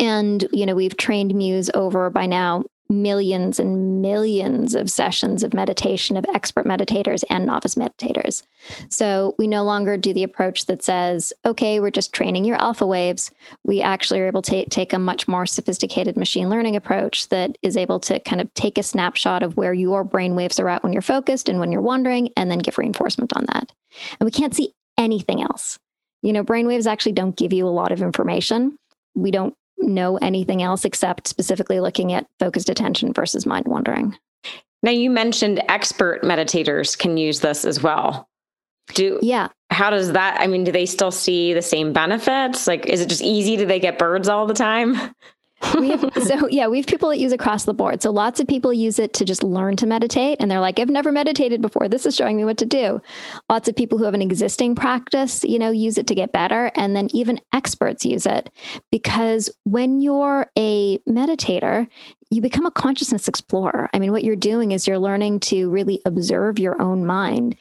And, 0.00 0.44
you 0.52 0.66
know, 0.66 0.74
we've 0.74 0.96
trained 0.96 1.32
Muse 1.32 1.70
over 1.74 2.10
by 2.10 2.26
now 2.26 2.64
millions 3.00 3.58
and 3.58 4.02
millions 4.02 4.74
of 4.74 4.90
sessions 4.90 5.42
of 5.42 5.54
meditation 5.54 6.16
of 6.16 6.26
expert 6.34 6.66
meditators 6.66 7.24
and 7.30 7.46
novice 7.46 7.74
meditators. 7.74 8.42
So 8.88 9.34
we 9.38 9.46
no 9.46 9.64
longer 9.64 9.96
do 9.96 10.12
the 10.12 10.22
approach 10.22 10.66
that 10.66 10.82
says, 10.82 11.32
okay, 11.44 11.80
we're 11.80 11.90
just 11.90 12.12
training 12.12 12.44
your 12.44 12.60
alpha 12.60 12.86
waves. 12.86 13.30
We 13.64 13.80
actually 13.80 14.20
are 14.20 14.26
able 14.26 14.42
to 14.42 14.68
take 14.68 14.92
a 14.92 14.98
much 14.98 15.26
more 15.26 15.46
sophisticated 15.46 16.16
machine 16.16 16.50
learning 16.50 16.76
approach 16.76 17.28
that 17.30 17.56
is 17.62 17.76
able 17.76 18.00
to 18.00 18.20
kind 18.20 18.40
of 18.40 18.52
take 18.54 18.78
a 18.78 18.82
snapshot 18.82 19.42
of 19.42 19.56
where 19.56 19.74
your 19.74 20.04
brain 20.04 20.34
waves 20.34 20.60
are 20.60 20.68
at 20.68 20.82
when 20.82 20.92
you're 20.92 21.02
focused 21.02 21.48
and 21.48 21.58
when 21.58 21.72
you're 21.72 21.80
wandering, 21.80 22.30
and 22.36 22.50
then 22.50 22.58
give 22.58 22.78
reinforcement 22.78 23.32
on 23.36 23.46
that. 23.46 23.72
And 24.20 24.26
we 24.26 24.30
can't 24.30 24.54
see 24.54 24.74
anything 24.98 25.42
else. 25.42 25.78
You 26.22 26.32
know, 26.32 26.42
brain 26.42 26.66
waves 26.66 26.86
actually 26.86 27.12
don't 27.12 27.36
give 27.36 27.52
you 27.52 27.66
a 27.66 27.70
lot 27.70 27.92
of 27.92 28.02
information. 28.02 28.76
We 29.14 29.30
don't 29.30 29.54
know 29.82 30.16
anything 30.18 30.62
else 30.62 30.84
except 30.84 31.28
specifically 31.28 31.80
looking 31.80 32.12
at 32.12 32.26
focused 32.38 32.68
attention 32.68 33.12
versus 33.12 33.46
mind 33.46 33.66
wandering. 33.66 34.16
Now 34.82 34.90
you 34.90 35.10
mentioned 35.10 35.62
expert 35.68 36.22
meditators 36.22 36.98
can 36.98 37.16
use 37.16 37.40
this 37.40 37.64
as 37.64 37.82
well. 37.82 38.28
Do 38.94 39.18
yeah. 39.22 39.48
How 39.70 39.90
does 39.90 40.12
that 40.12 40.40
I 40.40 40.46
mean 40.46 40.64
do 40.64 40.72
they 40.72 40.86
still 40.86 41.12
see 41.12 41.54
the 41.54 41.62
same 41.62 41.92
benefits? 41.92 42.66
Like 42.66 42.86
is 42.86 43.00
it 43.00 43.08
just 43.08 43.22
easy 43.22 43.56
do 43.56 43.66
they 43.66 43.78
get 43.78 43.98
birds 43.98 44.28
all 44.28 44.46
the 44.46 44.54
time? 44.54 44.96
we 45.78 45.90
have, 45.90 46.10
so 46.22 46.48
yeah, 46.48 46.66
we 46.66 46.78
have 46.78 46.86
people 46.86 47.08
that 47.10 47.18
use 47.18 47.32
across 47.32 47.64
the 47.64 47.74
board. 47.74 48.02
So 48.02 48.10
lots 48.10 48.40
of 48.40 48.46
people 48.46 48.72
use 48.72 48.98
it 48.98 49.12
to 49.14 49.24
just 49.24 49.42
learn 49.42 49.76
to 49.76 49.86
meditate, 49.86 50.38
and 50.40 50.50
they're 50.50 50.60
like, 50.60 50.78
"I've 50.78 50.88
never 50.88 51.12
meditated 51.12 51.62
before. 51.62 51.88
This 51.88 52.06
is 52.06 52.14
showing 52.16 52.36
me 52.36 52.44
what 52.44 52.58
to 52.58 52.66
do." 52.66 53.00
Lots 53.50 53.68
of 53.68 53.76
people 53.76 53.98
who 53.98 54.04
have 54.04 54.14
an 54.14 54.22
existing 54.22 54.74
practice, 54.74 55.44
you 55.44 55.58
know, 55.58 55.70
use 55.70 55.98
it 55.98 56.06
to 56.08 56.14
get 56.14 56.32
better, 56.32 56.70
and 56.74 56.96
then 56.96 57.08
even 57.12 57.40
experts 57.52 58.04
use 58.04 58.26
it 58.26 58.50
because 58.90 59.50
when 59.64 60.00
you're 60.00 60.50
a 60.58 60.98
meditator, 61.08 61.86
you 62.30 62.40
become 62.40 62.66
a 62.66 62.70
consciousness 62.70 63.28
explorer. 63.28 63.90
I 63.92 63.98
mean, 63.98 64.12
what 64.12 64.24
you're 64.24 64.36
doing 64.36 64.72
is 64.72 64.86
you're 64.86 64.98
learning 64.98 65.40
to 65.40 65.68
really 65.70 66.00
observe 66.06 66.58
your 66.58 66.80
own 66.80 67.04
mind 67.04 67.56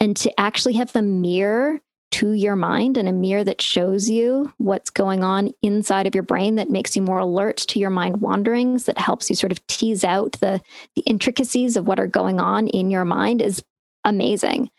and 0.00 0.16
to 0.16 0.40
actually 0.40 0.74
have 0.74 0.92
the 0.92 1.02
mirror 1.02 1.80
to 2.12 2.32
your 2.32 2.56
mind 2.56 2.96
and 2.96 3.08
a 3.08 3.12
mirror 3.12 3.42
that 3.42 3.60
shows 3.60 4.08
you 4.08 4.52
what's 4.58 4.90
going 4.90 5.24
on 5.24 5.50
inside 5.62 6.06
of 6.06 6.14
your 6.14 6.22
brain 6.22 6.56
that 6.56 6.70
makes 6.70 6.94
you 6.94 7.02
more 7.02 7.18
alert 7.18 7.56
to 7.56 7.78
your 7.78 7.90
mind 7.90 8.20
wanderings 8.20 8.84
that 8.84 8.98
helps 8.98 9.28
you 9.28 9.36
sort 9.36 9.52
of 9.52 9.66
tease 9.66 10.04
out 10.04 10.32
the 10.40 10.60
the 10.94 11.02
intricacies 11.02 11.76
of 11.76 11.86
what 11.86 11.98
are 11.98 12.06
going 12.06 12.38
on 12.38 12.68
in 12.68 12.90
your 12.90 13.04
mind 13.04 13.42
is 13.42 13.62
amazing 14.04 14.70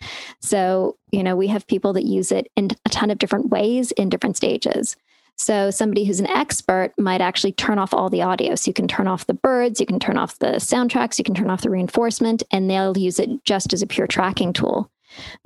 so 0.41 0.97
you 1.11 1.23
know 1.23 1.35
we 1.35 1.47
have 1.47 1.65
people 1.67 1.93
that 1.93 2.05
use 2.05 2.31
it 2.31 2.47
in 2.55 2.69
a 2.85 2.89
ton 2.89 3.09
of 3.09 3.17
different 3.17 3.49
ways 3.49 3.91
in 3.91 4.09
different 4.09 4.37
stages 4.37 4.95
so 5.35 5.71
somebody 5.71 6.05
who's 6.05 6.19
an 6.19 6.27
expert 6.27 6.93
might 6.97 7.21
actually 7.21 7.53
turn 7.53 7.79
off 7.79 7.93
all 7.93 8.09
the 8.09 8.21
audio. 8.21 8.53
So 8.55 8.69
you 8.69 8.73
can 8.73 8.87
turn 8.87 9.07
off 9.07 9.25
the 9.25 9.33
birds, 9.33 9.79
you 9.79 9.85
can 9.85 9.99
turn 9.99 10.17
off 10.17 10.37
the 10.39 10.57
soundtracks, 10.57 11.17
you 11.17 11.23
can 11.23 11.33
turn 11.33 11.49
off 11.49 11.63
the 11.63 11.71
reinforcement, 11.71 12.43
and 12.51 12.69
they'll 12.69 12.97
use 12.97 13.19
it 13.19 13.43
just 13.43 13.73
as 13.73 13.81
a 13.81 13.87
pure 13.87 14.07
tracking 14.07 14.53
tool. 14.53 14.91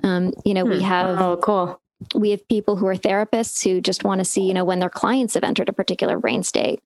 Um, 0.04 0.34
you 0.46 0.54
know, 0.54 0.64
hmm. 0.64 0.72
we 0.72 0.82
have 0.82 1.20
oh 1.20 1.38
cool. 1.38 1.82
We 2.14 2.30
have 2.32 2.48
people 2.48 2.76
who 2.76 2.88
are 2.88 2.96
therapists 2.96 3.64
who 3.64 3.82
just 3.82 4.04
want 4.04 4.20
to 4.20 4.26
see, 4.26 4.42
you 4.42 4.54
know, 4.54 4.66
when 4.66 4.80
their 4.80 4.90
clients 4.90 5.34
have 5.34 5.44
entered 5.44 5.70
a 5.70 5.74
particular 5.74 6.20
brain 6.20 6.44
state. 6.44 6.82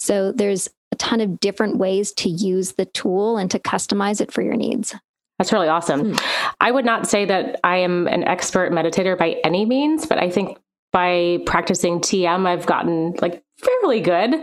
So 0.00 0.32
there's 0.32 0.68
a 0.90 0.96
ton 0.96 1.20
of 1.20 1.38
different 1.40 1.76
ways 1.76 2.12
to 2.14 2.28
use 2.28 2.72
the 2.72 2.86
tool 2.86 3.36
and 3.36 3.50
to 3.50 3.58
customize 3.58 4.20
it 4.20 4.32
for 4.32 4.42
your 4.42 4.56
needs. 4.56 4.94
That's 5.38 5.52
really 5.52 5.68
awesome. 5.68 6.14
Hmm. 6.14 6.16
I 6.60 6.70
would 6.72 6.84
not 6.84 7.06
say 7.06 7.24
that 7.24 7.60
I 7.62 7.76
am 7.76 8.08
an 8.08 8.24
expert 8.24 8.72
meditator 8.72 9.16
by 9.16 9.36
any 9.44 9.64
means, 9.64 10.06
but 10.06 10.18
I 10.18 10.30
think 10.30 10.58
by 10.92 11.38
practicing 11.46 12.00
TM, 12.00 12.46
I've 12.46 12.66
gotten 12.66 13.14
like 13.20 13.44
fairly 13.58 14.00
good. 14.00 14.34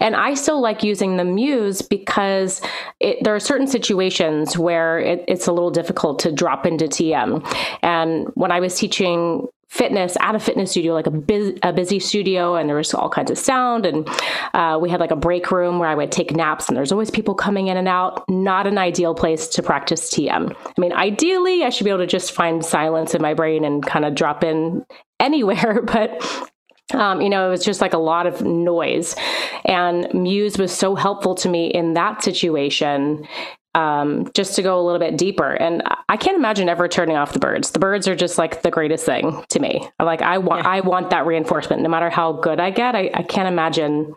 And 0.00 0.14
I 0.16 0.34
still 0.34 0.60
like 0.60 0.82
using 0.82 1.16
the 1.16 1.24
Muse 1.24 1.82
because 1.82 2.60
it, 3.00 3.18
there 3.22 3.34
are 3.34 3.40
certain 3.40 3.66
situations 3.66 4.56
where 4.56 4.98
it, 4.98 5.24
it's 5.26 5.46
a 5.46 5.52
little 5.52 5.70
difficult 5.70 6.20
to 6.20 6.32
drop 6.32 6.66
into 6.66 6.86
TM. 6.86 7.44
And 7.82 8.28
when 8.34 8.52
I 8.52 8.60
was 8.60 8.78
teaching 8.78 9.48
fitness 9.70 10.16
at 10.20 10.34
a 10.34 10.38
fitness 10.40 10.72
studio, 10.72 10.94
like 10.94 11.06
a, 11.06 11.52
a 11.62 11.72
busy 11.72 12.00
studio, 12.00 12.56
and 12.56 12.68
there 12.68 12.76
was 12.76 12.92
all 12.92 13.08
kinds 13.08 13.30
of 13.30 13.38
sound. 13.38 13.86
And 13.86 14.08
uh, 14.52 14.78
we 14.80 14.90
had 14.90 14.98
like 14.98 15.12
a 15.12 15.16
break 15.16 15.50
room 15.52 15.78
where 15.78 15.88
I 15.88 15.94
would 15.94 16.10
take 16.10 16.34
naps, 16.34 16.68
and 16.68 16.76
there's 16.76 16.90
always 16.90 17.10
people 17.10 17.34
coming 17.34 17.68
in 17.68 17.76
and 17.76 17.86
out. 17.86 18.28
Not 18.28 18.66
an 18.66 18.78
ideal 18.78 19.14
place 19.14 19.46
to 19.48 19.62
practice 19.62 20.12
TM. 20.12 20.54
I 20.54 20.80
mean, 20.80 20.92
ideally, 20.92 21.62
I 21.62 21.70
should 21.70 21.84
be 21.84 21.90
able 21.90 22.00
to 22.00 22.06
just 22.06 22.32
find 22.32 22.64
silence 22.64 23.14
in 23.14 23.22
my 23.22 23.32
brain 23.32 23.64
and 23.64 23.84
kind 23.84 24.04
of 24.04 24.16
drop 24.16 24.42
in 24.42 24.84
anywhere, 25.20 25.82
but 25.84 26.49
um, 26.94 27.20
you 27.20 27.28
know, 27.28 27.46
it 27.46 27.50
was 27.50 27.64
just 27.64 27.80
like 27.80 27.92
a 27.92 27.98
lot 27.98 28.26
of 28.26 28.42
noise. 28.42 29.16
And 29.64 30.12
Muse 30.14 30.58
was 30.58 30.72
so 30.72 30.94
helpful 30.94 31.34
to 31.36 31.48
me 31.48 31.68
in 31.68 31.94
that 31.94 32.22
situation, 32.22 33.26
um, 33.74 34.30
just 34.34 34.56
to 34.56 34.62
go 34.62 34.80
a 34.80 34.82
little 34.82 34.98
bit 34.98 35.16
deeper. 35.16 35.52
And 35.54 35.82
I 36.08 36.16
can't 36.16 36.36
imagine 36.36 36.68
ever 36.68 36.88
turning 36.88 37.16
off 37.16 37.32
the 37.32 37.38
birds. 37.38 37.70
The 37.70 37.78
birds 37.78 38.08
are 38.08 38.16
just 38.16 38.38
like 38.38 38.62
the 38.62 38.70
greatest 38.70 39.06
thing 39.06 39.44
to 39.50 39.60
me. 39.60 39.88
Like 40.00 40.22
I 40.22 40.38
want, 40.38 40.64
yeah. 40.64 40.70
I 40.70 40.80
want 40.80 41.10
that 41.10 41.26
reinforcement, 41.26 41.82
no 41.82 41.88
matter 41.88 42.10
how 42.10 42.32
good 42.32 42.60
I 42.60 42.70
get. 42.70 42.94
I, 42.94 43.10
I 43.14 43.22
can't 43.22 43.48
imagine 43.48 44.14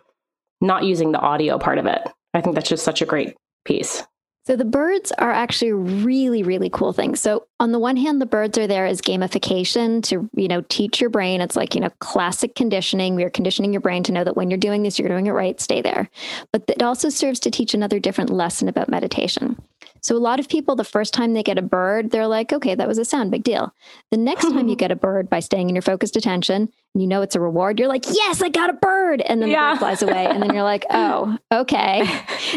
not 0.62 0.84
using 0.84 1.12
the 1.12 1.20
audio 1.20 1.60
part 1.60 1.78
of 1.78 1.86
it. 1.86 2.02
I 2.34 2.42
think 2.42 2.56
that's 2.56 2.70
just 2.70 2.86
such 2.86 3.02
a 3.02 3.06
great 3.06 3.36
piece. 3.66 4.04
So 4.46 4.58
the 4.58 4.66
birds 4.66 5.14
are 5.14 5.32
actually 5.32 5.72
really, 5.72 6.44
really 6.44 6.70
cool 6.70 6.92
things. 6.92 7.22
So 7.22 7.48
on 7.62 7.72
the 7.72 7.80
one 7.80 7.96
hand, 7.96 8.22
the 8.22 8.26
birds 8.26 8.58
are 8.58 8.68
there 8.68 8.86
as 8.86 9.02
gamification 9.02 10.04
to, 10.04 10.30
you 10.36 10.50
know, 10.50 10.62
teach 10.68 11.00
your 11.00 11.10
brain. 11.10 11.40
It's 11.40 11.56
like, 11.56 11.76
you 11.76 11.82
know, 11.82 11.92
classic 12.00 12.54
conditioning. 12.54 13.16
We 13.16 13.24
are 13.24 13.30
conditioning 13.30 13.72
your 13.72 13.80
brain 13.80 14.04
to 14.04 14.12
know 14.12 14.26
that 14.26 14.36
when 14.36 14.50
you're 14.50 14.58
doing 14.58 14.84
this, 14.84 15.00
you're 15.00 15.08
doing 15.08 15.28
it 15.28 15.32
right, 15.32 15.62
stay 15.62 15.82
there. 15.82 16.10
But 16.52 16.64
it 16.68 16.84
also 16.84 17.08
serves 17.08 17.40
to 17.42 17.52
teach 17.52 17.74
another 17.74 18.00
different 18.00 18.32
lesson 18.32 18.68
about 18.68 18.90
meditation. 18.90 19.58
So 20.04 20.18
a 20.18 20.20
lot 20.20 20.40
of 20.40 20.50
people, 20.50 20.76
the 20.76 20.84
first 20.84 21.14
time 21.14 21.34
they 21.34 21.44
get 21.44 21.58
a 21.58 21.62
bird, 21.62 22.12
they're 22.12 22.28
like, 22.28 22.52
okay, 22.52 22.76
that 22.76 22.90
was 22.90 22.98
a 22.98 23.06
sound, 23.06 23.32
big 23.32 23.44
deal. 23.44 23.74
The 24.12 24.18
next 24.18 24.44
time 24.44 24.68
you 24.68 24.76
get 24.84 24.92
a 24.92 24.98
bird 24.98 25.30
by 25.30 25.40
staying 25.40 25.70
in 25.70 25.76
your 25.76 25.82
focused 25.82 26.18
attention 26.18 26.70
and 26.94 27.02
you 27.02 27.08
know 27.08 27.22
it's 27.22 27.36
a 27.36 27.40
reward, 27.40 27.80
you're 27.80 27.88
like, 27.88 28.04
yes, 28.12 28.42
I 28.42 28.50
got 28.50 28.70
a 28.70 28.74
bird. 28.74 29.22
And 29.22 29.42
then 29.42 29.50
yeah. 29.50 29.70
the 29.70 29.76
bird 29.76 29.80
flies 29.80 30.02
away. 30.04 30.26
And 30.26 30.44
then 30.44 30.54
you're 30.54 30.64
like, 30.64 30.86
oh, 30.90 31.38
okay. 31.54 32.02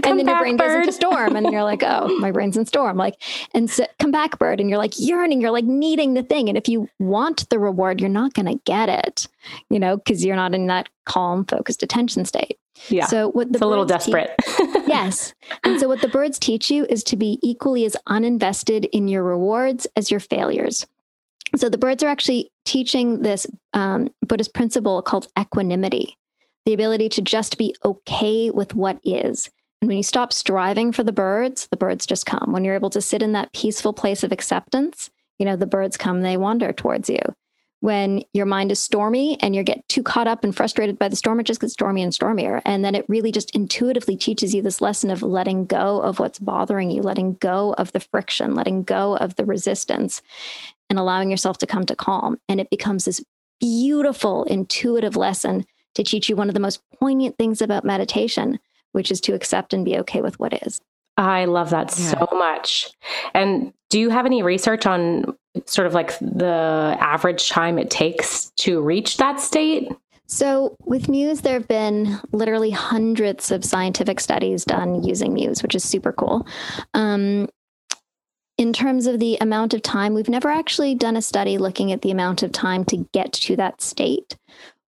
and 0.02 0.18
then 0.18 0.26
your 0.26 0.38
brain 0.40 0.56
bird. 0.56 0.66
goes 0.66 0.88
into 0.88 0.92
storm. 0.92 1.36
And 1.36 1.52
you're 1.52 1.62
like, 1.62 1.84
oh, 1.84 2.18
my 2.18 2.32
brain's 2.32 2.56
in 2.56 2.66
storm. 2.66 2.96
Like, 2.96 3.22
and 3.54 3.70
so 3.70 3.86
come 4.00 4.10
back, 4.10 4.40
bird. 4.40 4.60
And 4.60 4.68
you're 4.68 4.78
like 4.78 4.94
yearning, 4.98 5.40
you're 5.40 5.52
like 5.52 5.64
needing 5.64 6.14
the 6.14 6.24
thing. 6.24 6.48
And 6.48 6.58
if 6.58 6.68
you 6.68 6.88
want 6.98 7.48
the 7.48 7.60
reward, 7.60 8.00
you're 8.00 8.10
not 8.10 8.34
going 8.34 8.46
to 8.46 8.60
get 8.64 8.88
it, 8.88 9.28
you 9.70 9.78
know, 9.78 9.96
because 9.96 10.24
you're 10.24 10.36
not 10.36 10.52
in 10.52 10.66
that 10.66 10.88
calm, 11.04 11.44
focused 11.44 11.84
attention 11.84 12.24
state. 12.24 12.58
Yeah. 12.88 13.06
So 13.06 13.30
what 13.30 13.48
the 13.48 13.56
it's 13.56 13.62
a 13.62 13.66
little 13.66 13.84
desperate. 13.84 14.30
yes. 14.86 15.34
And 15.64 15.80
so 15.80 15.88
what 15.88 16.00
the 16.00 16.08
birds 16.08 16.38
teach 16.38 16.70
you 16.70 16.86
is 16.88 17.02
to 17.04 17.16
be 17.16 17.38
equally 17.42 17.84
as 17.84 17.96
uninvested 18.08 18.88
in 18.92 19.08
your 19.08 19.22
rewards 19.22 19.86
as 19.96 20.10
your 20.10 20.20
failures. 20.20 20.86
So 21.56 21.68
the 21.68 21.78
birds 21.78 22.02
are 22.02 22.08
actually 22.08 22.50
teaching 22.64 23.22
this 23.22 23.46
um, 23.72 24.08
Buddhist 24.26 24.52
principle 24.52 25.00
called 25.02 25.28
equanimity, 25.38 26.16
the 26.64 26.74
ability 26.74 27.08
to 27.10 27.22
just 27.22 27.56
be 27.56 27.74
okay 27.84 28.50
with 28.50 28.74
what 28.74 28.98
is. 29.04 29.50
And 29.80 29.88
when 29.88 29.96
you 29.96 30.02
stop 30.02 30.32
striving 30.32 30.92
for 30.92 31.04
the 31.04 31.12
birds, 31.12 31.68
the 31.70 31.76
birds 31.76 32.06
just 32.06 32.26
come. 32.26 32.52
When 32.52 32.64
you're 32.64 32.74
able 32.74 32.90
to 32.90 33.00
sit 33.00 33.22
in 33.22 33.32
that 33.32 33.52
peaceful 33.52 33.92
place 33.92 34.24
of 34.24 34.32
acceptance, 34.32 35.10
you 35.38 35.46
know, 35.46 35.56
the 35.56 35.66
birds 35.66 35.96
come, 35.96 36.22
they 36.22 36.36
wander 36.36 36.72
towards 36.72 37.08
you 37.08 37.20
when 37.80 38.22
your 38.32 38.46
mind 38.46 38.72
is 38.72 38.78
stormy 38.78 39.38
and 39.40 39.54
you 39.54 39.62
get 39.62 39.86
too 39.88 40.02
caught 40.02 40.26
up 40.26 40.44
and 40.44 40.56
frustrated 40.56 40.98
by 40.98 41.08
the 41.08 41.16
storm, 41.16 41.38
it 41.40 41.44
just 41.44 41.60
gets 41.60 41.74
stormy 41.74 42.02
and 42.02 42.14
stormier. 42.14 42.62
And 42.64 42.84
then 42.84 42.94
it 42.94 43.04
really 43.08 43.30
just 43.30 43.50
intuitively 43.54 44.16
teaches 44.16 44.54
you 44.54 44.62
this 44.62 44.80
lesson 44.80 45.10
of 45.10 45.22
letting 45.22 45.66
go 45.66 46.00
of 46.00 46.18
what's 46.18 46.38
bothering 46.38 46.90
you, 46.90 47.02
letting 47.02 47.34
go 47.34 47.74
of 47.74 47.92
the 47.92 48.00
friction, 48.00 48.54
letting 48.54 48.82
go 48.82 49.16
of 49.16 49.36
the 49.36 49.44
resistance, 49.44 50.22
and 50.88 50.98
allowing 50.98 51.30
yourself 51.30 51.58
to 51.58 51.66
come 51.66 51.84
to 51.86 51.96
calm. 51.96 52.38
And 52.48 52.60
it 52.60 52.70
becomes 52.70 53.04
this 53.04 53.22
beautiful, 53.60 54.44
intuitive 54.44 55.16
lesson 55.16 55.66
to 55.94 56.02
teach 56.02 56.28
you 56.28 56.36
one 56.36 56.48
of 56.48 56.54
the 56.54 56.60
most 56.60 56.80
poignant 56.98 57.36
things 57.36 57.60
about 57.60 57.84
meditation, 57.84 58.58
which 58.92 59.10
is 59.10 59.20
to 59.22 59.34
accept 59.34 59.72
and 59.72 59.84
be 59.84 59.98
okay 59.98 60.22
with 60.22 60.38
what 60.38 60.62
is. 60.64 60.80
I 61.16 61.46
love 61.46 61.70
that 61.70 61.94
yeah. 61.98 62.10
so 62.10 62.28
much. 62.32 62.90
And 63.32 63.72
do 63.88 63.98
you 63.98 64.10
have 64.10 64.26
any 64.26 64.42
research 64.42 64.86
on 64.86 65.36
sort 65.66 65.86
of 65.86 65.94
like 65.94 66.18
the 66.20 66.96
average 67.00 67.48
time 67.48 67.78
it 67.78 67.90
takes 67.90 68.50
to 68.56 68.80
reach 68.80 69.16
that 69.16 69.40
state? 69.40 69.90
So, 70.28 70.76
with 70.84 71.08
Muse, 71.08 71.42
there 71.42 71.54
have 71.54 71.68
been 71.68 72.18
literally 72.32 72.70
hundreds 72.70 73.52
of 73.52 73.64
scientific 73.64 74.18
studies 74.18 74.64
done 74.64 75.04
using 75.04 75.32
Muse, 75.32 75.62
which 75.62 75.74
is 75.74 75.84
super 75.84 76.12
cool. 76.12 76.46
Um, 76.94 77.48
in 78.58 78.72
terms 78.72 79.06
of 79.06 79.20
the 79.20 79.38
amount 79.40 79.72
of 79.72 79.82
time, 79.82 80.14
we've 80.14 80.28
never 80.28 80.48
actually 80.48 80.94
done 80.94 81.16
a 81.16 81.22
study 81.22 81.58
looking 81.58 81.92
at 81.92 82.02
the 82.02 82.10
amount 82.10 82.42
of 82.42 82.50
time 82.50 82.84
to 82.86 83.06
get 83.12 83.32
to 83.34 83.56
that 83.56 83.80
state. 83.80 84.36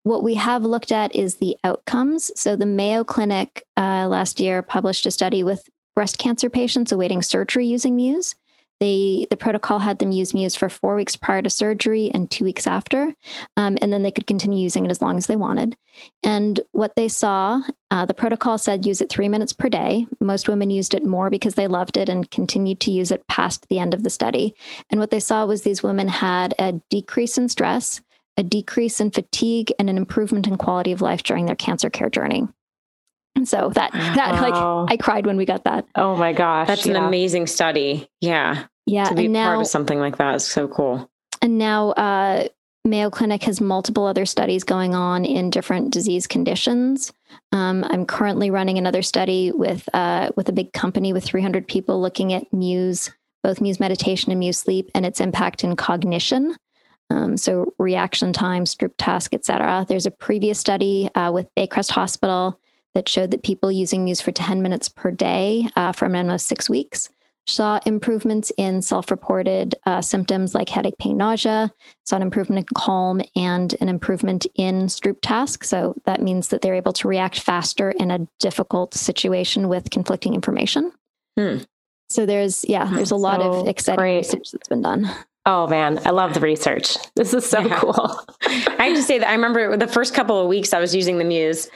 What 0.03 0.23
we 0.23 0.35
have 0.35 0.63
looked 0.63 0.91
at 0.91 1.13
is 1.15 1.35
the 1.35 1.57
outcomes. 1.63 2.31
So, 2.39 2.55
the 2.55 2.65
Mayo 2.65 3.03
Clinic 3.03 3.65
uh, 3.75 4.07
last 4.07 4.39
year 4.39 4.61
published 4.61 5.05
a 5.05 5.11
study 5.11 5.43
with 5.43 5.67
breast 5.95 6.17
cancer 6.17 6.49
patients 6.49 6.93
awaiting 6.93 7.21
surgery 7.21 7.65
using 7.65 7.97
Muse. 7.97 8.35
They 8.79 9.25
the 9.29 9.37
protocol 9.37 9.79
had 9.79 9.99
them 9.99 10.11
use 10.11 10.33
Muse 10.33 10.55
for 10.55 10.69
four 10.69 10.95
weeks 10.95 11.15
prior 11.15 11.41
to 11.41 11.49
surgery 11.49 12.11
and 12.13 12.29
two 12.29 12.43
weeks 12.43 12.67
after, 12.67 13.13
um, 13.55 13.77
and 13.81 13.91
then 13.91 14.03
they 14.03 14.11
could 14.11 14.27
continue 14.27 14.59
using 14.59 14.85
it 14.85 14.91
as 14.91 15.01
long 15.01 15.17
as 15.17 15.27
they 15.27 15.35
wanted. 15.35 15.77
And 16.23 16.59
what 16.71 16.95
they 16.95 17.07
saw, 17.07 17.61
uh, 17.89 18.05
the 18.05 18.13
protocol 18.13 18.57
said 18.57 18.85
use 18.85 18.99
it 18.99 19.09
three 19.09 19.29
minutes 19.29 19.53
per 19.53 19.69
day. 19.69 20.07
Most 20.19 20.49
women 20.49 20.69
used 20.69 20.93
it 20.93 21.05
more 21.05 21.29
because 21.29 21.55
they 21.55 21.67
loved 21.67 21.95
it 21.95 22.09
and 22.09 22.29
continued 22.29 22.81
to 22.81 22.91
use 22.91 23.11
it 23.11 23.27
past 23.27 23.67
the 23.69 23.79
end 23.79 23.93
of 23.93 24.03
the 24.03 24.09
study. 24.09 24.53
And 24.89 24.99
what 24.99 25.11
they 25.11 25.21
saw 25.21 25.45
was 25.45 25.61
these 25.61 25.83
women 25.83 26.09
had 26.09 26.53
a 26.59 26.73
decrease 26.89 27.37
in 27.37 27.47
stress, 27.47 28.01
a 28.35 28.43
decrease 28.43 28.99
in 28.99 29.11
fatigue, 29.11 29.71
and 29.79 29.89
an 29.89 29.97
improvement 29.97 30.47
in 30.47 30.57
quality 30.57 30.91
of 30.91 31.01
life 31.01 31.23
during 31.23 31.45
their 31.45 31.55
cancer 31.55 31.89
care 31.89 32.09
journey. 32.09 32.47
And 33.35 33.47
so 33.47 33.69
that 33.75 33.91
that 33.91 34.33
Wow. 34.33 34.81
like 34.85 34.91
I 34.91 34.97
cried 34.97 35.25
when 35.25 35.37
we 35.37 35.45
got 35.45 35.63
that. 35.65 35.85
Oh 35.95 36.15
my 36.15 36.33
gosh. 36.33 36.67
That's 36.67 36.85
an 36.85 36.95
amazing 36.95 37.47
study. 37.47 38.07
Yeah. 38.21 38.65
Yeah, 38.87 39.05
to 39.05 39.15
be 39.15 39.25
and 39.25 39.35
part 39.35 39.59
of 39.61 39.67
something 39.67 39.99
like 39.99 40.17
that 40.17 40.35
is 40.35 40.45
so 40.45 40.67
cool. 40.67 41.09
and 41.41 41.57
now 41.57 41.89
uh, 41.93 42.47
Mayo 42.85 43.09
Clinic 43.09 43.41
has 43.43 43.59
multiple 43.59 44.05
other 44.05 44.27
studies 44.27 44.63
going 44.63 44.93
on 44.93 45.25
in 45.25 45.49
different 45.49 45.91
disease 45.91 46.27
conditions. 46.27 47.11
Um, 47.51 47.83
I'm 47.89 48.05
currently 48.05 48.51
running 48.51 48.77
another 48.77 49.01
study 49.01 49.51
with 49.51 49.89
uh, 49.93 50.29
with 50.35 50.49
a 50.49 50.51
big 50.51 50.71
company 50.71 51.13
with 51.13 51.23
300 51.23 51.67
people 51.67 51.99
looking 51.99 52.31
at 52.31 52.53
Muse, 52.53 53.11
both 53.43 53.59
Muse 53.59 53.79
meditation 53.79 54.31
and 54.31 54.39
Muse 54.39 54.59
sleep, 54.59 54.91
and 54.93 55.03
its 55.03 55.19
impact 55.19 55.63
in 55.63 55.75
cognition. 55.75 56.55
Um, 57.09 57.37
so 57.37 57.73
reaction 57.79 58.33
time, 58.33 58.65
Stroop 58.65 58.93
task, 58.99 59.33
et 59.33 59.45
cetera. 59.45 59.83
There's 59.89 60.05
a 60.05 60.11
previous 60.11 60.59
study 60.59 61.09
uh, 61.15 61.31
with 61.31 61.47
Baycrest 61.57 61.89
Hospital 61.91 62.59
that 62.95 63.07
showed 63.07 63.29
that 63.31 63.43
people 63.43 63.71
using 63.71 64.03
Muse 64.05 64.21
for 64.21 64.31
10 64.31 64.61
minutes 64.63 64.89
per 64.89 65.11
day 65.11 65.67
uh, 65.75 65.91
for 65.91 66.05
a 66.05 66.09
minimum 66.09 66.33
of 66.35 66.41
six 66.41 66.67
weeks 66.69 67.09
saw 67.47 67.79
improvements 67.85 68.51
in 68.57 68.81
self-reported 68.81 69.75
uh, 69.85 70.01
symptoms 70.01 70.55
like 70.55 70.67
headache, 70.67 70.97
pain, 70.97 71.15
nausea. 71.15 71.71
Saw 72.03 72.15
an 72.15 72.23
improvement 72.23 72.61
in 72.67 72.73
calm 72.75 73.21
and 73.35 73.75
an 73.81 73.87
improvement 73.87 74.47
in 74.55 74.87
Stroop 74.87 75.17
task. 75.21 75.63
So 75.63 75.93
that 76.05 76.23
means 76.23 76.47
that 76.47 76.61
they're 76.63 76.73
able 76.73 76.93
to 76.93 77.07
react 77.07 77.39
faster 77.39 77.91
in 77.91 78.09
a 78.09 78.27
difficult 78.39 78.95
situation 78.95 79.67
with 79.69 79.91
conflicting 79.91 80.33
information. 80.33 80.91
Hmm. 81.37 81.57
So 82.09 82.25
there's 82.25 82.65
yeah, 82.67 82.89
there's 82.91 83.11
a 83.11 83.15
lot 83.15 83.41
of 83.41 83.67
exciting 83.67 83.99
great. 83.99 84.17
research 84.17 84.51
that's 84.51 84.67
been 84.69 84.81
done. 84.81 85.07
Oh 85.45 85.67
man, 85.67 85.99
I 86.03 86.09
love 86.09 86.33
the 86.33 86.39
research. 86.39 86.97
This 87.15 87.31
is 87.31 87.47
so 87.47 87.59
Yeah. 87.59 87.79
cool. 87.79 88.19
I 88.43 88.85
have 88.87 88.95
to 88.95 89.03
say 89.03 89.19
that 89.19 89.29
I 89.29 89.33
remember 89.33 89.77
the 89.77 89.85
first 89.87 90.15
couple 90.15 90.39
of 90.41 90.47
weeks 90.47 90.73
I 90.73 90.79
was 90.79 90.95
using 90.95 91.19
the 91.19 91.23
Muse, 91.23 91.69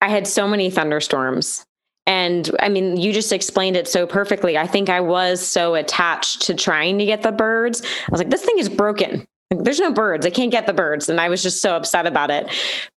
I 0.00 0.08
had 0.08 0.26
so 0.26 0.46
many 0.48 0.70
thunderstorms. 0.70 1.64
And 2.06 2.50
I 2.60 2.68
mean, 2.70 2.96
you 2.96 3.12
just 3.12 3.32
explained 3.32 3.76
it 3.76 3.86
so 3.86 4.06
perfectly. 4.06 4.56
I 4.56 4.66
think 4.66 4.88
I 4.88 5.00
was 5.00 5.44
so 5.46 5.74
attached 5.74 6.42
to 6.42 6.54
trying 6.54 6.98
to 6.98 7.04
get 7.04 7.22
the 7.22 7.32
birds. 7.32 7.82
I 7.82 8.10
was 8.10 8.20
like, 8.20 8.30
this 8.30 8.44
thing 8.44 8.58
is 8.58 8.68
broken. 8.70 9.26
Like, 9.50 9.64
There's 9.64 9.80
no 9.80 9.92
birds. 9.92 10.24
I 10.24 10.30
can't 10.30 10.50
get 10.50 10.66
the 10.66 10.72
birds. 10.72 11.08
And 11.10 11.20
I 11.20 11.28
was 11.28 11.42
just 11.42 11.60
so 11.60 11.76
upset 11.76 12.06
about 12.06 12.30
it. 12.30 12.48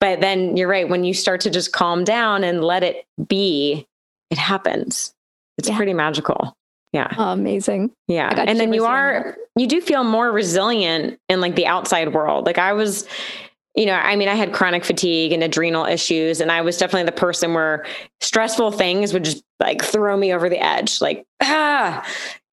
But 0.01 0.21
then 0.21 0.57
you're 0.57 0.69
right. 0.69 0.89
When 0.89 1.03
you 1.03 1.13
start 1.15 1.41
to 1.43 1.51
just 1.51 1.73
calm 1.73 2.05
down 2.05 2.45
and 2.45 2.63
let 2.63 2.85
it 2.85 3.05
be, 3.27 3.87
it 4.31 4.39
happens. 4.39 5.13
It's 5.59 5.69
Yeah. 5.69 5.77
pretty 5.77 5.95
magical. 5.95 6.55
Yeah. 6.93 7.13
Oh, 7.19 7.31
amazing. 7.33 7.91
Yeah. 8.09 8.33
And 8.37 8.59
then 8.61 8.73
you 8.73 8.85
are, 8.85 9.37
you 9.57 9.67
do 9.67 9.81
feel 9.81 10.03
more 10.05 10.31
resilient 10.33 11.19
in 11.29 11.41
like 11.41 11.55
the 11.57 11.67
outside 11.67 12.13
world. 12.15 12.47
Like 12.47 12.59
I 12.59 12.73
was, 12.73 13.07
you 13.75 13.87
know, 13.87 13.95
I 13.95 14.17
mean, 14.17 14.29
I 14.29 14.35
had 14.35 14.53
chronic 14.53 14.85
fatigue 14.85 15.33
and 15.33 15.43
adrenal 15.43 15.85
issues, 15.87 16.41
and 16.41 16.51
I 16.51 16.61
was 16.61 16.77
definitely 16.77 17.05
the 17.07 17.13
person 17.13 17.55
where 17.55 17.87
stressful 18.21 18.73
things 18.73 19.13
would 19.13 19.25
just 19.25 19.45
like 19.61 19.83
throw 19.83 20.17
me 20.17 20.33
over 20.33 20.49
the 20.49 20.59
edge, 20.63 21.01
like, 21.01 21.27
ah. 21.43 22.05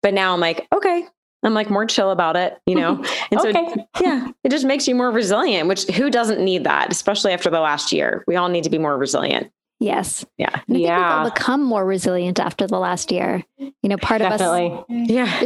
But 0.03 0.13
now 0.13 0.33
I'm 0.33 0.39
like, 0.39 0.67
okay. 0.73 1.05
I'm 1.43 1.53
like 1.53 1.69
more 1.69 1.85
chill 1.85 2.11
about 2.11 2.35
it, 2.35 2.57
you 2.65 2.75
know? 2.75 3.03
And 3.31 3.39
so, 3.41 3.49
Okay. 3.49 3.85
yeah, 4.01 4.27
it 4.43 4.49
just 4.49 4.65
makes 4.65 4.87
you 4.87 4.95
more 4.95 5.11
resilient, 5.11 5.67
which 5.67 5.85
who 5.85 6.09
doesn't 6.09 6.39
need 6.43 6.63
that, 6.65 6.91
especially 6.91 7.31
after 7.33 7.49
the 7.49 7.59
last 7.59 7.91
year? 7.91 8.23
We 8.27 8.35
all 8.35 8.49
need 8.49 8.63
to 8.65 8.69
be 8.69 8.77
more 8.77 8.97
resilient. 8.97 9.51
Yes. 9.79 10.25
Yeah. 10.37 10.47
And 10.49 10.55
I 10.55 10.59
think 10.59 10.67
we've 10.69 10.81
Yeah. 10.87 11.19
all 11.19 11.29
become 11.29 11.61
more 11.63 11.85
resilient 11.85 12.39
after 12.39 12.65
the 12.67 12.79
last 12.79 13.11
year. 13.11 13.43
You 13.59 13.73
know, 13.83 13.97
part 13.97 14.21
of 14.21 14.31
us 14.31 14.39
Definitely. 14.39 14.83
Yeah. 15.13 15.43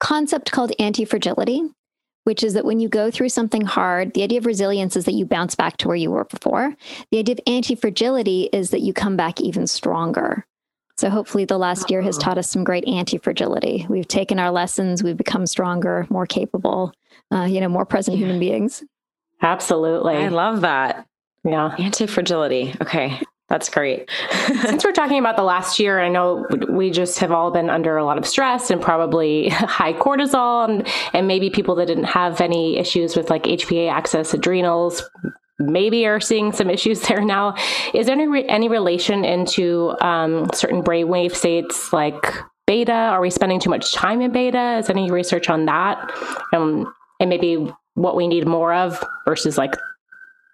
concept 0.00 0.52
called 0.52 0.72
anti-fragility, 0.78 1.62
which 2.24 2.42
is 2.42 2.54
that 2.54 2.64
when 2.64 2.80
you 2.80 2.88
go 2.88 3.10
through 3.10 3.28
something 3.30 3.62
hard, 3.62 4.14
the 4.14 4.22
idea 4.22 4.38
of 4.38 4.46
resilience 4.46 4.96
is 4.96 5.04
that 5.06 5.12
you 5.14 5.24
bounce 5.26 5.54
back 5.54 5.76
to 5.78 5.88
where 5.88 5.96
you 5.96 6.10
were 6.10 6.24
before. 6.24 6.74
The 7.10 7.18
idea 7.18 7.34
of 7.34 7.40
anti-fragility 7.46 8.48
is 8.52 8.70
that 8.70 8.80
you 8.80 8.92
come 8.92 9.16
back 9.16 9.40
even 9.40 9.66
stronger. 9.66 10.46
So 10.96 11.08
hopefully 11.10 11.44
the 11.46 11.58
last 11.58 11.90
year 11.90 12.02
has 12.02 12.16
Oh. 12.18 12.20
taught 12.20 12.38
us 12.38 12.48
some 12.50 12.64
great 12.64 12.86
anti-fragility. 12.86 13.86
We've 13.88 14.06
taken 14.06 14.38
our 14.38 14.50
lessons, 14.50 15.02
we've 15.02 15.16
become 15.16 15.46
stronger, 15.46 16.06
more 16.10 16.26
capable, 16.26 16.92
uh, 17.32 17.44
you 17.44 17.60
know, 17.60 17.68
more 17.68 17.86
present 17.86 18.18
human 18.18 18.38
beings. 18.38 18.84
Absolutely. 19.40 20.16
I 20.16 20.28
love 20.28 20.60
that. 20.60 21.06
yeah. 21.44 21.74
Anti 21.78 22.06
fragility. 22.06 22.74
Okay. 22.80 23.20
That's 23.52 23.68
great. 23.68 24.10
Since 24.62 24.82
we're 24.82 24.92
talking 24.92 25.18
about 25.18 25.36
the 25.36 25.42
last 25.42 25.78
year, 25.78 26.00
I 26.00 26.08
know 26.08 26.46
we 26.70 26.90
just 26.90 27.18
have 27.18 27.32
all 27.32 27.50
been 27.50 27.68
under 27.68 27.98
a 27.98 28.04
lot 28.04 28.16
of 28.16 28.26
stress 28.26 28.70
and 28.70 28.80
probably 28.80 29.48
high 29.50 29.92
cortisol, 29.92 30.66
and, 30.66 30.88
and 31.12 31.28
maybe 31.28 31.50
people 31.50 31.74
that 31.74 31.84
didn't 31.84 32.04
have 32.04 32.40
any 32.40 32.78
issues 32.78 33.14
with 33.14 33.28
like 33.28 33.42
HPA 33.42 33.92
axis 33.92 34.32
adrenals 34.32 35.02
maybe 35.58 36.06
are 36.06 36.18
seeing 36.18 36.52
some 36.52 36.70
issues 36.70 37.02
there 37.08 37.20
now. 37.20 37.54
Is 37.92 38.06
there 38.06 38.14
any, 38.14 38.26
re- 38.26 38.48
any 38.48 38.70
relation 38.70 39.22
into 39.22 39.94
um, 40.00 40.48
certain 40.54 40.82
brainwave 40.82 41.34
states 41.34 41.92
like 41.92 42.34
beta? 42.66 42.90
Are 42.90 43.20
we 43.20 43.28
spending 43.28 43.60
too 43.60 43.68
much 43.68 43.92
time 43.92 44.22
in 44.22 44.32
beta? 44.32 44.78
Is 44.78 44.88
any 44.88 45.10
research 45.10 45.50
on 45.50 45.66
that? 45.66 46.10
Um, 46.54 46.90
and 47.20 47.28
maybe 47.28 47.70
what 47.92 48.16
we 48.16 48.28
need 48.28 48.46
more 48.46 48.72
of 48.72 49.04
versus 49.26 49.58
like 49.58 49.74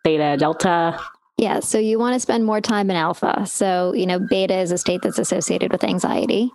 theta, 0.03 0.37
delta? 0.37 0.99
Yeah, 1.39 1.61
so 1.61 1.79
you 1.79 2.01
want 2.01 2.15
to 2.15 2.21
spend 2.21 2.45
more 2.45 2.61
time 2.61 2.91
in 2.91 2.97
alpha. 2.97 3.47
So, 3.47 3.95
you 3.95 4.07
know, 4.07 4.19
beta 4.19 4.59
is 4.59 4.73
a 4.73 4.79
state 4.79 5.03
that's 5.03 5.21
associated 5.21 5.71
with 5.71 5.85
anxiety. 5.85 6.51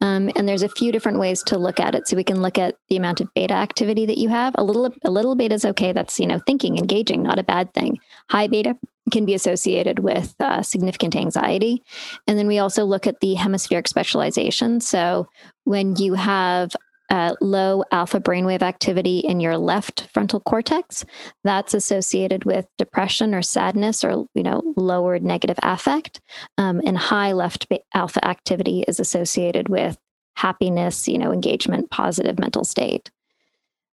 Um, 0.00 0.30
and 0.36 0.48
there's 0.48 0.62
a 0.62 0.68
few 0.68 0.92
different 0.92 1.18
ways 1.18 1.42
to 1.44 1.58
look 1.58 1.80
at 1.80 1.96
it. 1.96 2.06
So 2.06 2.16
we 2.16 2.24
can 2.24 2.40
look 2.40 2.56
at 2.56 2.76
the 2.88 2.96
amount 2.96 3.20
of 3.20 3.32
beta 3.34 3.54
activity 3.54 4.06
that 4.06 4.18
you 4.18 4.28
have. 4.28 4.54
A 4.56 4.64
little, 4.64 4.94
a 5.04 5.10
little 5.10 5.34
beta 5.34 5.54
is 5.56 5.64
okay. 5.64 5.92
That's 5.92 6.18
you 6.18 6.26
know 6.26 6.40
thinking, 6.46 6.78
engaging, 6.78 7.24
not 7.24 7.40
a 7.40 7.42
bad 7.42 7.74
thing. 7.74 7.98
High 8.30 8.46
beta 8.46 8.76
can 9.10 9.26
be 9.26 9.34
associated 9.34 9.98
with 9.98 10.34
uh, 10.40 10.62
significant 10.62 11.16
anxiety. 11.16 11.82
And 12.26 12.38
then 12.38 12.46
we 12.46 12.60
also 12.60 12.84
look 12.84 13.06
at 13.06 13.20
the 13.20 13.34
hemispheric 13.34 13.88
specialization. 13.88 14.80
So 14.80 15.28
when 15.64 15.96
you 15.96 16.14
have 16.14 16.74
uh, 17.10 17.34
low 17.40 17.84
alpha 17.90 18.20
brainwave 18.20 18.62
activity 18.62 19.18
in 19.18 19.40
your 19.40 19.58
left 19.58 20.08
frontal 20.14 20.40
cortex, 20.40 21.04
that's 21.44 21.74
associated 21.74 22.44
with 22.44 22.66
depression 22.78 23.34
or 23.34 23.42
sadness 23.42 24.04
or 24.04 24.26
you 24.34 24.42
know 24.42 24.62
lowered 24.76 25.22
negative 25.22 25.58
affect. 25.62 26.20
Um, 26.56 26.80
and 26.86 26.96
high 26.96 27.32
left 27.32 27.66
alpha 27.94 28.24
activity 28.24 28.84
is 28.86 29.00
associated 29.00 29.68
with 29.68 29.98
happiness 30.36 31.08
you 31.08 31.18
know 31.18 31.32
engagement 31.32 31.90
positive 31.90 32.38
mental 32.38 32.64
state. 32.64 33.10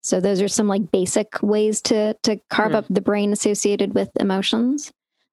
So 0.02 0.20
those 0.20 0.42
are 0.42 0.48
some 0.48 0.68
like 0.68 0.90
basic 0.90 1.42
ways 1.42 1.80
to 1.82 2.14
to 2.24 2.40
carve 2.50 2.72
Hmm. 2.72 2.76
up 2.76 2.86
the 2.90 3.00
brain 3.00 3.32
associated 3.32 3.94
with 3.94 4.10
emotions 4.20 4.92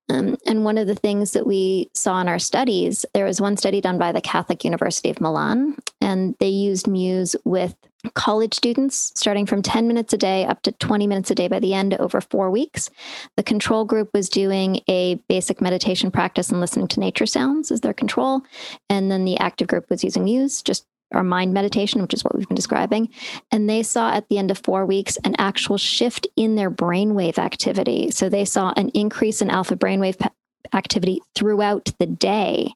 um, 0.10 0.38
and 0.46 0.66
one 0.66 0.78
of 0.78 0.88
the 0.88 0.96
things 0.96 1.32
that 1.32 1.48
we 1.48 1.90
saw 1.94 2.20
in 2.20 2.28
our 2.28 2.40
studies, 2.40 3.06
there 3.14 3.26
was 3.26 3.40
one 3.40 3.58
study 3.58 3.82
done 3.82 3.98
by 3.98 4.12
the 4.12 4.22
Catholic 4.22 4.64
University 4.64 5.10
of 5.10 5.22
Milan, 5.22 5.78
and 6.02 6.36
they 6.40 6.50
used 6.50 6.88
Muse 6.88 7.36
with 7.46 7.76
college 8.16 8.54
students 8.54 9.12
starting 9.16 9.46
from 9.46 9.62
10 9.62 9.88
minutes 9.88 10.12
a 10.12 10.18
day 10.18 10.44
up 10.46 10.62
to 10.64 10.72
20 10.72 11.06
minutes 11.06 11.30
a 11.30 11.36
day 11.36 11.48
by 11.48 11.60
the 11.60 11.74
end 11.74 11.94
over 11.96 12.20
four 12.20 12.50
weeks. 12.50 12.90
The 13.38 13.44
control 13.44 13.86
group 13.86 14.10
was 14.14 14.28
doing 14.28 14.80
a 14.88 15.16
basic 15.30 15.62
meditation 15.62 16.10
practice 16.10 16.50
and 16.50 16.60
listening 16.60 16.88
to 16.90 17.00
nature 17.00 17.28
sounds 17.28 17.72
as 17.72 17.82
their 17.82 17.94
control. 17.94 18.42
And 18.90 19.12
then 19.12 19.24
the 19.24 19.38
active 19.38 19.68
group 19.68 19.90
was 19.90 20.04
using 20.04 20.24
Muse, 20.24 20.62
just 20.62 20.86
our 21.13 21.24
mind 21.24 21.54
meditation, 21.54 22.02
which 22.02 22.13
is 22.13 22.24
what 22.24 22.36
we've 22.36 22.47
been 22.47 22.56
describing. 22.56 23.10
And 23.52 23.69
they 23.69 23.84
saw 23.84 24.12
at 24.12 24.30
the 24.30 24.38
end 24.38 24.52
of 24.52 24.62
four 24.63 24.86
weeks 24.86 25.17
an 25.24 25.36
actual 25.38 25.78
shift 25.78 26.28
in 26.36 26.56
their 26.56 26.71
brainwave 26.71 27.38
activity. 27.38 28.12
So 28.12 28.30
they 28.30 28.45
saw 28.45 28.74
an 28.76 28.89
increase 28.89 29.41
in 29.41 29.50
alpha 29.50 29.76
brainwave 29.76 30.19
pa- 30.19 30.32
activity 30.74 31.21
throughout 31.36 31.91
the 32.00 32.06
day. 32.06 32.74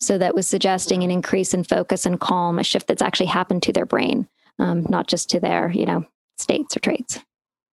So 0.00 0.18
that 0.18 0.34
was 0.34 0.46
suggesting 0.46 1.02
an 1.02 1.10
increase 1.10 1.54
in 1.54 1.64
focus 1.64 2.06
and 2.06 2.20
calm, 2.20 2.58
a 2.58 2.64
shift 2.64 2.86
that's 2.86 3.02
actually 3.02 3.26
happened 3.26 3.62
to 3.64 3.72
their 3.72 3.86
brain, 3.86 4.28
um, 4.58 4.86
not 4.88 5.08
just 5.08 5.30
to 5.30 5.40
their, 5.40 5.70
you 5.70 5.86
know, 5.86 6.04
states 6.38 6.76
or 6.76 6.80
traits. 6.80 7.20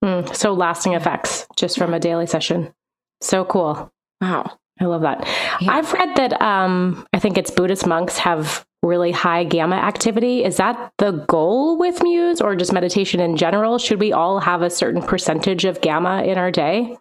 Mm, 0.04 0.34
so 0.34 0.52
lasting 0.52 0.94
effects 0.94 1.46
just 1.56 1.76
from 1.76 1.92
a 1.92 1.98
daily 1.98 2.26
session. 2.26 2.72
So 3.20 3.44
cool. 3.44 3.92
Wow. 4.20 4.58
I 4.80 4.84
love 4.84 5.02
that. 5.02 5.26
Yeah. 5.60 5.72
I've 5.72 5.92
read 5.92 6.14
that 6.16 6.40
um, 6.40 7.04
I 7.12 7.18
think 7.18 7.36
it's 7.36 7.50
Buddhist 7.50 7.86
monks 7.86 8.16
have 8.18 8.64
really 8.82 9.10
high 9.10 9.44
gamma 9.44 9.76
activity. 9.76 10.44
Is 10.44 10.56
that 10.56 10.92
the 10.98 11.12
goal 11.28 11.78
with 11.78 12.02
Muse 12.02 12.40
or 12.40 12.54
just 12.56 12.72
meditation 12.72 13.20
in 13.20 13.36
general? 13.36 13.78
Should 13.78 14.00
we 14.00 14.12
all 14.12 14.40
have 14.40 14.62
a 14.62 14.70
certain 14.70 15.02
percentage 15.02 15.64
of 15.64 15.80
gamma 15.80 16.22
in 16.22 16.38
our 16.38 16.50
day? 16.50 16.96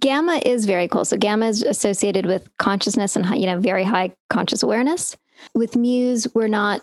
Gamma 0.00 0.40
is 0.44 0.66
very 0.66 0.86
cool. 0.86 1.04
So 1.04 1.16
gamma 1.16 1.46
is 1.46 1.62
associated 1.62 2.26
with 2.26 2.48
consciousness 2.58 3.16
and 3.16 3.26
you 3.36 3.46
know 3.46 3.58
very 3.58 3.84
high 3.84 4.12
conscious 4.30 4.62
awareness. 4.62 5.16
With 5.54 5.76
Muse, 5.76 6.26
we're 6.34 6.48
not 6.48 6.82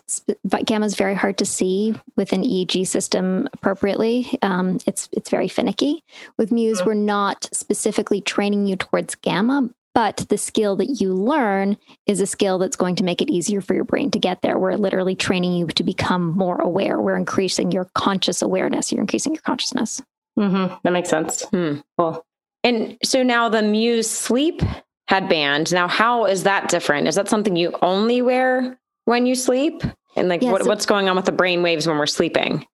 gamma 0.64 0.86
is 0.86 0.96
very 0.96 1.14
hard 1.14 1.38
to 1.38 1.44
see 1.44 1.94
with 2.16 2.32
an 2.32 2.42
EEG 2.42 2.86
system 2.86 3.48
appropriately. 3.52 4.38
Um, 4.42 4.78
it's 4.86 5.08
it's 5.12 5.30
very 5.30 5.48
finicky. 5.48 6.02
With 6.36 6.52
Muse, 6.52 6.78
mm-hmm. 6.78 6.88
we're 6.88 6.94
not 6.94 7.48
specifically 7.52 8.20
training 8.20 8.66
you 8.66 8.76
towards 8.76 9.14
gamma, 9.14 9.70
but 9.96 10.26
the 10.28 10.36
skill 10.36 10.76
that 10.76 11.00
you 11.00 11.14
learn 11.14 11.78
is 12.04 12.20
a 12.20 12.26
skill 12.26 12.58
that's 12.58 12.76
going 12.76 12.96
to 12.96 13.02
make 13.02 13.22
it 13.22 13.30
easier 13.30 13.62
for 13.62 13.72
your 13.72 13.84
brain 13.84 14.10
to 14.10 14.18
get 14.18 14.42
there. 14.42 14.58
We're 14.58 14.74
literally 14.74 15.16
training 15.16 15.54
you 15.54 15.68
to 15.68 15.82
become 15.82 16.36
more 16.36 16.60
aware. 16.60 17.00
We're 17.00 17.16
increasing 17.16 17.72
your 17.72 17.86
conscious 17.94 18.42
awareness. 18.42 18.92
You're 18.92 19.00
increasing 19.00 19.32
your 19.32 19.40
consciousness. 19.40 20.02
Mm-hmm. 20.38 20.74
That 20.82 20.90
makes 20.90 21.08
sense. 21.08 21.44
Hmm. 21.44 21.76
Cool. 21.96 22.22
And 22.62 22.98
so 23.02 23.22
now 23.22 23.48
the 23.48 23.62
Muse 23.62 24.10
Sleep 24.10 24.60
headband. 25.08 25.72
Now, 25.72 25.88
how 25.88 26.26
is 26.26 26.42
that 26.42 26.68
different? 26.68 27.08
Is 27.08 27.14
that 27.14 27.30
something 27.30 27.56
you 27.56 27.74
only 27.80 28.20
wear 28.20 28.78
when 29.06 29.24
you 29.24 29.34
sleep? 29.34 29.82
And 30.14 30.28
like, 30.28 30.42
yeah, 30.42 30.52
what, 30.52 30.64
so- 30.64 30.68
what's 30.68 30.84
going 30.84 31.08
on 31.08 31.16
with 31.16 31.24
the 31.24 31.32
brain 31.32 31.62
waves 31.62 31.86
when 31.86 31.96
we're 31.96 32.04
sleeping? 32.04 32.66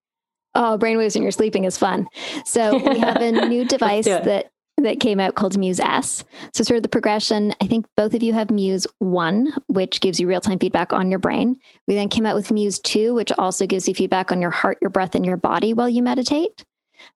Oh, 0.55 0.77
brainwaves 0.79 1.15
when 1.15 1.23
you're 1.23 1.31
sleeping 1.31 1.63
is 1.63 1.77
fun. 1.77 2.07
So 2.45 2.77
we 2.77 2.99
have 2.99 3.21
a 3.21 3.31
new 3.47 3.65
device 3.65 4.05
that 4.05 4.51
that 4.77 4.99
came 4.99 5.19
out 5.19 5.35
called 5.35 5.57
Muse 5.57 5.79
S. 5.79 6.23
So, 6.53 6.63
sort 6.63 6.77
of 6.77 6.83
the 6.83 6.89
progression, 6.89 7.53
I 7.61 7.67
think 7.67 7.85
both 7.95 8.13
of 8.13 8.23
you 8.23 8.33
have 8.33 8.49
Muse 8.49 8.87
1, 8.99 9.53
which 9.67 10.01
gives 10.01 10.19
you 10.19 10.27
real 10.27 10.41
time 10.41 10.59
feedback 10.59 10.93
on 10.93 11.09
your 11.09 11.19
brain. 11.19 11.57
We 11.87 11.95
then 11.95 12.09
came 12.09 12.25
out 12.25 12.35
with 12.35 12.51
Muse 12.51 12.79
2, 12.79 13.13
which 13.13 13.31
also 13.37 13.65
gives 13.65 13.87
you 13.87 13.93
feedback 13.93 14.31
on 14.31 14.41
your 14.41 14.51
heart, 14.51 14.77
your 14.81 14.89
breath, 14.89 15.15
and 15.15 15.25
your 15.25 15.37
body 15.37 15.73
while 15.73 15.89
you 15.89 16.01
meditate. 16.01 16.65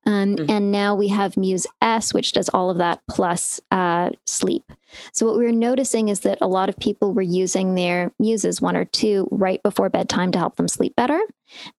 Um, 0.06 0.36
mm-hmm. 0.36 0.50
And 0.50 0.70
now 0.70 0.94
we 0.94 1.08
have 1.08 1.36
Muse 1.36 1.66
S, 1.82 2.14
which 2.14 2.32
does 2.32 2.48
all 2.50 2.70
of 2.70 2.78
that 2.78 3.00
plus 3.08 3.60
uh, 3.70 4.10
sleep. 4.26 4.72
So, 5.12 5.26
what 5.26 5.38
we 5.38 5.44
were 5.44 5.52
noticing 5.52 6.08
is 6.08 6.20
that 6.20 6.38
a 6.40 6.48
lot 6.48 6.68
of 6.68 6.78
people 6.78 7.12
were 7.12 7.22
using 7.22 7.74
their 7.74 8.12
Muses 8.18 8.60
one 8.60 8.76
or 8.76 8.84
two 8.84 9.28
right 9.30 9.62
before 9.62 9.90
bedtime 9.90 10.32
to 10.32 10.38
help 10.38 10.56
them 10.56 10.68
sleep 10.68 10.96
better. 10.96 11.20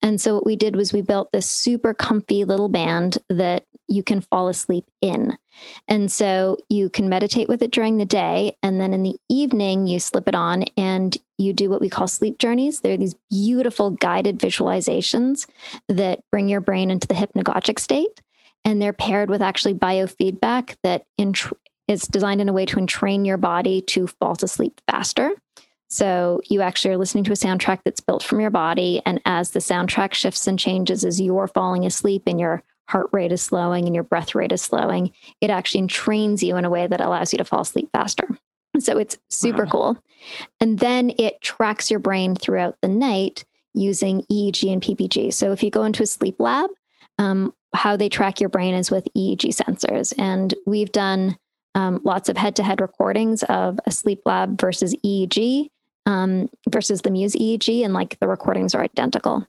And 0.02 0.20
so, 0.20 0.36
what 0.36 0.46
we 0.46 0.56
did 0.56 0.76
was 0.76 0.94
we 0.94 1.02
built 1.02 1.32
this 1.32 1.50
super 1.50 1.94
comfy 1.94 2.44
little 2.44 2.70
band 2.70 3.18
that 3.30 3.66
you 3.90 4.04
can 4.04 4.22
fall 4.22 4.48
asleep 4.48 4.86
in. 5.02 5.38
And 5.88 6.12
so 6.12 6.58
you 6.70 6.90
can 6.90 7.10
meditate 7.10 7.50
with 7.50 7.62
it 7.62 7.72
during 7.72 7.98
the 7.98 8.06
day. 8.06 8.56
And 8.64 8.80
then 8.80 8.94
in 8.94 9.04
the 9.04 9.18
evening, 9.30 9.88
you 9.88 10.00
slip 10.00 10.28
it 10.28 10.36
on 10.36 10.64
and 10.78 11.18
you 11.38 11.54
do 11.54 11.70
what 11.70 11.82
we 11.82 11.90
call 11.90 12.08
sleep 12.08 12.38
journeys. 12.38 12.80
They're 12.80 12.98
these 12.98 13.16
beautiful 13.30 13.92
guided 13.92 14.40
visualizations 14.40 15.48
that 15.90 16.20
bring 16.32 16.48
your 16.48 16.62
brain 16.62 16.92
into 16.92 17.08
the 17.08 17.16
hypnagogic 17.16 17.80
state. 17.80 18.22
And 18.64 18.82
they're 18.82 18.94
paired 18.94 19.30
with 19.30 19.42
actually 19.42 19.74
biofeedback 19.74 20.76
that 20.84 21.06
int- 21.18 21.52
is 21.90 22.04
designed 22.04 22.40
in 22.40 22.48
a 22.48 22.54
way 22.54 22.66
to 22.68 22.78
entrain 22.78 23.26
your 23.26 23.38
body 23.38 23.82
to 23.82 24.08
fall 24.08 24.36
to 24.38 24.48
sleep 24.48 24.80
faster. 24.88 25.32
So 25.90 26.40
you 26.48 26.62
actually 26.62 26.94
are 26.94 26.98
listening 26.98 27.24
to 27.26 27.32
a 27.32 27.36
soundtrack 27.36 27.80
that's 27.84 28.00
built 28.00 28.22
from 28.22 28.40
your 28.40 28.52
body. 28.52 29.02
And 29.08 29.20
as 29.26 29.52
the 29.52 29.60
soundtrack 29.60 30.14
shifts 30.14 30.46
and 30.46 30.60
changes 30.60 31.04
as 31.04 31.20
you're 31.20 31.48
falling 31.48 31.86
asleep 31.86 32.24
and 32.28 32.40
your 32.40 32.64
heart 32.88 33.10
rate 33.12 33.32
is 33.32 33.42
slowing 33.42 33.86
and 33.86 33.96
your 33.96 34.04
breath 34.04 34.36
rate 34.36 34.52
is 34.52 34.62
slowing, 34.62 35.12
it 35.42 35.50
actually 35.50 35.82
entrains 35.82 36.44
you 36.44 36.56
in 36.58 36.64
a 36.64 36.70
way 36.70 36.86
that 36.86 37.02
allows 37.02 37.34
you 37.34 37.38
to 37.40 37.44
fall 37.44 37.62
asleep 37.62 37.90
faster. 37.92 38.28
So 38.78 39.00
it's 39.00 39.18
super 39.30 39.66
wow. 39.66 39.72
cool. 39.72 40.04
And 40.62 40.78
then 40.78 41.12
it 41.18 41.42
tracks 41.42 41.90
your 41.90 42.00
brain 42.00 42.36
throughout 42.36 42.78
the 42.82 42.88
night 42.88 43.46
using 43.74 44.22
EEG 44.32 44.72
and 44.72 44.82
PPG. 44.82 45.34
So 45.34 45.52
if 45.52 45.64
you 45.64 45.72
go 45.72 45.84
into 45.84 46.04
a 46.04 46.08
sleep 46.08 46.36
lab, 46.40 46.70
um, 47.18 47.52
how 47.74 47.98
they 47.98 48.10
track 48.10 48.40
your 48.40 48.50
brain 48.50 48.76
is 48.76 48.92
with 48.92 49.08
EEG 49.18 49.56
sensors. 49.56 50.14
And 50.20 50.54
we've 50.68 50.92
done 50.92 51.38
um, 51.76 52.02
lots 52.04 52.30
of 52.30 52.38
head 52.38 52.56
to 52.58 52.64
head 52.64 52.82
recordings 52.82 53.44
of 53.44 53.80
a 53.86 53.92
sleep 53.92 54.22
lab 54.26 54.60
versus 54.60 54.96
EEG 55.06 55.70
um, 56.06 56.50
versus 56.70 57.02
the 57.02 57.12
Muse 57.12 57.36
EEG, 57.36 57.84
and 57.84 57.94
like 57.94 58.18
the 58.20 58.28
recordings 58.28 58.74
are 58.74 58.82
identical. 58.82 59.46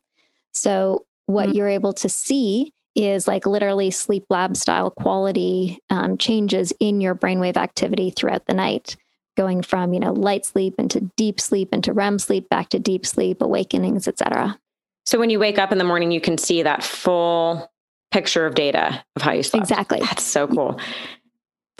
So 0.53 1.07
what 1.27 1.49
mm-hmm. 1.49 1.57
you're 1.57 1.69
able 1.69 1.93
to 1.95 2.09
see 2.09 2.73
is 2.95 3.29
like 3.29 3.47
literally 3.47 3.91
sleep 3.91 4.25
lab 4.31 4.57
style 4.57 4.91
quality 4.91 5.79
um, 5.91 6.19
changes 6.19 6.73
in 6.81 7.01
your 7.01 7.15
brainwave 7.15 7.57
activity 7.57 8.11
throughout 8.11 8.47
the 8.47 8.55
night 8.55 8.97
going 9.37 9.63
from 9.63 9.95
you 9.95 10.01
know 10.01 10.13
light 10.13 10.45
sleep 10.45 10.75
into 10.77 11.01
deep 11.17 11.41
sleep 11.41 11.73
into 11.73 11.93
rem 11.93 12.19
sleep 12.19 12.49
back 12.49 12.69
to 12.69 12.81
deep 12.81 13.07
sleep 13.07 13.41
awakenings 13.41 14.09
etc 14.09 14.59
so 15.07 15.21
when 15.21 15.31
you 15.31 15.39
wake 15.39 15.57
up 15.57 15.71
in 15.71 15.79
the 15.79 15.85
morning 15.85 16.11
you 16.11 16.21
can 16.21 16.37
see 16.37 16.63
that 16.63 16.83
full 16.83 17.71
picture 18.11 18.45
of 18.45 18.57
data 18.57 19.03
of 19.15 19.23
how 19.23 19.33
you 19.33 19.43
slept 19.45 19.63
exactly 19.63 20.01
that's 20.01 20.25
so 20.25 20.49
cool 20.49 20.79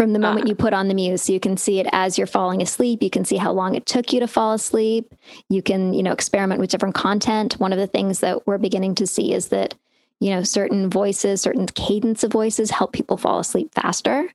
from 0.01 0.13
the 0.15 0.19
moment 0.19 0.47
uh, 0.47 0.49
you 0.49 0.55
put 0.55 0.73
on 0.73 0.89
the 0.89 0.95
muse 0.95 1.23
so 1.23 1.33
you 1.33 1.41
can 1.41 1.57
see 1.57 1.79
it 1.79 1.87
as 1.93 2.17
you're 2.17 2.27
falling 2.27 2.63
asleep 2.63 3.03
you 3.03 3.11
can 3.11 3.25
see 3.25 3.37
how 3.37 3.53
long 3.53 3.75
it 3.75 3.85
took 3.85 4.13
you 4.13 4.21
to 4.21 4.27
fall 4.27 4.55
asleep 4.55 5.15
you 5.49 5.61
can 5.61 5.93
you 5.93 6.03
know 6.03 6.13
experiment 6.13 6.61
with 6.61 6.71
different 6.71 6.95
content 6.95 7.61
one 7.61 7.73
of 7.73 7.79
the 7.79 7.87
things 7.87 8.21
that 8.21 8.47
we're 8.47 8.59
beginning 8.59 8.95
to 8.95 9.07
see 9.07 9.35
is 9.35 9.49
that 9.49 9.75
you 10.21 10.31
know, 10.31 10.43
certain 10.43 10.89
voices, 10.89 11.41
certain 11.41 11.67
cadence 11.67 12.23
of 12.23 12.31
voices 12.31 12.71
help 12.71 12.93
people 12.93 13.17
fall 13.17 13.41
asleep 13.41 13.75
faster. 13.75 14.33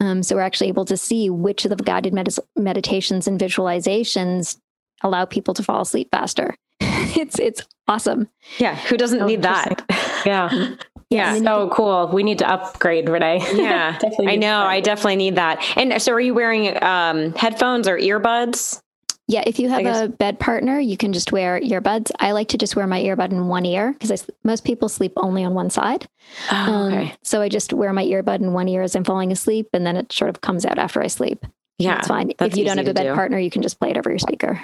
Um, 0.00 0.22
so 0.22 0.36
we're 0.36 0.42
actually 0.42 0.68
able 0.68 0.84
to 0.84 0.96
see 0.96 1.30
which 1.30 1.64
of 1.64 1.70
the 1.70 1.82
guided 1.82 2.12
med- 2.12 2.36
meditations 2.56 3.26
and 3.26 3.40
visualizations 3.40 4.58
allow 5.02 5.24
people 5.24 5.54
to 5.54 5.62
fall 5.62 5.80
asleep 5.80 6.10
faster. 6.10 6.54
it's 6.80 7.38
it's 7.38 7.62
awesome. 7.88 8.28
Yeah, 8.58 8.76
who 8.76 8.96
doesn't 8.96 9.20
so 9.20 9.26
need 9.26 9.42
that? 9.42 9.84
Yeah. 10.26 10.76
Yeah. 11.10 11.38
So 11.38 11.68
cool. 11.70 12.08
We 12.12 12.22
need 12.22 12.38
to 12.38 12.48
upgrade, 12.48 13.08
Renee. 13.08 13.42
Yeah. 13.54 13.98
I 14.26 14.36
know. 14.36 14.60
I 14.60 14.80
definitely 14.80 15.16
need 15.16 15.36
that. 15.36 15.62
And 15.76 16.00
so 16.02 16.12
are 16.12 16.20
you 16.20 16.34
wearing 16.34 16.82
um, 16.82 17.32
headphones 17.34 17.88
or 17.88 17.98
earbuds? 17.98 18.80
Yeah, 19.26 19.42
if 19.46 19.58
you 19.58 19.70
have 19.70 19.86
a 19.86 20.08
bed 20.08 20.38
partner, 20.38 20.78
you 20.78 20.98
can 20.98 21.14
just 21.14 21.32
wear 21.32 21.58
earbuds. 21.58 22.10
I 22.18 22.32
like 22.32 22.48
to 22.48 22.58
just 22.58 22.76
wear 22.76 22.86
my 22.86 23.00
earbud 23.00 23.30
in 23.30 23.48
one 23.48 23.64
ear 23.64 23.94
because 23.94 24.26
most 24.42 24.64
people 24.64 24.88
sleep 24.90 25.12
only 25.16 25.44
on 25.44 25.54
one 25.54 25.70
side. 25.70 26.06
Oh, 26.52 26.88
okay. 26.88 27.10
Um, 27.10 27.12
so 27.22 27.40
I 27.40 27.48
just 27.48 27.72
wear 27.72 27.92
my 27.94 28.04
earbud 28.04 28.40
in 28.40 28.52
one 28.52 28.68
ear 28.68 28.82
as 28.82 28.94
I'm 28.94 29.04
falling 29.04 29.32
asleep, 29.32 29.68
and 29.72 29.86
then 29.86 29.96
it 29.96 30.12
sort 30.12 30.28
of 30.28 30.42
comes 30.42 30.66
out 30.66 30.78
after 30.78 31.00
I 31.00 31.06
sleep. 31.06 31.46
Yeah, 31.78 31.94
that's 31.94 32.08
fine. 32.08 32.32
That's 32.38 32.52
if 32.52 32.58
you 32.58 32.66
don't 32.66 32.76
have 32.76 32.86
a 32.86 32.92
bed 32.92 33.04
do. 33.04 33.14
partner, 33.14 33.38
you 33.38 33.50
can 33.50 33.62
just 33.62 33.78
play 33.80 33.90
it 33.90 33.96
over 33.96 34.10
your 34.10 34.18
speaker. 34.18 34.60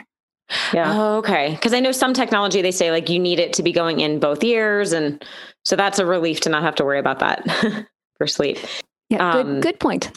Yeah. 0.73 0.93
Oh, 0.95 1.17
okay. 1.19 1.53
Because 1.53 1.73
I 1.73 1.81
know 1.81 1.93
some 1.93 2.13
technology 2.13 2.63
they 2.63 2.71
say 2.71 2.91
like 2.91 3.09
you 3.09 3.19
need 3.19 3.39
it 3.39 3.53
to 3.55 3.63
be 3.63 3.73
going 3.73 4.01
in 4.01 4.19
both 4.19 4.43
ears, 4.43 4.93
and 4.93 5.25
so 5.65 5.77
that's 5.77 5.99
a 5.99 6.07
relief 6.07 6.41
to 6.41 6.49
not 6.49 6.63
have 6.63 6.75
to 6.77 6.85
worry 6.85 6.99
about 6.99 7.19
that 7.21 7.45
for 8.19 8.27
sleep. 8.27 8.59
Yeah. 9.09 9.33
Good. 9.33 9.47
Um, 9.47 9.61
good 9.61 9.81
point. 9.81 10.11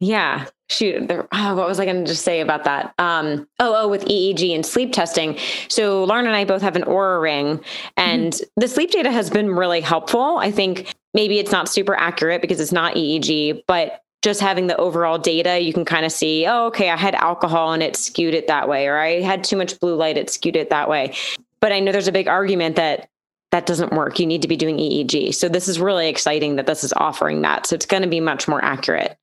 Yeah 0.00 0.46
shoot 0.70 1.08
there, 1.08 1.26
oh, 1.32 1.54
what 1.56 1.66
was 1.66 1.80
i 1.80 1.84
going 1.84 2.04
to 2.04 2.10
just 2.10 2.24
say 2.24 2.40
about 2.40 2.64
that 2.64 2.94
um, 2.98 3.46
oh 3.58 3.74
oh 3.76 3.88
with 3.88 4.04
eeg 4.06 4.54
and 4.54 4.64
sleep 4.64 4.92
testing 4.92 5.36
so 5.68 6.04
lauren 6.04 6.26
and 6.26 6.36
i 6.36 6.44
both 6.44 6.62
have 6.62 6.76
an 6.76 6.82
Oura 6.82 7.20
ring 7.20 7.60
and 7.96 8.34
mm-hmm. 8.34 8.60
the 8.60 8.68
sleep 8.68 8.90
data 8.90 9.10
has 9.10 9.28
been 9.28 9.50
really 9.50 9.80
helpful 9.80 10.38
i 10.38 10.50
think 10.50 10.94
maybe 11.12 11.38
it's 11.38 11.50
not 11.50 11.68
super 11.68 11.94
accurate 11.94 12.40
because 12.40 12.60
it's 12.60 12.72
not 12.72 12.94
eeg 12.94 13.62
but 13.66 14.02
just 14.22 14.40
having 14.40 14.66
the 14.66 14.76
overall 14.76 15.18
data 15.18 15.60
you 15.60 15.72
can 15.72 15.84
kind 15.84 16.04
of 16.04 16.12
see 16.12 16.46
oh 16.46 16.66
okay 16.66 16.90
i 16.90 16.96
had 16.96 17.14
alcohol 17.14 17.72
and 17.72 17.82
it 17.82 17.96
skewed 17.96 18.34
it 18.34 18.46
that 18.46 18.68
way 18.68 18.86
or 18.86 18.98
i 18.98 19.20
had 19.20 19.44
too 19.44 19.56
much 19.56 19.78
blue 19.80 19.94
light 19.94 20.16
it 20.16 20.30
skewed 20.30 20.56
it 20.56 20.70
that 20.70 20.88
way 20.88 21.14
but 21.60 21.72
i 21.72 21.80
know 21.80 21.92
there's 21.92 22.08
a 22.08 22.12
big 22.12 22.28
argument 22.28 22.76
that 22.76 23.08
that 23.50 23.66
doesn't 23.66 23.92
work 23.92 24.18
you 24.18 24.26
need 24.26 24.42
to 24.42 24.48
be 24.48 24.56
doing 24.56 24.76
eeg 24.76 25.34
so 25.34 25.48
this 25.48 25.68
is 25.68 25.80
really 25.80 26.08
exciting 26.08 26.56
that 26.56 26.66
this 26.66 26.84
is 26.84 26.92
offering 26.94 27.42
that 27.42 27.66
so 27.66 27.74
it's 27.74 27.86
going 27.86 28.02
to 28.02 28.08
be 28.08 28.20
much 28.20 28.46
more 28.46 28.64
accurate 28.64 29.16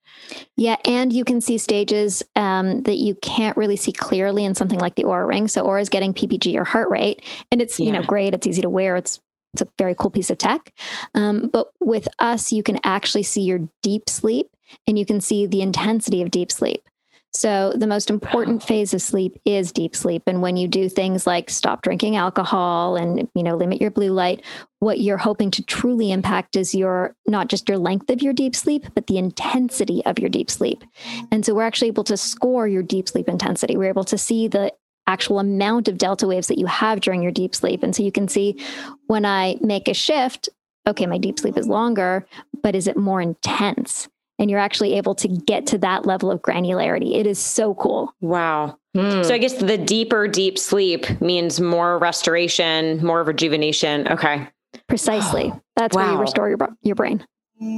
yeah, 0.55 0.75
and 0.85 1.13
you 1.13 1.23
can 1.23 1.41
see 1.41 1.57
stages 1.57 2.23
um, 2.35 2.83
that 2.83 2.97
you 2.97 3.15
can't 3.15 3.55
really 3.57 3.75
see 3.75 3.91
clearly 3.91 4.43
in 4.43 4.55
something 4.55 4.79
like 4.79 4.95
the 4.95 5.03
Oura 5.03 5.27
Ring. 5.27 5.47
So 5.47 5.65
Oura 5.65 5.81
is 5.81 5.89
getting 5.89 6.13
PPG 6.13 6.55
or 6.55 6.63
heart 6.63 6.89
rate, 6.89 7.21
and 7.51 7.61
it's 7.61 7.79
yeah. 7.79 7.85
you 7.85 7.91
know 7.93 8.03
great. 8.03 8.33
It's 8.33 8.47
easy 8.47 8.61
to 8.61 8.69
wear. 8.69 8.95
It's 8.95 9.19
it's 9.53 9.61
a 9.61 9.67
very 9.77 9.95
cool 9.95 10.11
piece 10.11 10.29
of 10.29 10.37
tech. 10.37 10.73
Um, 11.15 11.49
but 11.51 11.71
with 11.79 12.07
us, 12.19 12.51
you 12.51 12.63
can 12.63 12.79
actually 12.83 13.23
see 13.23 13.41
your 13.41 13.61
deep 13.81 14.09
sleep, 14.09 14.49
and 14.87 14.97
you 14.97 15.05
can 15.05 15.21
see 15.21 15.45
the 15.45 15.61
intensity 15.61 16.21
of 16.21 16.31
deep 16.31 16.51
sleep. 16.51 16.87
So, 17.33 17.73
the 17.75 17.85
most 17.85 18.09
important 18.09 18.63
phase 18.63 18.93
of 18.93 19.01
sleep 19.01 19.39
is 19.45 19.71
deep 19.71 19.95
sleep. 19.95 20.23
And 20.25 20.41
when 20.41 20.57
you 20.57 20.67
do 20.67 20.89
things 20.89 21.27
like 21.27 21.49
stop 21.51 21.83
drinking 21.83 22.15
alcohol 22.15 22.95
and, 22.95 23.27
you 23.35 23.43
know, 23.43 23.55
limit 23.55 23.81
your 23.81 23.91
blue 23.91 24.11
light, 24.11 24.43
what 24.79 24.99
you're 25.01 25.17
hoping 25.17 25.51
to 25.51 25.63
truly 25.63 26.11
impact 26.11 26.55
is 26.55 26.73
your 26.73 27.15
not 27.27 27.47
just 27.47 27.69
your 27.69 27.77
length 27.77 28.09
of 28.09 28.23
your 28.23 28.33
deep 28.33 28.55
sleep, 28.55 28.87
but 28.95 29.05
the 29.05 29.17
intensity 29.17 30.03
of 30.05 30.17
your 30.17 30.29
deep 30.29 30.49
sleep. 30.49 30.83
Mm. 31.03 31.27
And 31.31 31.45
so, 31.45 31.53
we're 31.53 31.67
actually 31.67 31.89
able 31.89 32.05
to 32.05 32.17
score 32.17 32.67
your 32.67 32.81
deep 32.81 33.07
sleep 33.09 33.27
intensity. 33.27 33.77
We're 33.77 33.89
able 33.89 34.05
to 34.05 34.17
see 34.17 34.47
the 34.47 34.73
actual 35.05 35.39
amount 35.39 35.87
of 35.87 35.97
delta 35.97 36.27
waves 36.27 36.47
that 36.47 36.57
you 36.57 36.65
have 36.65 37.01
during 37.01 37.21
your 37.21 37.31
deep 37.31 37.53
sleep. 37.53 37.83
And 37.83 37.95
so, 37.95 38.01
you 38.01 38.11
can 38.11 38.27
see 38.27 38.59
when 39.07 39.25
I 39.25 39.57
make 39.61 39.87
a 39.87 39.93
shift, 39.93 40.49
okay, 40.87 41.05
my 41.05 41.17
deep 41.17 41.37
sleep 41.37 41.57
is 41.57 41.67
longer, 41.67 42.25
but 42.63 42.73
is 42.73 42.87
it 42.87 42.97
more 42.97 43.21
intense? 43.21 44.07
And 44.39 44.51
you're 44.51 44.59
actually 44.59 44.93
able 44.93 45.15
to 45.15 45.27
get 45.27 45.65
to 45.67 45.77
that 45.79 46.05
level 46.05 46.29
of 46.29 46.41
granularity. 46.41 47.15
It 47.15 47.25
is 47.25 47.39
so 47.39 47.73
cool. 47.75 48.13
Wow. 48.21 48.77
Mm. 48.95 49.25
So 49.25 49.33
I 49.33 49.39
guess 49.39 49.53
the 49.53 49.77
deeper 49.77 50.27
deep 50.27 50.59
sleep 50.59 51.19
means 51.21 51.59
more 51.59 51.97
restoration, 51.97 53.03
more 53.03 53.23
rejuvenation. 53.23 54.07
Okay. 54.07 54.47
Precisely. 54.87 55.53
That's 55.75 55.95
wow. 55.95 56.03
where 56.03 56.11
you 56.13 56.19
restore 56.19 56.49
your, 56.49 56.57
your 56.83 56.95
brain. 56.95 57.25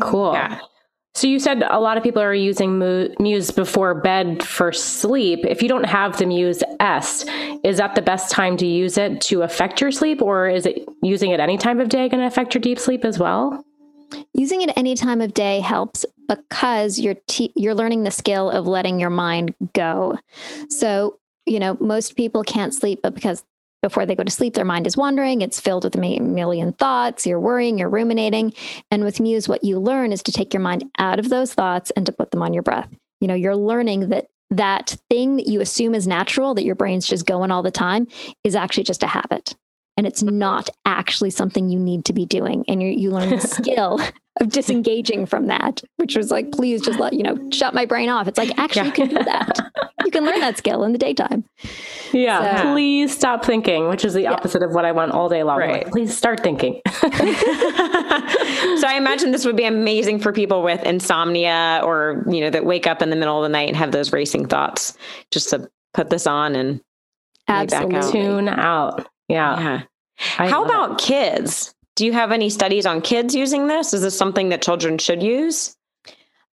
Cool. 0.02 0.34
Yeah. 0.34 0.60
So 1.16 1.28
you 1.28 1.40
said 1.40 1.64
a 1.64 1.80
lot 1.80 1.98
of 1.98 2.04
people 2.04 2.22
are 2.22 2.34
using 2.34 2.80
Muse 3.20 3.52
before 3.52 3.96
bed 3.96 4.44
for 4.44 4.72
sleep. 4.72 5.40
If 5.44 5.62
you 5.62 5.68
don't 5.68 5.86
have 5.86 6.18
the 6.18 6.26
Muse 6.26 6.64
S, 6.80 7.26
is 7.64 7.78
that 7.78 7.96
the 7.96 8.02
best 8.02 8.32
time 8.32 8.56
to 8.58 8.66
use 8.66 8.98
it 8.98 9.20
to 9.22 9.42
affect 9.42 9.82
your 9.82 9.92
sleep, 9.92 10.22
or 10.22 10.48
is 10.48 10.66
it 10.66 10.88
using 11.02 11.32
it 11.32 11.40
any 11.40 11.58
time 11.58 11.80
of 11.80 11.90
day 11.90 12.08
going 12.08 12.22
to 12.22 12.28
affect 12.28 12.54
your 12.54 12.62
deep 12.62 12.80
sleep 12.80 13.04
as 13.04 13.18
well? 13.18 13.66
Using 14.34 14.62
it 14.62 14.72
any 14.78 14.96
time 14.96 15.20
of 15.20 15.34
day 15.34 15.60
helps 15.60 16.06
because 16.30 17.00
you're 17.00 17.18
te- 17.28 17.52
you're 17.56 17.76
learning 17.76 18.04
the 18.04 18.12
skill 18.12 18.50
of 18.50 18.68
letting 18.68 19.00
your 19.00 19.10
mind 19.10 19.54
go. 19.74 20.18
So 20.70 21.20
you 21.46 21.60
know 21.60 21.76
most 21.82 22.16
people 22.16 22.44
can't 22.44 22.74
sleep, 22.74 23.02
but 23.04 23.16
because 23.16 23.44
before 23.82 24.06
they 24.06 24.16
go 24.16 24.24
to 24.24 24.32
sleep, 24.32 24.54
their 24.54 24.66
mind 24.66 24.88
is 24.88 24.98
wandering. 24.98 25.42
It's 25.42 25.60
filled 25.60 25.86
with 25.86 25.96
a 25.96 26.20
million 26.20 26.74
thoughts. 26.74 27.26
You're 27.26 27.40
worrying, 27.40 27.78
you're 27.78 27.90
ruminating. 27.90 28.54
And 28.92 29.04
with 29.04 29.20
Muse, 29.20 29.48
what 29.48 29.64
you 29.64 29.80
learn 29.80 30.12
is 30.12 30.22
to 30.24 30.32
take 30.32 30.54
your 30.54 30.62
mind 30.62 30.84
out 30.98 31.20
of 31.20 31.30
those 31.30 31.54
thoughts 31.54 31.90
and 31.92 32.06
to 32.06 32.12
put 32.12 32.32
them 32.32 32.42
on 32.42 32.54
your 32.54 32.64
breath. 32.64 32.90
You 33.22 33.28
know, 33.28 33.36
you're 33.36 33.56
learning 33.56 34.10
that 34.10 34.28
that 34.52 34.98
thing 35.10 35.38
that 35.38 35.48
you 35.48 35.62
assume 35.62 35.94
is 35.96 36.08
natural, 36.08 36.56
that 36.56 36.66
your 36.66 36.76
brain's 36.76 37.08
just 37.08 37.26
going 37.26 37.52
all 37.52 37.64
the 37.64 37.72
time, 37.72 38.08
is 38.44 38.56
actually 38.56 38.84
just 38.84 39.04
a 39.04 39.08
habit. 39.08 39.56
And 40.00 40.08
it's 40.08 40.24
not 40.24 40.70
actually 40.86 41.30
something 41.30 41.68
you 41.68 41.78
need 41.78 42.06
to 42.06 42.14
be 42.14 42.26
doing. 42.26 42.64
And 42.70 42.82
you 42.82 42.88
you 42.88 43.12
learn 43.12 43.32
the 43.32 43.42
skill 43.46 44.00
of 44.40 44.48
disengaging 44.48 45.26
from 45.26 45.48
that, 45.48 45.82
which 45.98 46.16
was 46.16 46.32
like, 46.32 46.54
please 46.54 46.82
just 46.82 46.98
let, 47.02 47.12
you 47.12 47.22
know, 47.22 47.38
shut 47.52 47.74
my 47.74 47.86
brain 47.86 48.08
off. 48.08 48.26
It's 48.26 48.38
like, 48.38 48.58
actually, 48.58 48.84
yeah. 48.84 48.86
you 48.86 48.92
can 48.94 49.10
do 49.10 49.16
that. 49.16 49.60
you 50.06 50.12
can 50.12 50.24
learn 50.24 50.40
that 50.40 50.58
skill 50.58 50.86
in 50.86 50.94
the 50.94 50.98
daytime. 50.98 51.44
Yeah. 52.14 52.62
So, 52.62 52.72
please 52.72 53.14
stop 53.14 53.44
thinking, 53.44 53.90
which 53.90 54.06
is 54.06 54.14
the 54.14 54.22
yeah. 54.22 54.32
opposite 54.32 54.64
of 54.64 54.72
what 54.72 54.86
I 54.86 54.94
want 54.94 55.12
all 55.12 55.28
day 55.28 55.44
long. 55.44 55.60
Right. 55.60 55.84
Like, 55.84 55.92
please 55.92 56.16
start 56.16 56.40
thinking. 56.44 56.80
so 56.88 57.04
I 58.88 58.96
imagine 58.96 59.32
this 59.32 59.44
would 59.44 59.58
be 59.58 59.66
amazing 59.66 60.22
for 60.22 60.32
people 60.32 60.64
with 60.64 60.82
insomnia 60.84 61.82
or, 61.84 62.24
you 62.30 62.40
know, 62.40 62.50
that 62.52 62.64
wake 62.64 62.88
up 62.88 63.02
in 63.02 63.10
the 63.10 63.18
middle 63.18 63.38
of 63.38 63.44
the 63.44 63.50
night 63.50 63.68
and 63.68 63.76
have 63.76 63.92
those 63.92 64.14
racing 64.14 64.48
thoughts 64.48 64.98
just 65.30 65.50
to 65.50 65.70
put 65.94 66.10
this 66.10 66.26
on 66.26 66.56
and 66.56 66.80
Absolutely. 67.50 67.98
Out. 67.98 68.12
tune 68.14 68.48
out. 68.48 69.10
Yeah. 69.28 69.60
Yeah. 69.60 69.82
How 70.20 70.66
about 70.66 70.92
it. 70.92 70.98
kids? 71.00 71.74
Do 71.96 72.06
you 72.06 72.14
have 72.14 72.32
any 72.32 72.50
studies 72.50 72.86
on 72.86 73.02
kids 73.02 73.36
using 73.36 73.68
this? 73.68 73.94
Is 73.94 74.02
this 74.02 74.18
something 74.18 74.50
that 74.50 74.62
children 74.62 74.98
should 74.98 75.24
use? 75.24 75.76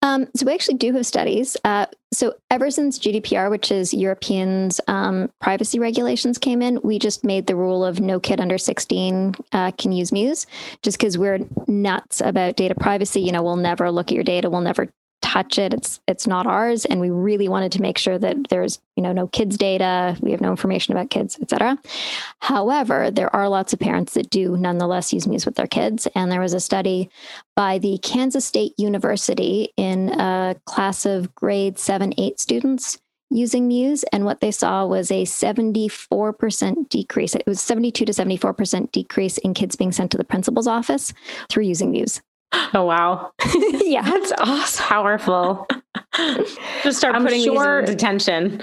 Um, 0.02 0.26
so 0.34 0.46
we 0.46 0.52
actually 0.52 0.78
do 0.78 0.92
have 0.94 1.06
studies. 1.06 1.56
Uh, 1.64 1.86
so 2.12 2.34
ever 2.50 2.70
since 2.70 2.98
GDPR, 2.98 3.50
which 3.50 3.70
is 3.70 3.94
Europeans' 3.94 4.80
um, 4.88 5.30
privacy 5.40 5.78
regulations, 5.78 6.38
came 6.38 6.60
in, 6.60 6.80
we 6.82 6.98
just 6.98 7.24
made 7.24 7.46
the 7.46 7.54
rule 7.54 7.84
of 7.84 8.00
no 8.00 8.18
kid 8.18 8.40
under 8.40 8.58
16 8.58 9.34
uh, 9.52 9.70
can 9.72 9.92
use 9.92 10.10
Muse, 10.10 10.46
just 10.82 10.98
because 10.98 11.16
we're 11.16 11.38
nuts 11.68 12.20
about 12.20 12.56
data 12.56 12.74
privacy. 12.74 13.20
You 13.20 13.30
know, 13.30 13.44
we'll 13.44 13.56
never 13.56 13.92
look 13.92 14.08
at 14.08 14.14
your 14.14 14.24
data, 14.24 14.50
we'll 14.50 14.60
never 14.60 14.88
touch 15.22 15.58
it. 15.58 15.72
It's 15.72 16.00
it's 16.06 16.26
not 16.26 16.46
ours, 16.46 16.84
and 16.84 17.00
we 17.00 17.10
really 17.10 17.48
wanted 17.48 17.72
to 17.72 17.82
make 17.82 17.96
sure 17.96 18.18
that 18.18 18.48
there's 18.50 18.78
you 18.96 19.02
know 19.02 19.12
no 19.12 19.26
kids 19.26 19.56
data. 19.56 20.16
We 20.20 20.32
have 20.32 20.40
no 20.40 20.50
information 20.50 20.92
about 20.92 21.10
kids, 21.10 21.38
etc. 21.40 21.78
However, 22.40 23.10
there 23.10 23.34
are 23.34 23.48
lots 23.48 23.72
of 23.72 23.78
parents 23.78 24.14
that 24.14 24.30
do 24.30 24.56
nonetheless 24.56 25.12
use 25.12 25.26
Muse 25.26 25.46
with 25.46 25.54
their 25.54 25.66
kids, 25.66 26.06
and 26.14 26.30
there 26.30 26.40
was 26.40 26.52
a 26.52 26.60
study 26.60 27.08
by 27.56 27.78
the 27.78 27.98
Kansas 27.98 28.44
State 28.44 28.74
University 28.78 29.72
in 29.76 30.10
a 30.10 30.56
class 30.66 31.06
of 31.06 31.34
grade 31.34 31.78
seven 31.78 32.12
eight 32.18 32.38
students 32.38 32.98
using 33.30 33.66
Muse, 33.66 34.04
and 34.12 34.24
what 34.24 34.40
they 34.40 34.50
saw 34.50 34.84
was 34.86 35.10
a 35.10 35.24
74% 35.24 36.88
decrease. 36.88 37.34
It 37.34 37.46
was 37.46 37.60
72 37.60 38.04
to 38.04 38.12
74% 38.12 38.92
decrease 38.92 39.38
in 39.38 39.54
kids 39.54 39.74
being 39.74 39.92
sent 39.92 40.10
to 40.10 40.18
the 40.18 40.24
principal's 40.24 40.66
office 40.66 41.14
through 41.48 41.64
using 41.64 41.92
Muse. 41.92 42.20
Oh 42.74 42.84
wow. 42.84 43.32
yeah. 43.82 44.02
That's 44.02 44.32
awesome. 44.38 44.84
Powerful. 44.86 45.66
just 46.82 46.98
start 46.98 47.14
I'm 47.14 47.22
putting 47.22 47.42
sure, 47.42 47.80
these 47.80 47.90
in 47.90 47.96
detention. 47.96 48.60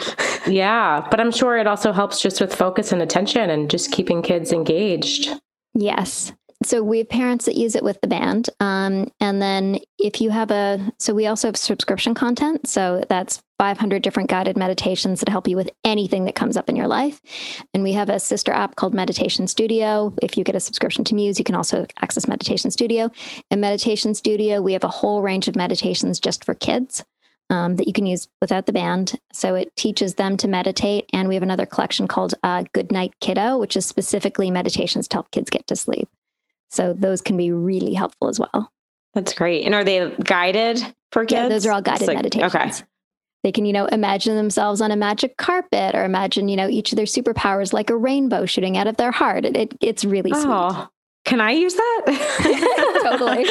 yeah. 0.47 1.07
But 1.09 1.19
I'm 1.19 1.31
sure 1.31 1.57
it 1.57 1.67
also 1.67 1.91
helps 1.91 2.21
just 2.21 2.41
with 2.41 2.53
focus 2.53 2.91
and 2.91 3.01
attention 3.01 3.49
and 3.49 3.69
just 3.69 3.91
keeping 3.91 4.21
kids 4.21 4.51
engaged. 4.51 5.29
Yes 5.73 6.33
so 6.64 6.84
we 6.84 6.99
have 6.99 7.10
parents 7.10 7.45
that 7.45 7.55
use 7.55 7.76
it 7.76 7.84
with 7.84 7.99
the 8.01 8.07
band 8.07 8.49
um, 8.60 9.12
and 9.20 9.41
then 9.41 9.80
if 9.97 10.22
you 10.22 10.30
have 10.30 10.51
a 10.51 10.91
so 10.99 11.14
we 11.14 11.28
also 11.28 11.47
have 11.47 11.57
subscription 11.57 12.14
content 12.14 12.68
so 12.68 13.03
that's 13.10 13.41
500 13.57 14.01
different 14.01 14.30
guided 14.30 14.57
meditations 14.57 15.20
that 15.20 15.30
help 15.30 15.47
you 15.47 15.55
with 15.55 15.70
anything 15.84 16.26
that 16.26 16.36
comes 16.36 16.57
up 16.57 16.70
in 16.70 16.76
your 16.76 16.88
life 16.88 17.22
and 17.74 17.84
we 17.84 17.93
have 17.93 18.10
a 18.10 18.20
sister 18.20 18.51
app 18.51 18.76
called 18.76 18.93
meditation 18.93 19.47
studio 19.47 20.14
if 20.22 20.38
you 20.38 20.43
get 20.43 20.55
a 20.55 20.60
subscription 20.60 21.03
to 21.03 21.16
muse 21.16 21.39
you 21.39 21.45
can 21.45 21.55
also 21.55 21.86
access 22.01 22.28
meditation 22.28 22.72
studio 22.72 23.10
in 23.51 23.60
meditation 23.60 24.14
studio 24.14 24.62
we 24.62 24.74
have 24.74 24.84
a 24.84 24.89
whole 24.89 25.22
range 25.22 25.47
of 25.47 25.55
meditations 25.55 26.20
just 26.20 26.43
for 26.43 26.53
kids 26.53 27.03
um, 27.49 27.78
that 27.78 27.88
you 27.88 27.93
can 27.93 28.05
use 28.05 28.28
without 28.41 28.66
the 28.66 28.74
band. 28.74 29.20
So 29.34 29.55
it 29.55 29.76
teaches 29.76 30.16
them 30.16 30.38
to 30.38 30.47
meditate. 30.47 31.05
And 31.14 31.28
we 31.28 31.36
have 31.36 31.43
another 31.43 31.66
collection 31.66 32.07
called 32.07 32.36
uh, 32.43 32.64
Good 32.74 32.91
Night 32.91 33.14
Kiddo, 33.22 33.57
which 33.57 33.76
is 33.76 33.86
specifically 33.86 34.51
meditations 34.51 35.07
to 35.07 35.16
help 35.16 35.32
kids 35.32 35.49
get 35.49 35.66
to 35.68 35.76
sleep. 35.76 36.07
So 36.70 36.93
those 36.93 37.22
can 37.22 37.38
be 37.38 37.51
really 37.51 37.93
helpful 37.93 38.30
as 38.30 38.39
well. 38.39 38.72
That's 39.13 39.34
great. 39.34 39.65
And 39.65 39.74
are 39.74 39.84
they 39.84 40.13
guided 40.24 40.78
for 41.11 41.26
kids? 41.26 41.32
Yeah, 41.34 41.49
those 41.49 41.65
are 41.65 41.72
all 41.72 41.82
guided 41.82 42.07
like, 42.07 42.17
meditations. 42.17 42.55
Okay. 42.55 42.72
They 43.43 43.51
can, 43.51 43.65
you 43.65 43.74
know, 43.74 43.86
imagine 43.86 44.36
themselves 44.36 44.82
on 44.82 44.91
a 44.91 44.95
magic 44.95 45.38
carpet 45.38 45.95
or 45.95 46.03
imagine, 46.03 46.49
you 46.49 46.57
know, 46.57 46.67
each 46.67 46.91
of 46.91 46.97
their 46.97 47.05
superpowers 47.05 47.72
like 47.72 47.89
a 47.89 47.95
rainbow 47.95 48.45
shooting 48.45 48.78
out 48.78 48.88
of 48.88 48.97
their 48.97 49.11
heart. 49.11 49.45
It, 49.45 49.55
it 49.55 49.74
it's 49.82 50.05
really 50.05 50.32
oh, 50.34 50.72
sweet. 50.72 50.88
Can 51.30 51.41
I 51.41 51.51
use 51.51 51.75
that? 51.75 53.01
totally. 53.03 53.45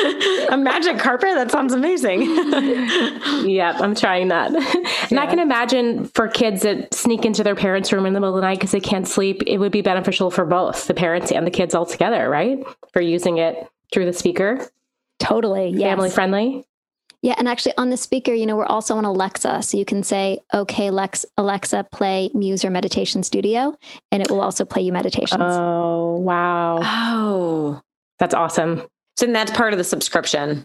a 0.49 0.57
magic 0.57 0.99
carpet? 0.99 1.35
That 1.37 1.53
sounds 1.53 1.73
amazing. 1.73 2.23
yep, 3.49 3.77
I'm 3.81 3.95
trying 3.95 4.27
that. 4.29 4.53
And 4.53 5.13
yeah. 5.13 5.23
I 5.23 5.27
can 5.27 5.39
imagine 5.39 6.07
for 6.09 6.27
kids 6.27 6.63
that 6.63 6.93
sneak 6.93 7.25
into 7.25 7.45
their 7.45 7.55
parents' 7.55 7.93
room 7.93 8.05
in 8.05 8.15
the 8.15 8.21
middle 8.21 8.35
of 8.35 8.41
the 8.41 8.45
night 8.45 8.59
because 8.59 8.73
they 8.73 8.81
can't 8.81 9.07
sleep, 9.07 9.45
it 9.47 9.59
would 9.59 9.71
be 9.71 9.81
beneficial 9.81 10.29
for 10.33 10.45
both 10.45 10.89
the 10.89 10.95
parents 10.95 11.31
and 11.31 11.47
the 11.47 11.53
kids 11.53 11.73
all 11.73 11.87
together, 11.87 12.29
right? 12.29 12.59
For 12.93 13.01
using 13.01 13.39
it 13.39 13.69
through 13.93 14.07
the 14.07 14.13
speaker. 14.13 14.59
Totally. 15.21 15.69
Yes. 15.69 15.83
Family 15.83 16.11
friendly. 16.11 16.68
Yeah, 17.23 17.35
and 17.37 17.49
actually 17.49 17.77
on 17.77 17.91
the 17.91 17.97
speaker, 17.97 18.33
you 18.33 18.47
know, 18.47 18.57
we're 18.57 18.67
also 18.67 18.97
on 18.97 19.05
Alexa, 19.05 19.63
so 19.63 19.77
you 19.77 19.85
can 19.85 20.03
say, 20.03 20.39
"Okay, 20.55 20.91
Lex, 20.91 21.27
Alexa, 21.37 21.87
play 21.91 22.31
Muse 22.33 22.65
or 22.65 22.71
Meditation 22.71 23.23
Studio," 23.25 23.75
and 24.13 24.23
it 24.23 24.31
will 24.31 24.41
also 24.41 24.65
play 24.65 24.83
you 24.83 24.93
meditations. 24.93 25.43
Oh, 25.43 26.17
wow! 26.17 26.79
Oh, 26.83 27.81
that's 28.21 28.35
awesome. 28.35 28.83
So 29.17 29.27
that's 29.27 29.51
part 29.51 29.73
of 29.73 29.79
the 29.79 29.85
subscription. 29.85 30.65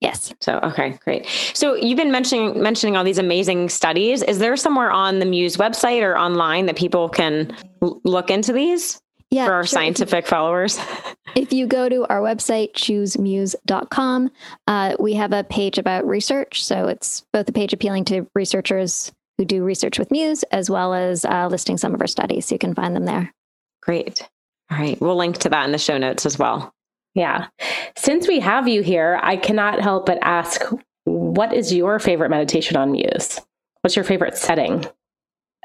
Yes. 0.00 0.34
So 0.42 0.58
okay, 0.62 0.98
great. 1.02 1.26
So 1.54 1.74
you've 1.74 1.96
been 1.96 2.12
mentioning 2.12 2.60
mentioning 2.60 2.96
all 2.96 3.04
these 3.04 3.16
amazing 3.18 3.70
studies. 3.70 4.22
Is 4.22 4.38
there 4.38 4.54
somewhere 4.56 4.90
on 4.90 5.20
the 5.20 5.24
Muse 5.24 5.56
website 5.56 6.02
or 6.02 6.18
online 6.18 6.66
that 6.66 6.76
people 6.76 7.08
can 7.08 7.56
l- 7.80 8.02
look 8.04 8.30
into 8.30 8.52
these? 8.52 9.00
Yeah, 9.34 9.46
for 9.46 9.52
our 9.52 9.64
sure. 9.64 9.78
scientific 9.78 10.26
followers. 10.26 10.78
if 11.34 11.52
you 11.52 11.66
go 11.66 11.88
to 11.88 12.06
our 12.06 12.20
website, 12.20 12.72
choosemuse.com, 12.74 14.30
uh, 14.66 14.96
we 15.00 15.14
have 15.14 15.32
a 15.32 15.44
page 15.44 15.78
about 15.78 16.06
research. 16.06 16.64
So 16.64 16.86
it's 16.86 17.24
both 17.32 17.48
a 17.48 17.52
page 17.52 17.72
appealing 17.72 18.04
to 18.06 18.26
researchers 18.34 19.12
who 19.36 19.44
do 19.44 19.64
research 19.64 19.98
with 19.98 20.12
Muse, 20.12 20.44
as 20.44 20.70
well 20.70 20.94
as 20.94 21.24
uh, 21.24 21.48
listing 21.48 21.76
some 21.76 21.94
of 21.94 22.00
our 22.00 22.06
studies. 22.06 22.46
So 22.46 22.54
you 22.54 22.58
can 22.60 22.74
find 22.74 22.94
them 22.94 23.04
there. 23.04 23.34
Great. 23.82 24.22
All 24.70 24.78
right. 24.78 25.00
We'll 25.00 25.16
link 25.16 25.38
to 25.38 25.48
that 25.48 25.66
in 25.66 25.72
the 25.72 25.78
show 25.78 25.98
notes 25.98 26.24
as 26.24 26.38
well. 26.38 26.72
Yeah. 27.14 27.48
Since 27.96 28.28
we 28.28 28.40
have 28.40 28.68
you 28.68 28.82
here, 28.82 29.18
I 29.22 29.36
cannot 29.36 29.80
help 29.80 30.06
but 30.06 30.18
ask 30.22 30.62
what 31.04 31.52
is 31.52 31.72
your 31.72 31.98
favorite 31.98 32.30
meditation 32.30 32.76
on 32.76 32.92
Muse? 32.92 33.40
What's 33.82 33.96
your 33.96 34.04
favorite 34.04 34.36
setting? 34.36 34.84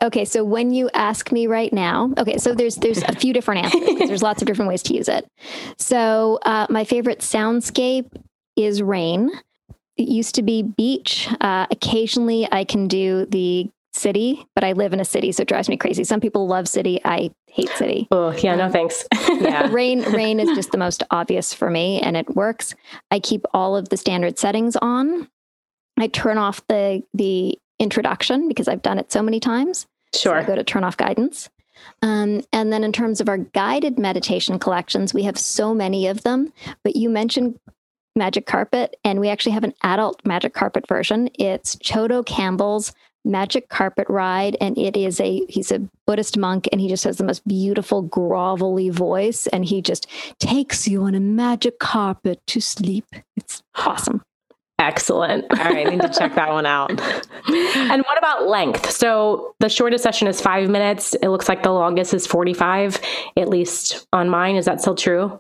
Okay, 0.02 0.26
so 0.26 0.44
when 0.44 0.72
you 0.72 0.90
ask 0.94 1.32
me 1.32 1.48
right 1.48 1.72
now, 1.74 2.14
okay, 2.18 2.38
so 2.38 2.54
there's 2.54 2.78
there's 2.78 3.04
a 3.04 3.14
few 3.14 3.34
different 3.34 3.66
answers. 3.66 4.08
there's 4.08 4.24
lots 4.24 4.42
of 4.42 4.48
different 4.48 4.70
ways 4.70 4.84
to 4.84 4.94
use 4.94 5.10
it. 5.10 5.28
So 5.78 6.40
uh, 6.46 6.68
my 6.70 6.84
favorite 6.84 7.20
soundscape 7.20 8.10
is 8.56 8.82
rain. 8.82 9.30
It 9.98 10.08
used 10.08 10.36
to 10.36 10.44
be 10.44 10.64
beach. 10.64 11.28
Uh, 11.42 11.68
occasionally, 11.72 12.48
I 12.52 12.64
can 12.64 12.88
do 12.88 13.26
the 13.26 13.70
city, 13.94 14.46
but 14.56 14.64
I 14.64 14.72
live 14.72 14.94
in 14.94 15.00
a 15.00 15.06
city, 15.06 15.32
so 15.32 15.42
it 15.42 15.48
drives 15.48 15.68
me 15.68 15.76
crazy. 15.76 16.04
Some 16.04 16.22
people 16.22 16.48
love 16.48 16.68
city. 16.68 17.02
I 17.04 17.32
hate 17.48 17.70
city. 17.70 18.08
Oh 18.12 18.32
yeah, 18.32 18.56
no 18.56 18.66
um, 18.66 18.72
thanks. 18.72 19.06
yeah, 19.30 19.70
rain 19.72 20.04
rain 20.14 20.40
is 20.40 20.50
just 20.56 20.72
the 20.72 20.78
most 20.78 21.04
obvious 21.12 21.54
for 21.54 21.70
me, 21.70 22.00
and 22.00 22.16
it 22.16 22.36
works. 22.36 22.76
I 23.12 23.20
keep 23.20 23.46
all 23.54 23.76
of 23.76 23.90
the 23.90 23.98
standard 23.98 24.40
settings 24.40 24.76
on. 24.78 25.28
I 25.98 26.08
turn 26.08 26.38
off 26.38 26.66
the 26.68 27.04
the 27.14 27.58
introduction 27.80 28.48
because 28.48 28.68
I've 28.68 28.82
done 28.82 29.00
it 29.00 29.12
so 29.12 29.22
many 29.22 29.40
times. 29.40 29.88
Sure. 30.16 30.42
So 30.42 30.48
go 30.48 30.56
to 30.56 30.64
turn 30.64 30.84
off 30.84 30.98
guidance. 30.98 31.50
Um, 32.02 32.42
and 32.52 32.74
then 32.74 32.84
in 32.84 32.92
terms 32.92 33.22
of 33.22 33.30
our 33.30 33.38
guided 33.38 33.98
meditation 33.98 34.60
collections, 34.60 35.14
we 35.14 35.24
have 35.24 35.38
so 35.38 35.74
many 35.74 36.08
of 36.08 36.24
them. 36.24 36.52
But 36.84 36.96
you 36.96 37.10
mentioned 37.10 37.60
Magic 38.16 38.46
Carpet, 38.46 38.98
and 39.04 39.20
we 39.20 39.30
actually 39.30 39.54
have 39.54 39.64
an 39.64 39.74
adult 39.84 40.22
Magic 40.26 40.54
Carpet 40.54 40.88
version. 40.88 41.30
It's 41.36 41.76
Chodo 41.78 42.26
Campbell's 42.26 42.94
Magic 43.26 43.70
Carpet 43.70 44.08
Ride, 44.10 44.58
and 44.60 44.78
it 44.78 44.98
is 44.98 45.20
a 45.20 45.46
he's 45.48 45.72
a 45.72 45.88
Buddhist 46.06 46.38
monk, 46.38 46.68
and 46.72 46.82
he 46.82 46.88
just 46.88 47.04
has 47.04 47.18
the 47.18 47.24
most 47.24 47.48
beautiful 47.48 48.04
grovelly 48.04 48.92
voice, 48.92 49.48
and 49.48 49.66
he 49.66 49.82
just 49.82 50.08
takes 50.40 50.88
you 50.88 51.04
on 51.04 51.16
a 51.16 51.20
magic 51.20 51.80
carpet 51.80 52.42
to 52.48 52.60
sleep. 52.60 53.06
It's 53.36 53.62
awesome. 53.76 54.22
Excellent. 54.80 55.46
All 55.52 55.58
right, 55.58 55.86
I 55.86 55.90
need 55.90 56.02
to 56.02 56.10
check 56.10 56.36
that 56.36 56.50
one 56.50 56.66
out. 56.66 56.90
and 57.48 58.02
what 58.04 58.18
about 58.18 58.48
length? 58.48 58.90
So 58.90 59.54
the 59.60 59.68
shortest 59.68 60.04
session 60.04 60.28
is 60.28 60.40
five 60.40 60.70
minutes. 60.70 61.16
It 61.16 61.28
looks 61.28 61.50
like 61.50 61.64
the 61.64 61.72
longest 61.72 62.14
is 62.14 62.26
45, 62.26 63.02
at 63.36 63.50
least 63.50 64.08
on 64.14 64.30
mine. 64.30 64.56
Is 64.56 64.66
that 64.66 64.80
still 64.80 64.96
true? 64.96 65.40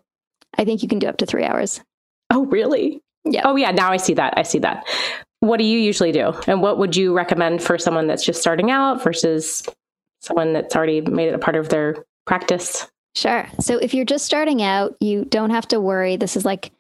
I 0.58 0.66
think 0.66 0.84
you 0.84 0.90
can 0.90 1.00
do 1.00 1.08
up 1.08 1.18
to 1.18 1.26
three 1.26 1.46
hours. 1.46 1.82
Oh, 2.30 2.46
really? 2.48 3.02
Yeah. 3.24 3.44
Oh, 3.46 3.56
yeah. 3.56 3.72
Now 3.72 3.92
I 3.92 3.98
see 3.98 4.14
that. 4.16 4.34
I 4.36 4.44
see 4.44 4.60
that. 4.60 4.86
What 5.40 5.58
do 5.58 5.64
you 5.64 5.80
usually 5.80 6.12
do? 6.12 6.34
And 6.48 6.62
what 6.62 6.78
would 6.78 6.98
you 6.98 7.16
recommend 7.16 7.64
for 7.64 7.78
someone 7.78 8.08
that's 8.08 8.26
just 8.26 8.42
starting 8.42 8.72
out 8.72 9.02
versus 9.02 9.64
someone 10.20 10.52
that's 10.52 10.76
already 10.76 11.00
made 11.00 11.30
it 11.30 11.34
a 11.34 11.40
part 11.40 11.56
of 11.56 11.70
their 11.70 12.04
practice? 12.26 12.88
Sure. 13.16 13.48
So 13.62 13.78
if 13.78 13.94
you're 13.94 14.06
just 14.06 14.26
starting 14.26 14.62
out, 14.62 14.96
you 15.00 15.24
don't 15.26 15.50
have 15.50 15.68
to 15.70 15.80
worry. 15.80 16.18
This 16.18 16.36
is 16.36 16.44
like 16.44 16.72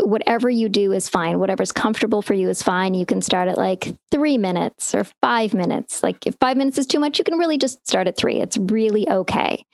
whatever 0.00 0.48
you 0.48 0.68
do 0.68 0.92
is 0.92 1.08
fine. 1.08 1.38
Whatever's 1.38 1.72
comfortable 1.72 2.22
for 2.22 2.34
you 2.34 2.48
is 2.48 2.62
fine. 2.62 2.94
You 2.94 3.06
can 3.06 3.22
start 3.22 3.48
at 3.48 3.58
like 3.58 3.94
three 4.10 4.38
minutes 4.38 4.94
or 4.94 5.04
five 5.20 5.54
minutes. 5.54 6.02
Like 6.02 6.26
if 6.26 6.36
five 6.40 6.56
minutes 6.56 6.78
is 6.78 6.86
too 6.86 6.98
much, 6.98 7.18
you 7.18 7.24
can 7.24 7.38
really 7.38 7.58
just 7.58 7.86
start 7.86 8.06
at 8.06 8.16
three. 8.16 8.40
It's 8.40 8.56
really 8.56 9.08
okay. 9.08 9.64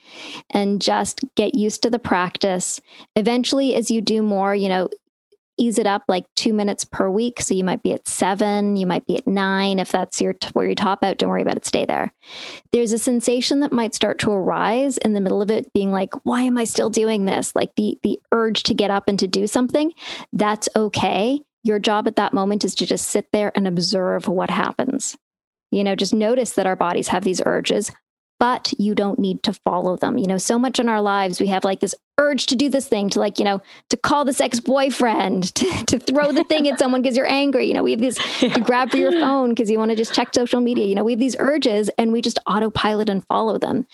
And 0.51 0.81
just 0.81 1.21
get 1.35 1.55
used 1.55 1.83
to 1.83 1.89
the 1.89 1.99
practice. 1.99 2.81
Eventually, 3.15 3.75
as 3.75 3.91
you 3.91 4.01
do 4.01 4.21
more, 4.21 4.55
you 4.55 4.69
know, 4.69 4.89
ease 5.57 5.77
it 5.79 5.87
up 5.87 6.03
like 6.07 6.25
two 6.35 6.53
minutes 6.53 6.83
per 6.83 7.09
week. 7.09 7.41
So 7.41 7.53
you 7.53 7.63
might 7.63 7.83
be 7.83 7.93
at 7.93 8.07
seven, 8.07 8.75
you 8.75 8.85
might 8.85 9.05
be 9.05 9.17
at 9.17 9.27
nine. 9.27 9.79
If 9.79 9.91
that's 9.91 10.21
your 10.21 10.35
where 10.53 10.67
you 10.67 10.75
top 10.75 11.03
out, 11.03 11.17
don't 11.17 11.29
worry 11.29 11.41
about 11.41 11.57
it. 11.57 11.65
Stay 11.65 11.85
there. 11.85 12.13
There's 12.71 12.91
a 12.91 12.97
sensation 12.97 13.59
that 13.61 13.71
might 13.71 13.95
start 13.95 14.19
to 14.19 14.31
arise 14.31 14.97
in 14.97 15.13
the 15.13 15.21
middle 15.21 15.41
of 15.41 15.51
it, 15.51 15.71
being 15.73 15.91
like, 15.91 16.13
"Why 16.23 16.41
am 16.41 16.57
I 16.57 16.63
still 16.63 16.89
doing 16.89 17.25
this?" 17.25 17.55
Like 17.55 17.75
the 17.75 17.97
the 18.03 18.19
urge 18.31 18.63
to 18.63 18.73
get 18.73 18.91
up 18.91 19.07
and 19.07 19.19
to 19.19 19.27
do 19.27 19.47
something. 19.47 19.91
That's 20.33 20.69
okay. 20.75 21.41
Your 21.63 21.79
job 21.79 22.07
at 22.07 22.17
that 22.17 22.33
moment 22.33 22.63
is 22.63 22.75
to 22.75 22.85
just 22.85 23.07
sit 23.07 23.27
there 23.31 23.51
and 23.55 23.67
observe 23.67 24.27
what 24.27 24.49
happens. 24.49 25.17
You 25.71 25.83
know, 25.83 25.95
just 25.95 26.13
notice 26.13 26.51
that 26.51 26.67
our 26.67 26.75
bodies 26.75 27.07
have 27.09 27.23
these 27.23 27.41
urges 27.45 27.91
but 28.39 28.73
you 28.77 28.95
don't 28.95 29.19
need 29.19 29.43
to 29.43 29.53
follow 29.53 29.95
them. 29.95 30.17
You 30.17 30.27
know, 30.27 30.37
so 30.37 30.59
much 30.59 30.79
in 30.79 30.89
our 30.89 31.01
lives, 31.01 31.39
we 31.39 31.47
have 31.47 31.63
like 31.63 31.79
this 31.79 31.95
urge 32.17 32.45
to 32.47 32.55
do 32.55 32.69
this 32.69 32.87
thing, 32.87 33.09
to 33.09 33.19
like, 33.19 33.39
you 33.39 33.45
know, 33.45 33.61
to 33.89 33.97
call 33.97 34.25
this 34.25 34.41
ex 34.41 34.59
boyfriend, 34.59 35.53
to, 35.55 35.85
to 35.85 35.99
throw 35.99 36.31
the 36.31 36.43
thing 36.45 36.67
at 36.67 36.79
someone 36.79 37.01
because 37.01 37.17
you're 37.17 37.29
angry. 37.29 37.67
You 37.67 37.73
know, 37.73 37.83
we 37.83 37.91
have 37.91 37.99
this 37.99 38.17
yeah. 38.41 38.53
to 38.53 38.61
grab 38.61 38.91
for 38.91 38.97
your 38.97 39.11
phone 39.11 39.49
because 39.49 39.69
you 39.69 39.77
want 39.77 39.91
to 39.91 39.97
just 39.97 40.13
check 40.13 40.33
social 40.33 40.61
media. 40.61 40.85
You 40.85 40.95
know, 40.95 41.03
we 41.03 41.13
have 41.13 41.19
these 41.19 41.35
urges 41.39 41.89
and 41.97 42.11
we 42.11 42.21
just 42.21 42.39
autopilot 42.45 43.09
and 43.09 43.25
follow 43.25 43.57
them. 43.57 43.87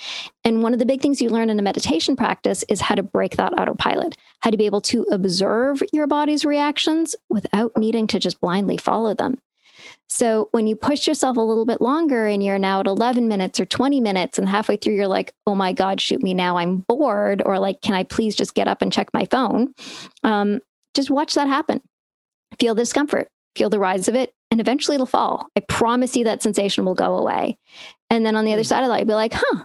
And 0.43 0.63
one 0.63 0.73
of 0.73 0.79
the 0.79 0.85
big 0.85 1.01
things 1.01 1.21
you 1.21 1.29
learn 1.29 1.49
in 1.49 1.59
a 1.59 1.63
meditation 1.63 2.15
practice 2.15 2.63
is 2.67 2.81
how 2.81 2.95
to 2.95 3.03
break 3.03 3.37
that 3.37 3.57
autopilot, 3.59 4.17
how 4.39 4.49
to 4.49 4.57
be 4.57 4.65
able 4.65 4.81
to 4.81 5.05
observe 5.11 5.83
your 5.93 6.07
body's 6.07 6.45
reactions 6.45 7.15
without 7.29 7.71
needing 7.77 8.07
to 8.07 8.19
just 8.19 8.41
blindly 8.41 8.77
follow 8.77 9.13
them. 9.13 9.37
So 10.11 10.49
when 10.51 10.67
you 10.67 10.75
push 10.75 11.07
yourself 11.07 11.37
a 11.37 11.41
little 11.41 11.65
bit 11.65 11.79
longer 11.79 12.27
and 12.27 12.43
you're 12.43 12.59
now 12.59 12.81
at 12.81 12.85
11 12.85 13.29
minutes 13.29 13.61
or 13.61 13.65
20 13.65 14.01
minutes, 14.01 14.37
and 14.37 14.47
halfway 14.47 14.75
through 14.75 14.95
you're 14.95 15.07
like, 15.07 15.33
oh 15.47 15.55
my 15.55 15.71
God, 15.71 16.01
shoot 16.01 16.21
me 16.21 16.33
now, 16.33 16.57
I'm 16.57 16.79
bored, 16.79 17.41
or 17.45 17.59
like, 17.59 17.79
can 17.79 17.95
I 17.95 18.03
please 18.03 18.35
just 18.35 18.53
get 18.53 18.67
up 18.67 18.81
and 18.81 18.91
check 18.91 19.07
my 19.13 19.23
phone? 19.31 19.73
Um, 20.23 20.59
just 20.93 21.09
watch 21.09 21.33
that 21.35 21.47
happen. 21.47 21.81
Feel 22.59 22.75
the 22.75 22.81
discomfort, 22.81 23.29
feel 23.55 23.69
the 23.69 23.79
rise 23.79 24.09
of 24.09 24.15
it, 24.15 24.33
and 24.51 24.59
eventually 24.59 24.95
it'll 24.95 25.05
fall. 25.05 25.47
I 25.55 25.61
promise 25.61 26.17
you 26.17 26.25
that 26.25 26.43
sensation 26.43 26.83
will 26.83 26.93
go 26.93 27.17
away. 27.17 27.57
And 28.09 28.25
then 28.25 28.35
on 28.35 28.43
the 28.43 28.51
other 28.51 28.63
hmm. 28.63 28.67
side 28.67 28.83
of 28.83 28.89
that, 28.89 28.97
you'll 28.97 29.07
be 29.07 29.13
like, 29.13 29.33
huh, 29.33 29.63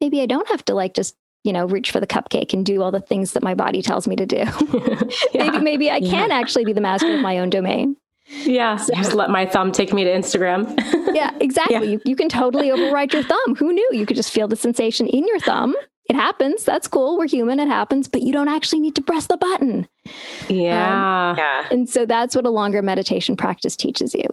maybe 0.00 0.22
I 0.22 0.26
don't 0.26 0.48
have 0.48 0.64
to 0.64 0.74
like 0.74 0.94
just 0.94 1.14
you 1.44 1.52
know 1.52 1.66
reach 1.66 1.92
for 1.92 2.00
the 2.00 2.06
cupcake 2.08 2.52
and 2.52 2.66
do 2.66 2.82
all 2.82 2.90
the 2.90 3.00
things 3.00 3.30
that 3.34 3.44
my 3.44 3.54
body 3.54 3.80
tells 3.80 4.08
me 4.08 4.16
to 4.16 4.26
do 4.26 4.36
yeah. 5.32 5.44
maybe 5.44 5.58
maybe 5.60 5.90
i 5.92 6.00
can 6.00 6.30
yeah. 6.30 6.36
actually 6.36 6.64
be 6.64 6.72
the 6.72 6.80
master 6.80 7.14
of 7.14 7.20
my 7.20 7.38
own 7.38 7.50
domain 7.50 7.96
yeah. 8.28 8.76
So, 8.76 8.94
just 8.94 9.14
let 9.14 9.30
my 9.30 9.46
thumb 9.46 9.72
take 9.72 9.92
me 9.92 10.04
to 10.04 10.10
Instagram. 10.10 10.74
yeah, 11.14 11.30
exactly. 11.40 11.74
Yeah. 11.74 11.82
You, 11.82 12.00
you 12.04 12.16
can 12.16 12.28
totally 12.28 12.70
override 12.70 13.12
your 13.12 13.22
thumb. 13.22 13.56
Who 13.56 13.72
knew? 13.72 13.88
You 13.92 14.06
could 14.06 14.16
just 14.16 14.30
feel 14.30 14.48
the 14.48 14.56
sensation 14.56 15.06
in 15.06 15.26
your 15.26 15.40
thumb. 15.40 15.74
It 16.08 16.14
happens. 16.14 16.64
That's 16.64 16.86
cool. 16.86 17.18
We're 17.18 17.26
human. 17.26 17.58
It 17.58 17.68
happens, 17.68 18.06
but 18.06 18.22
you 18.22 18.32
don't 18.32 18.48
actually 18.48 18.80
need 18.80 18.94
to 18.94 19.02
press 19.02 19.26
the 19.26 19.36
button. 19.36 19.88
Yeah. 20.48 21.30
Um, 21.30 21.36
yeah. 21.36 21.66
And 21.70 21.88
so 21.88 22.06
that's 22.06 22.36
what 22.36 22.46
a 22.46 22.50
longer 22.50 22.80
meditation 22.80 23.36
practice 23.36 23.76
teaches 23.76 24.14
you. 24.14 24.28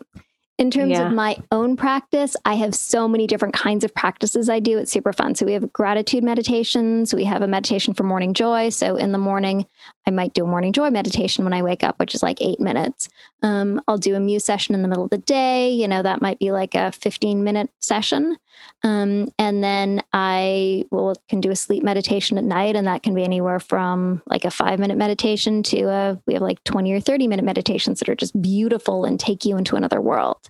In 0.59 0.69
terms 0.69 0.91
yeah. 0.91 1.07
of 1.07 1.13
my 1.13 1.35
own 1.51 1.75
practice, 1.75 2.35
I 2.45 2.53
have 2.53 2.75
so 2.75 3.07
many 3.07 3.25
different 3.25 3.55
kinds 3.55 3.83
of 3.83 3.93
practices 3.95 4.49
I 4.49 4.59
do. 4.59 4.77
It's 4.77 4.91
super 4.91 5.11
fun. 5.11 5.33
So 5.33 5.47
we 5.47 5.53
have 5.53 5.73
gratitude 5.73 6.23
meditations. 6.23 7.11
We 7.11 7.23
have 7.23 7.41
a 7.41 7.47
meditation 7.47 7.95
for 7.95 8.03
morning 8.03 8.35
joy. 8.35 8.69
So 8.69 8.95
in 8.95 9.11
the 9.11 9.17
morning, 9.17 9.65
I 10.07 10.11
might 10.11 10.35
do 10.35 10.43
a 10.43 10.47
morning 10.47 10.71
joy 10.71 10.91
meditation 10.91 11.43
when 11.43 11.53
I 11.53 11.63
wake 11.63 11.83
up, 11.83 11.97
which 11.99 12.13
is 12.13 12.21
like 12.21 12.39
eight 12.39 12.59
minutes. 12.59 13.09
Um, 13.43 13.81
I'll 13.87 13.97
do 13.97 14.15
a 14.15 14.19
muse 14.19 14.45
session 14.45 14.73
in 14.73 14.81
the 14.81 14.87
middle 14.87 15.03
of 15.03 15.09
the 15.09 15.17
day. 15.17 15.69
You 15.69 15.87
know, 15.87 16.01
that 16.01 16.21
might 16.21 16.39
be 16.39 16.51
like 16.51 16.75
a 16.75 16.93
15 16.93 17.43
minute 17.43 17.69
session. 17.81 18.37
Um, 18.83 19.29
and 19.37 19.63
then 19.63 20.01
I 20.13 20.85
will 20.91 21.15
can 21.27 21.41
do 21.41 21.51
a 21.51 21.55
sleep 21.55 21.83
meditation 21.83 22.37
at 22.37 22.45
night, 22.45 22.75
and 22.75 22.87
that 22.87 23.03
can 23.03 23.13
be 23.13 23.23
anywhere 23.23 23.59
from 23.59 24.21
like 24.25 24.45
a 24.45 24.51
five 24.51 24.79
minute 24.79 24.97
meditation 24.97 25.61
to 25.63 25.83
a 25.89 26.21
we 26.25 26.33
have 26.33 26.41
like 26.43 26.63
20 26.63 26.91
or 26.93 27.01
30 27.01 27.27
minute 27.27 27.45
meditations 27.45 27.99
that 27.99 28.09
are 28.09 28.15
just 28.15 28.41
beautiful 28.41 29.03
and 29.03 29.19
take 29.19 29.43
you 29.45 29.57
into 29.57 29.75
another 29.75 29.99
world. 29.99 30.49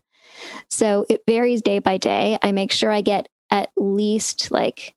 So 0.69 1.05
it 1.09 1.23
varies 1.27 1.61
day 1.61 1.79
by 1.79 1.97
day. 1.97 2.37
I 2.41 2.51
make 2.51 2.71
sure 2.71 2.91
I 2.91 3.01
get 3.01 3.27
at 3.49 3.69
least 3.75 4.51
like 4.51 4.95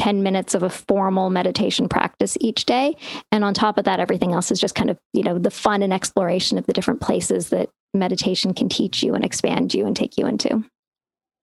10 0.00 0.22
minutes 0.22 0.54
of 0.54 0.62
a 0.62 0.70
formal 0.70 1.28
meditation 1.28 1.86
practice 1.86 2.34
each 2.40 2.64
day. 2.64 2.96
And 3.30 3.44
on 3.44 3.52
top 3.52 3.76
of 3.76 3.84
that, 3.84 4.00
everything 4.00 4.32
else 4.32 4.50
is 4.50 4.58
just 4.58 4.74
kind 4.74 4.88
of, 4.88 4.98
you 5.12 5.22
know, 5.22 5.38
the 5.38 5.50
fun 5.50 5.82
and 5.82 5.92
exploration 5.92 6.56
of 6.56 6.64
the 6.64 6.72
different 6.72 7.02
places 7.02 7.50
that 7.50 7.68
meditation 7.92 8.54
can 8.54 8.70
teach 8.70 9.02
you 9.02 9.14
and 9.14 9.22
expand 9.22 9.74
you 9.74 9.86
and 9.86 9.94
take 9.94 10.16
you 10.16 10.26
into. 10.26 10.64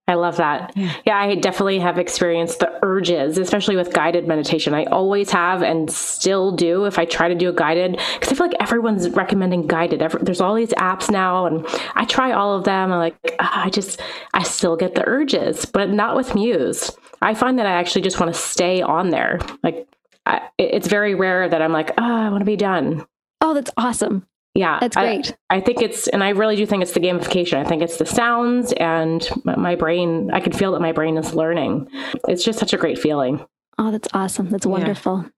I 0.10 0.14
love 0.14 0.38
that. 0.38 0.72
Yeah. 0.76 1.18
I 1.18 1.36
definitely 1.36 1.80
have 1.80 2.00
experienced 2.00 2.60
the 2.60 2.80
urges, 2.82 3.38
especially 3.38 3.76
with 3.76 3.92
guided 3.92 4.26
meditation. 4.26 4.74
I 4.74 4.86
always 4.86 5.30
have 5.32 5.62
and 5.62 5.92
still 5.92 6.54
do 6.54 6.86
if 6.86 6.98
I 6.98 7.04
try 7.04 7.28
to 7.28 7.36
do 7.36 7.50
a 7.50 7.54
guided, 7.54 8.00
because 8.14 8.32
I 8.32 8.36
feel 8.36 8.48
like 8.48 8.56
everyone's 8.62 9.10
recommending 9.10 9.68
guided. 9.68 10.00
There's 10.22 10.40
all 10.40 10.56
these 10.56 10.74
apps 10.76 11.12
now, 11.12 11.46
and 11.46 11.66
I 11.96 12.06
try 12.06 12.32
all 12.32 12.56
of 12.56 12.64
them. 12.64 12.94
I'm 12.94 13.00
like, 13.00 13.18
ah, 13.40 13.66
I 13.66 13.70
just, 13.70 14.02
I 14.34 14.44
still 14.44 14.78
get 14.78 14.96
the 14.96 15.06
urges, 15.06 15.66
but 15.66 15.90
not 15.90 16.16
with 16.16 16.34
Muse. 16.36 16.90
I 17.22 17.34
find 17.34 17.60
that 17.60 17.66
I 17.66 17.72
actually 17.72 18.04
just 18.04 18.20
want 18.20 18.34
to 18.34 18.40
stay 18.40 18.82
on 18.82 19.10
there. 19.10 19.40
Like, 19.62 19.90
I, 20.26 20.48
it's 20.58 20.88
very 20.88 21.16
rare 21.16 21.50
that 21.50 21.62
I'm 21.62 21.74
like, 21.74 21.92
oh, 21.98 22.04
I 22.04 22.30
want 22.30 22.42
to 22.42 22.46
be 22.46 22.56
done. 22.56 23.06
Oh, 23.42 23.54
that's 23.54 23.72
awesome. 23.76 24.26
Yeah, 24.58 24.80
that's 24.82 24.98
great. 24.98 25.38
I, 25.52 25.58
I, 25.58 25.62
think 25.62 25.84
it's, 25.84 26.08
and 26.08 26.24
I 26.24 26.30
really 26.30 26.56
do 26.56 26.66
think 26.66 26.82
it's 26.82 26.94
the 26.94 27.00
gamification. 27.00 27.64
I 27.64 27.64
think 27.64 27.84
it's 27.84 27.98
the 27.98 28.08
sounds 28.08 28.74
and 28.74 29.30
my 29.46 29.76
brain. 29.76 30.32
I 30.34 30.40
can 30.40 30.52
feel 30.52 30.72
that 30.72 30.82
my 30.82 30.92
brain 30.92 31.16
is 31.16 31.36
learning. 31.36 31.88
It's 32.28 32.44
just 32.44 32.58
such 32.58 32.74
a 32.74 32.78
great 32.78 32.98
feeling. 32.98 33.46
Oh, 33.78 33.92
that's 33.92 34.08
awesome. 34.14 34.50
That's 34.50 34.66
wonderful. 34.66 35.30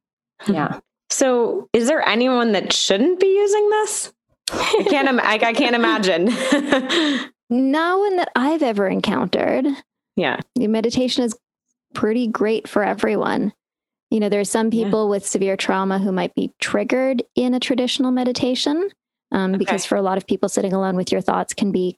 Yeah. 0.47 0.53
yeah. 0.53 0.79
So, 1.09 1.67
is 1.73 1.89
there 1.89 2.07
anyone 2.07 2.53
that 2.53 2.71
shouldn't 2.71 3.19
be 3.19 3.27
using 3.27 3.69
this? 3.71 4.13
I 4.53 4.85
can't. 4.89 5.09
Im- 5.09 5.19
I, 5.19 5.33
I 5.33 5.53
can't 5.53 5.75
imagine. 5.75 6.25
no 7.49 7.97
one 7.97 8.15
that 8.15 8.31
I've 8.37 8.63
ever 8.63 8.87
encountered. 8.87 9.65
Yeah, 10.15 10.39
meditation 10.55 11.25
is 11.25 11.37
pretty 11.93 12.27
great 12.27 12.69
for 12.69 12.83
everyone. 12.83 13.51
You 14.11 14.21
know, 14.21 14.29
there 14.29 14.39
are 14.39 14.45
some 14.45 14.71
people 14.71 15.05
yeah. 15.05 15.09
with 15.09 15.25
severe 15.25 15.57
trauma 15.57 15.99
who 15.99 16.11
might 16.11 16.33
be 16.35 16.53
triggered 16.59 17.23
in 17.35 17.53
a 17.53 17.59
traditional 17.59 18.11
meditation 18.11 18.89
um, 19.31 19.51
okay. 19.51 19.57
because 19.57 19.85
for 19.85 19.95
a 19.95 20.01
lot 20.01 20.17
of 20.17 20.27
people, 20.27 20.49
sitting 20.49 20.73
alone 20.73 20.95
with 20.95 21.11
your 21.11 21.21
thoughts 21.21 21.53
can 21.53 21.71
be 21.71 21.97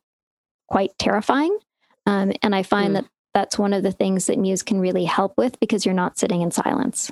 quite 0.67 0.91
terrifying. 0.97 1.57
Um, 2.05 2.33
and 2.41 2.55
I 2.55 2.63
find 2.63 2.91
mm. 2.91 2.93
that 2.95 3.05
that's 3.33 3.57
one 3.57 3.73
of 3.73 3.83
the 3.83 3.91
things 3.91 4.25
that 4.25 4.37
Muse 4.37 4.63
can 4.63 4.79
really 4.79 5.05
help 5.05 5.33
with 5.37 5.59
because 5.59 5.85
you're 5.85 5.95
not 5.95 6.17
sitting 6.17 6.41
in 6.41 6.51
silence. 6.51 7.11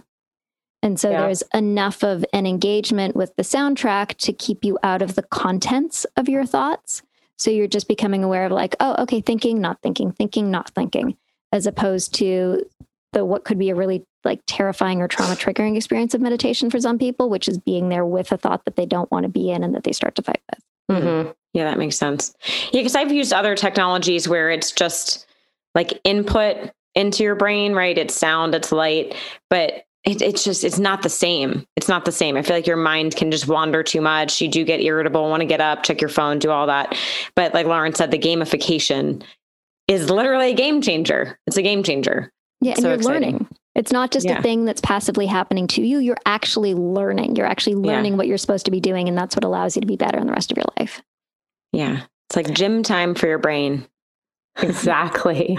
And 0.81 0.99
so 0.99 1.09
yeah. 1.09 1.21
there's 1.21 1.43
enough 1.53 2.03
of 2.03 2.25
an 2.33 2.45
engagement 2.45 3.15
with 3.15 3.35
the 3.35 3.43
soundtrack 3.43 4.15
to 4.17 4.33
keep 4.33 4.63
you 4.63 4.77
out 4.81 5.01
of 5.01 5.15
the 5.15 5.23
contents 5.23 6.05
of 6.15 6.29
your 6.29 6.45
thoughts. 6.45 7.01
So 7.37 7.51
you're 7.51 7.67
just 7.67 7.87
becoming 7.87 8.23
aware 8.23 8.45
of, 8.45 8.51
like, 8.51 8.75
oh, 8.79 8.95
okay, 9.03 9.21
thinking, 9.21 9.61
not 9.61 9.81
thinking, 9.81 10.11
thinking, 10.11 10.51
not 10.51 10.69
thinking, 10.71 11.17
as 11.51 11.65
opposed 11.67 12.13
to 12.15 12.65
the 13.13 13.25
what 13.25 13.45
could 13.45 13.57
be 13.57 13.69
a 13.69 13.75
really 13.75 14.05
like 14.23 14.41
terrifying 14.47 15.01
or 15.01 15.07
trauma 15.07 15.35
triggering 15.35 15.75
experience 15.77 16.13
of 16.13 16.21
meditation 16.21 16.69
for 16.69 16.79
some 16.79 16.97
people, 16.97 17.29
which 17.29 17.47
is 17.47 17.57
being 17.57 17.89
there 17.89 18.05
with 18.05 18.31
a 18.31 18.37
thought 18.37 18.65
that 18.65 18.75
they 18.75 18.85
don't 18.85 19.09
want 19.11 19.23
to 19.23 19.29
be 19.29 19.49
in 19.49 19.63
and 19.63 19.73
that 19.75 19.83
they 19.83 19.91
start 19.91 20.15
to 20.15 20.21
fight 20.21 20.41
with. 20.51 20.63
Mm-hmm. 20.97 21.31
Yeah, 21.53 21.65
that 21.65 21.77
makes 21.77 21.97
sense. 21.97 22.33
Yeah, 22.71 22.81
because 22.81 22.95
I've 22.95 23.11
used 23.11 23.33
other 23.33 23.55
technologies 23.55 24.27
where 24.27 24.49
it's 24.51 24.71
just 24.71 25.25
like 25.75 25.99
input 26.03 26.71
into 26.95 27.23
your 27.23 27.35
brain, 27.35 27.73
right? 27.73 27.97
It's 27.97 28.15
sound, 28.15 28.53
it's 28.55 28.71
light, 28.71 29.15
but 29.49 29.85
it, 30.03 30.21
it's 30.21 30.43
just 30.43 30.63
it's 30.63 30.79
not 30.79 31.01
the 31.01 31.09
same. 31.09 31.65
It's 31.75 31.87
not 31.87 32.05
the 32.05 32.11
same. 32.11 32.37
I 32.37 32.41
feel 32.41 32.55
like 32.55 32.67
your 32.67 32.77
mind 32.77 33.15
can 33.15 33.31
just 33.31 33.47
wander 33.47 33.83
too 33.83 34.01
much. 34.01 34.41
You 34.41 34.47
do 34.47 34.63
get 34.63 34.81
irritable, 34.81 35.29
want 35.29 35.41
to 35.41 35.45
get 35.47 35.61
up, 35.61 35.83
check 35.83 36.01
your 36.01 36.09
phone, 36.09 36.39
do 36.39 36.49
all 36.51 36.67
that. 36.67 36.97
But 37.35 37.53
like 37.53 37.65
Lauren 37.67 37.93
said, 37.93 38.11
the 38.11 38.17
gamification 38.19 39.23
is 39.87 40.09
literally 40.09 40.51
a 40.51 40.55
game 40.55 40.81
changer. 40.81 41.37
It's 41.47 41.57
a 41.57 41.61
game 41.61 41.83
changer. 41.83 42.31
Yeah, 42.61 42.73
and 42.73 42.81
So 42.81 42.87
you're 42.89 42.97
exciting. 42.97 43.21
learning. 43.33 43.47
It's 43.75 43.91
not 43.91 44.11
just 44.11 44.25
Yeah. 44.25 44.39
a 44.39 44.41
thing 44.41 44.65
that's 44.65 44.81
passively 44.81 45.27
happening 45.27 45.67
to 45.67 45.85
you. 45.85 45.99
You're 45.99 46.17
actually 46.25 46.73
learning. 46.73 47.35
You're 47.35 47.45
actually 47.45 47.73
Yeah. 47.81 47.95
learning 47.95 48.17
what 48.17 48.27
you're 48.27 48.37
supposed 48.37 48.65
to 48.65 48.71
be 48.71 48.79
doing, 48.79 49.07
and 49.07 49.17
that's 49.17 49.35
what 49.35 49.43
allows 49.43 49.75
you 49.75 49.81
to 49.81 49.87
be 49.87 49.95
better 49.95 50.17
in 50.17 50.27
the 50.27 50.33
rest 50.33 50.51
of 50.51 50.57
your 50.57 50.65
life. 50.79 51.01
Yeah. 51.71 52.01
It's 52.29 52.35
like 52.35 52.53
gym 52.53 52.83
time 52.83 53.15
for 53.15 53.27
your 53.27 53.37
brain. 53.39 53.85
Exactly. 54.61 55.57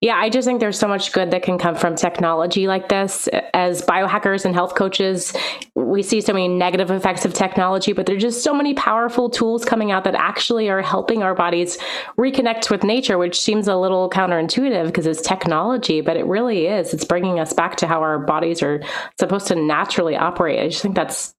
Yeah, 0.00 0.16
I 0.16 0.28
just 0.28 0.46
think 0.46 0.60
there's 0.60 0.78
so 0.78 0.88
much 0.88 1.12
good 1.12 1.30
that 1.30 1.42
can 1.42 1.58
come 1.58 1.74
from 1.74 1.96
technology 1.96 2.66
like 2.66 2.88
this. 2.88 3.28
As 3.54 3.82
biohackers 3.82 4.44
and 4.44 4.54
health 4.54 4.74
coaches, 4.74 5.32
we 5.74 6.02
see 6.02 6.20
so 6.20 6.32
many 6.32 6.48
negative 6.48 6.90
effects 6.90 7.24
of 7.24 7.32
technology, 7.32 7.92
but 7.92 8.06
there's 8.06 8.22
just 8.22 8.44
so 8.44 8.54
many 8.54 8.74
powerful 8.74 9.30
tools 9.30 9.64
coming 9.64 9.90
out 9.90 10.04
that 10.04 10.14
actually 10.14 10.68
are 10.68 10.82
helping 10.82 11.22
our 11.22 11.34
bodies 11.34 11.78
reconnect 12.18 12.70
with 12.70 12.84
nature, 12.84 13.18
which 13.18 13.40
seems 13.40 13.68
a 13.68 13.76
little 13.76 14.10
counterintuitive 14.10 14.86
because 14.86 15.06
it's 15.06 15.22
technology, 15.22 16.00
but 16.00 16.16
it 16.16 16.26
really 16.26 16.66
is. 16.66 16.92
It's 16.92 17.04
bringing 17.04 17.40
us 17.40 17.52
back 17.52 17.76
to 17.76 17.86
how 17.86 18.00
our 18.00 18.18
bodies 18.18 18.62
are 18.62 18.82
supposed 19.18 19.46
to 19.48 19.56
naturally 19.56 20.16
operate. 20.16 20.60
I 20.60 20.68
just 20.68 20.82
think 20.82 20.94
that's 20.94 21.34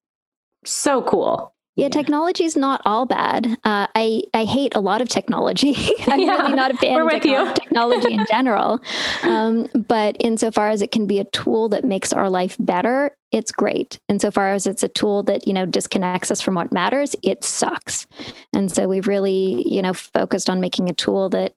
so 0.64 1.02
cool. 1.02 1.54
Yeah, 1.78 1.88
technology 1.90 2.42
is 2.44 2.56
not 2.56 2.82
all 2.84 3.06
bad. 3.06 3.46
Uh, 3.62 3.86
I 3.94 4.22
I 4.34 4.44
hate 4.44 4.74
a 4.74 4.80
lot 4.80 5.00
of 5.00 5.08
technology. 5.08 5.76
I'm 6.08 6.18
Yeah, 6.18 6.32
really 6.42 6.54
not 6.54 6.72
a 6.72 6.76
fan 6.76 7.00
of 7.00 7.24
you. 7.24 7.52
technology 7.54 8.12
in 8.14 8.26
general. 8.28 8.80
Um, 9.22 9.68
but 9.86 10.16
insofar 10.20 10.68
as 10.70 10.82
it 10.82 10.90
can 10.90 11.06
be 11.06 11.18
a 11.20 11.24
tool 11.24 11.68
that 11.70 11.84
makes 11.84 12.12
our 12.12 12.28
life 12.30 12.56
better, 12.58 13.16
it's 13.30 13.52
great. 13.52 13.98
Insofar 14.08 14.50
as 14.50 14.66
it's 14.66 14.82
a 14.82 14.88
tool 14.88 15.22
that 15.24 15.46
you 15.46 15.52
know 15.52 15.66
disconnects 15.66 16.30
us 16.32 16.40
from 16.40 16.54
what 16.56 16.72
matters, 16.72 17.14
it 17.22 17.44
sucks. 17.44 18.06
And 18.52 18.72
so 18.72 18.88
we've 18.88 19.06
really 19.06 19.62
you 19.68 19.80
know 19.82 19.92
focused 19.94 20.50
on 20.50 20.60
making 20.60 20.88
a 20.90 20.94
tool 20.94 21.28
that 21.30 21.54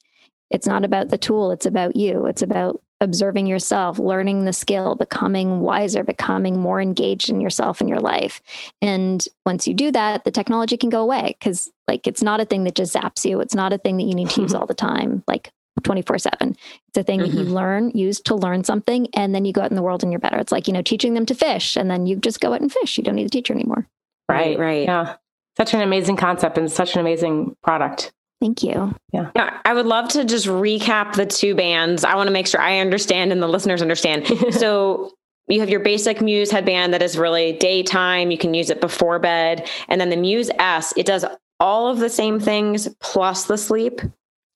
it's 0.52 0.68
not 0.68 0.86
about 0.86 1.10
the 1.10 1.18
tool; 1.18 1.52
it's 1.52 1.66
about 1.66 1.96
you. 1.96 2.28
It's 2.28 2.42
about 2.44 2.80
observing 3.02 3.48
yourself, 3.48 4.00
learning 4.00 4.46
the 4.46 4.54
skill, 4.54 4.96
becoming 4.96 5.60
wiser, 5.60 6.04
becoming 6.04 6.60
more 6.60 6.80
engaged 6.80 7.30
in 7.30 7.42
yourself 7.42 7.82
and 7.82 7.90
your 7.90 8.00
life. 8.00 8.42
And 8.82 9.26
once 9.46 9.68
you 9.68 9.74
do 9.74 9.92
that, 9.92 10.24
the 10.24 10.32
technology 10.32 10.78
can 10.78 10.90
go 10.90 11.02
away 11.02 11.36
because, 11.38 11.70
like, 11.88 12.08
it's 12.08 12.22
not 12.22 12.40
a 12.40 12.46
thing 12.46 12.64
that 12.64 12.76
just 12.76 12.96
zaps 12.96 13.26
you. 13.26 13.42
It's 13.42 13.56
not 13.56 13.74
a 13.74 13.78
thing 13.78 13.98
that 13.98 14.04
you 14.04 14.14
need 14.14 14.30
to 14.30 14.42
use 14.42 14.54
all 14.56 14.68
the 14.68 14.74
time, 14.74 15.24
like 15.28 15.52
24 15.84 16.20
7. 16.20 16.56
It's 16.88 16.98
a 16.98 17.04
thing 17.04 17.20
that 17.20 17.30
you 17.30 17.42
mm-hmm. 17.42 17.54
learn, 17.54 17.92
use 17.92 18.22
to 18.22 18.36
learn 18.36 18.64
something, 18.64 19.08
and 19.16 19.34
then 19.34 19.46
you 19.46 19.52
go 19.52 19.62
out 19.62 19.72
in 19.72 19.76
the 19.76 19.82
world 19.82 20.04
and 20.04 20.12
you're 20.12 20.20
better. 20.20 20.38
It's 20.38 20.52
like, 20.52 20.68
you 20.68 20.74
know, 20.74 20.84
teaching 20.84 21.16
them 21.16 21.26
to 21.26 21.36
fish, 21.36 21.76
and 21.76 21.90
then 21.90 22.06
you 22.06 22.16
just 22.16 22.40
go 22.40 22.54
out 22.54 22.62
and 22.62 22.72
fish. 22.72 22.98
You 22.98 23.04
don't 23.04 23.16
need 23.16 23.26
a 23.26 23.30
teacher 23.30 23.54
anymore. 23.54 23.88
Right, 24.30 24.58
right. 24.58 24.84
Yeah. 24.84 25.16
Such 25.58 25.74
an 25.74 25.82
amazing 25.82 26.16
concept 26.16 26.58
and 26.58 26.72
such 26.72 26.94
an 26.94 27.02
amazing 27.02 27.56
product. 27.64 28.14
Thank 28.42 28.64
you. 28.64 28.94
Yeah, 29.14 29.30
I 29.64 29.74
would 29.74 29.86
love 29.86 30.10
to 30.10 30.26
just 30.26 30.48
recap 30.48 31.14
the 31.14 31.28
two 31.28 31.54
bands. 31.54 32.04
I 32.04 32.16
want 32.16 32.28
to 32.28 32.34
make 32.34 32.48
sure 32.48 32.60
I 32.60 32.80
understand 32.80 33.32
and 33.32 33.42
the 33.42 33.48
listeners 33.48 33.84
understand. 33.84 34.28
so 34.52 35.12
you 35.48 35.60
have 35.60 35.70
your 35.70 35.80
basic 35.80 36.22
Muse 36.22 36.50
headband 36.50 36.92
that 36.94 37.04
is 37.04 37.20
really 37.20 37.54
daytime. 37.54 38.32
You 38.32 38.40
can 38.40 38.56
use 38.56 38.72
it 38.72 38.82
before 38.82 39.20
bed. 39.20 39.70
And 39.90 40.02
then 40.02 40.10
the 40.10 40.18
Muse 40.18 40.50
S, 40.58 40.92
it 40.98 41.06
does 41.06 41.24
all 41.60 41.88
of 41.88 42.00
the 42.00 42.10
same 42.10 42.40
things 42.40 42.88
plus 43.00 43.46
the 43.46 43.58
sleep. 43.58 44.02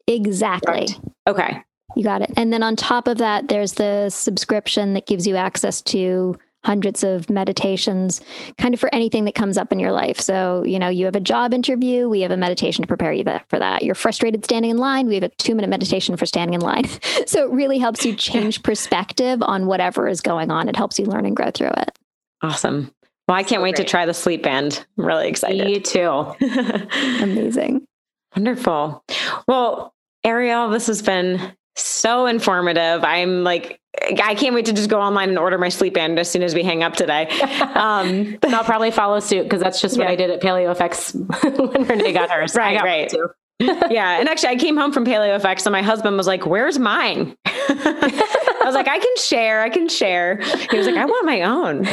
Exactly. 0.08 0.88
Correct. 0.88 1.00
Okay. 1.28 1.64
You 1.96 2.04
got 2.04 2.24
it. 2.24 2.32
And 2.36 2.52
then 2.52 2.64
on 2.64 2.76
top 2.76 3.08
of 3.08 3.20
that, 3.20 3.50
there's 3.50 3.74
the 3.74 4.10
subscription 4.10 4.96
that 4.96 5.06
gives 5.06 5.28
you 5.28 5.36
access 5.36 5.82
to 5.84 6.36
hundreds 6.66 7.04
of 7.04 7.30
meditations, 7.30 8.22
kind 8.58 8.74
of 8.74 8.80
for 8.80 8.94
anything 8.94 9.26
that 9.26 9.36
comes 9.36 9.58
up 9.58 9.72
in 9.72 9.80
your 9.80 9.92
life. 9.92 10.20
So, 10.20 10.64
you 10.66 10.80
know, 10.80 10.90
you 10.90 11.06
have 11.06 11.16
a 11.16 11.20
job 11.22 11.54
interview, 11.54 12.10
we 12.10 12.22
have 12.22 12.32
a 12.32 12.38
meditation 12.38 12.82
to 12.82 12.88
prepare 12.88 13.14
you 13.14 13.24
for 13.50 13.60
that. 13.60 13.84
You're 13.84 13.96
frustrated 13.96 14.44
standing 14.44 14.72
in 14.72 14.78
line, 14.78 15.08
we 15.08 15.14
have 15.14 15.24
a 15.24 15.30
two 15.30 15.54
minute 15.56 15.70
meditation 15.70 16.18
for 16.18 16.26
standing 16.26 16.56
in 16.56 16.62
line. 16.62 16.86
So 17.28 17.48
it 17.48 17.52
really 17.52 17.78
helps 17.78 18.06
you 18.06 18.16
change 18.16 18.62
perspective 18.62 19.42
on 19.42 19.66
whatever 19.66 20.08
is 20.08 20.22
going 20.22 20.52
on. 20.52 20.70
It 20.70 20.76
helps 20.76 21.00
you 21.00 21.06
learn 21.06 21.26
and 21.26 21.36
grow 21.36 21.50
through 21.50 21.72
it. 21.78 21.98
Awesome. 22.42 22.92
Well, 23.28 23.38
I 23.38 23.44
can't 23.44 23.64
wait 23.64 23.76
to 23.78 23.84
try 23.84 24.06
the 24.06 24.14
sleep 24.14 24.44
band. 24.44 24.86
I'm 24.98 25.06
really 25.06 25.28
excited. 25.28 25.66
Me 25.66 25.76
excited. 25.76 26.38
too. 26.40 26.96
Amazing. 27.24 27.88
Wonderful. 28.36 29.04
Well, 29.48 29.94
Ariel, 30.24 30.70
this 30.70 30.88
has 30.88 31.02
been 31.02 31.40
so 31.76 32.26
informative. 32.26 33.04
I'm 33.04 33.44
like, 33.44 33.80
I 34.24 34.36
can't 34.36 34.54
wait 34.56 34.66
to 34.66 34.74
just 34.74 34.90
go 34.90 35.00
online 35.00 35.30
and 35.30 35.38
order 35.40 35.58
my 35.58 35.70
sleep 35.70 35.94
band 35.94 36.20
as 36.20 36.30
soon 36.30 36.44
as 36.44 36.54
we 36.54 36.64
hang 36.64 36.84
up 36.84 36.94
today. 36.96 37.28
Um, 37.76 38.38
And 38.44 38.56
I'll 38.56 38.64
probably 38.64 38.92
follow 38.92 39.20
suit 39.20 39.44
because 39.44 39.62
that's 39.62 39.82
just 39.82 39.98
what 39.98 40.06
Yeah. 40.08 40.12
I 40.12 40.16
did 40.16 40.30
at 40.32 40.42
PaleoFX 40.42 41.70
when 41.74 41.84
Renee 41.88 42.14
got 42.14 42.30
hers. 42.32 42.56
Right, 42.56 42.78
got 42.78 42.84
right. 42.86 43.14
yeah. 43.92 44.20
And 44.20 44.28
actually, 44.30 44.50
I 44.50 44.56
came 44.56 44.78
home 44.78 44.92
from 44.94 45.06
PaleoFX 45.06 45.66
and 45.66 45.72
my 45.74 45.82
husband 45.82 46.16
was 46.18 46.28
like, 46.28 46.46
Where's 46.46 46.80
mine? 46.80 47.36
I 47.46 48.62
was 48.64 48.76
like, 48.76 48.88
I 48.88 49.00
can 49.00 49.18
share. 49.18 49.62
I 49.62 49.70
can 49.70 49.88
share. 49.90 50.38
He 50.72 50.78
was 50.78 50.88
like, 50.88 50.96
I 50.98 51.06
want 51.06 51.26
my 51.26 51.42
own. 51.42 51.86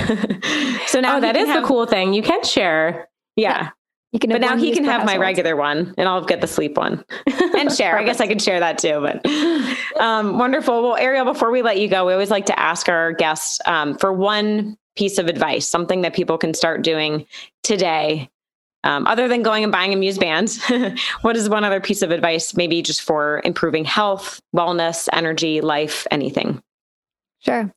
so 0.86 1.00
now 1.00 1.16
Oh, 1.16 1.20
that 1.20 1.36
is 1.36 1.48
have- 1.48 1.62
the 1.62 1.68
cool 1.68 1.86
thing. 1.86 2.14
You 2.14 2.22
can 2.22 2.42
share. 2.44 3.08
Yeah. 3.36 3.70
Can 4.20 4.28
But 4.28 4.42
now 4.42 4.58
he 4.58 4.72
can 4.72 4.84
have 4.84 5.06
my 5.06 5.16
regular 5.16 5.56
one 5.56 5.94
and 5.96 6.06
I'll 6.06 6.22
get 6.22 6.42
the 6.42 6.46
sleep 6.46 6.76
one 6.76 7.02
and 7.26 7.72
share. 7.72 7.98
I 7.98 8.04
guess 8.04 8.20
I 8.20 8.26
could 8.26 8.42
share 8.42 8.60
that 8.60 8.76
too. 8.76 9.00
But 9.00 9.26
um, 10.00 10.38
wonderful. 10.38 10.82
Well, 10.82 10.96
Ariel, 10.96 11.24
before 11.24 11.50
we 11.50 11.62
let 11.62 11.80
you 11.80 11.88
go, 11.88 12.04
we 12.04 12.12
always 12.12 12.30
like 12.30 12.44
to 12.46 12.60
ask 12.60 12.90
our 12.90 13.12
guests 13.12 13.58
um, 13.64 13.96
for 13.96 14.12
one 14.12 14.76
piece 14.96 15.16
of 15.16 15.28
advice, 15.28 15.66
something 15.66 16.02
that 16.02 16.14
people 16.14 16.36
can 16.36 16.52
start 16.52 16.82
doing 16.82 17.26
today. 17.62 18.28
Um, 18.84 19.06
other 19.06 19.28
than 19.28 19.42
going 19.42 19.62
and 19.62 19.72
buying 19.72 19.94
a 19.94 19.96
Muse 19.96 20.18
band, 20.18 20.58
what 21.22 21.36
is 21.36 21.48
one 21.48 21.64
other 21.64 21.80
piece 21.80 22.02
of 22.02 22.10
advice, 22.10 22.54
maybe 22.54 22.82
just 22.82 23.00
for 23.00 23.40
improving 23.44 23.84
health, 23.84 24.42
wellness, 24.54 25.08
energy, 25.12 25.62
life, 25.62 26.06
anything? 26.10 26.62
Sure. 27.38 27.72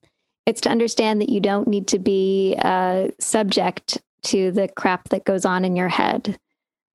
It's 0.45 0.61
to 0.61 0.69
understand 0.69 1.21
that 1.21 1.29
you 1.29 1.39
don't 1.39 1.67
need 1.67 1.87
to 1.87 1.99
be 1.99 2.55
uh, 2.61 3.09
subject 3.19 3.99
to 4.25 4.51
the 4.51 4.67
crap 4.67 5.09
that 5.09 5.25
goes 5.25 5.45
on 5.45 5.65
in 5.65 5.75
your 5.75 5.89
head. 5.89 6.37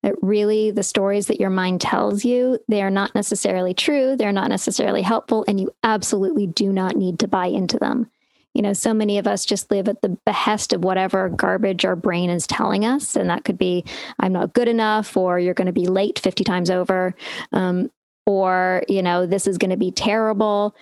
That 0.03 0.15
really, 0.21 0.71
the 0.71 0.81
stories 0.81 1.27
that 1.27 1.39
your 1.39 1.51
mind 1.51 1.79
tells 1.79 2.25
you, 2.25 2.57
they 2.67 2.81
are 2.81 2.89
not 2.89 3.13
necessarily 3.13 3.75
true. 3.75 4.15
They're 4.15 4.31
not 4.31 4.49
necessarily 4.49 5.03
helpful, 5.03 5.45
and 5.47 5.59
you 5.59 5.71
absolutely 5.83 6.47
do 6.47 6.73
not 6.73 6.95
need 6.95 7.19
to 7.19 7.27
buy 7.27 7.47
into 7.47 7.77
them. 7.77 8.09
You 8.53 8.63
know, 8.63 8.73
so 8.73 8.93
many 8.93 9.17
of 9.17 9.27
us 9.27 9.45
just 9.45 9.71
live 9.71 9.87
at 9.87 10.01
the 10.01 10.17
behest 10.25 10.73
of 10.73 10.83
whatever 10.83 11.29
garbage 11.29 11.85
our 11.85 11.95
brain 11.95 12.29
is 12.29 12.47
telling 12.47 12.83
us. 12.83 13.15
And 13.15 13.29
that 13.29 13.45
could 13.45 13.57
be, 13.57 13.85
I'm 14.19 14.33
not 14.33 14.53
good 14.53 14.67
enough, 14.67 15.15
or 15.15 15.39
you're 15.39 15.53
going 15.53 15.67
to 15.67 15.71
be 15.71 15.87
late 15.87 16.19
50 16.19 16.43
times 16.43 16.69
over, 16.69 17.15
um, 17.53 17.91
or, 18.25 18.83
you 18.89 19.01
know, 19.01 19.25
this 19.25 19.47
is 19.47 19.57
going 19.57 19.71
to 19.71 19.77
be 19.77 19.91
terrible 19.91 20.75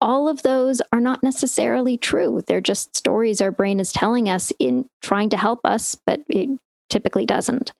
all 0.00 0.28
of 0.28 0.42
those 0.42 0.82
are 0.92 1.00
not 1.00 1.22
necessarily 1.22 1.96
true. 1.96 2.42
They're 2.46 2.60
just 2.60 2.96
stories 2.96 3.40
our 3.40 3.50
brain 3.50 3.80
is 3.80 3.92
telling 3.92 4.28
us 4.28 4.52
in 4.58 4.88
trying 5.02 5.30
to 5.30 5.36
help 5.36 5.60
us, 5.64 5.94
but 5.94 6.20
it 6.28 6.48
typically 6.90 7.26
doesn't. 7.26 7.72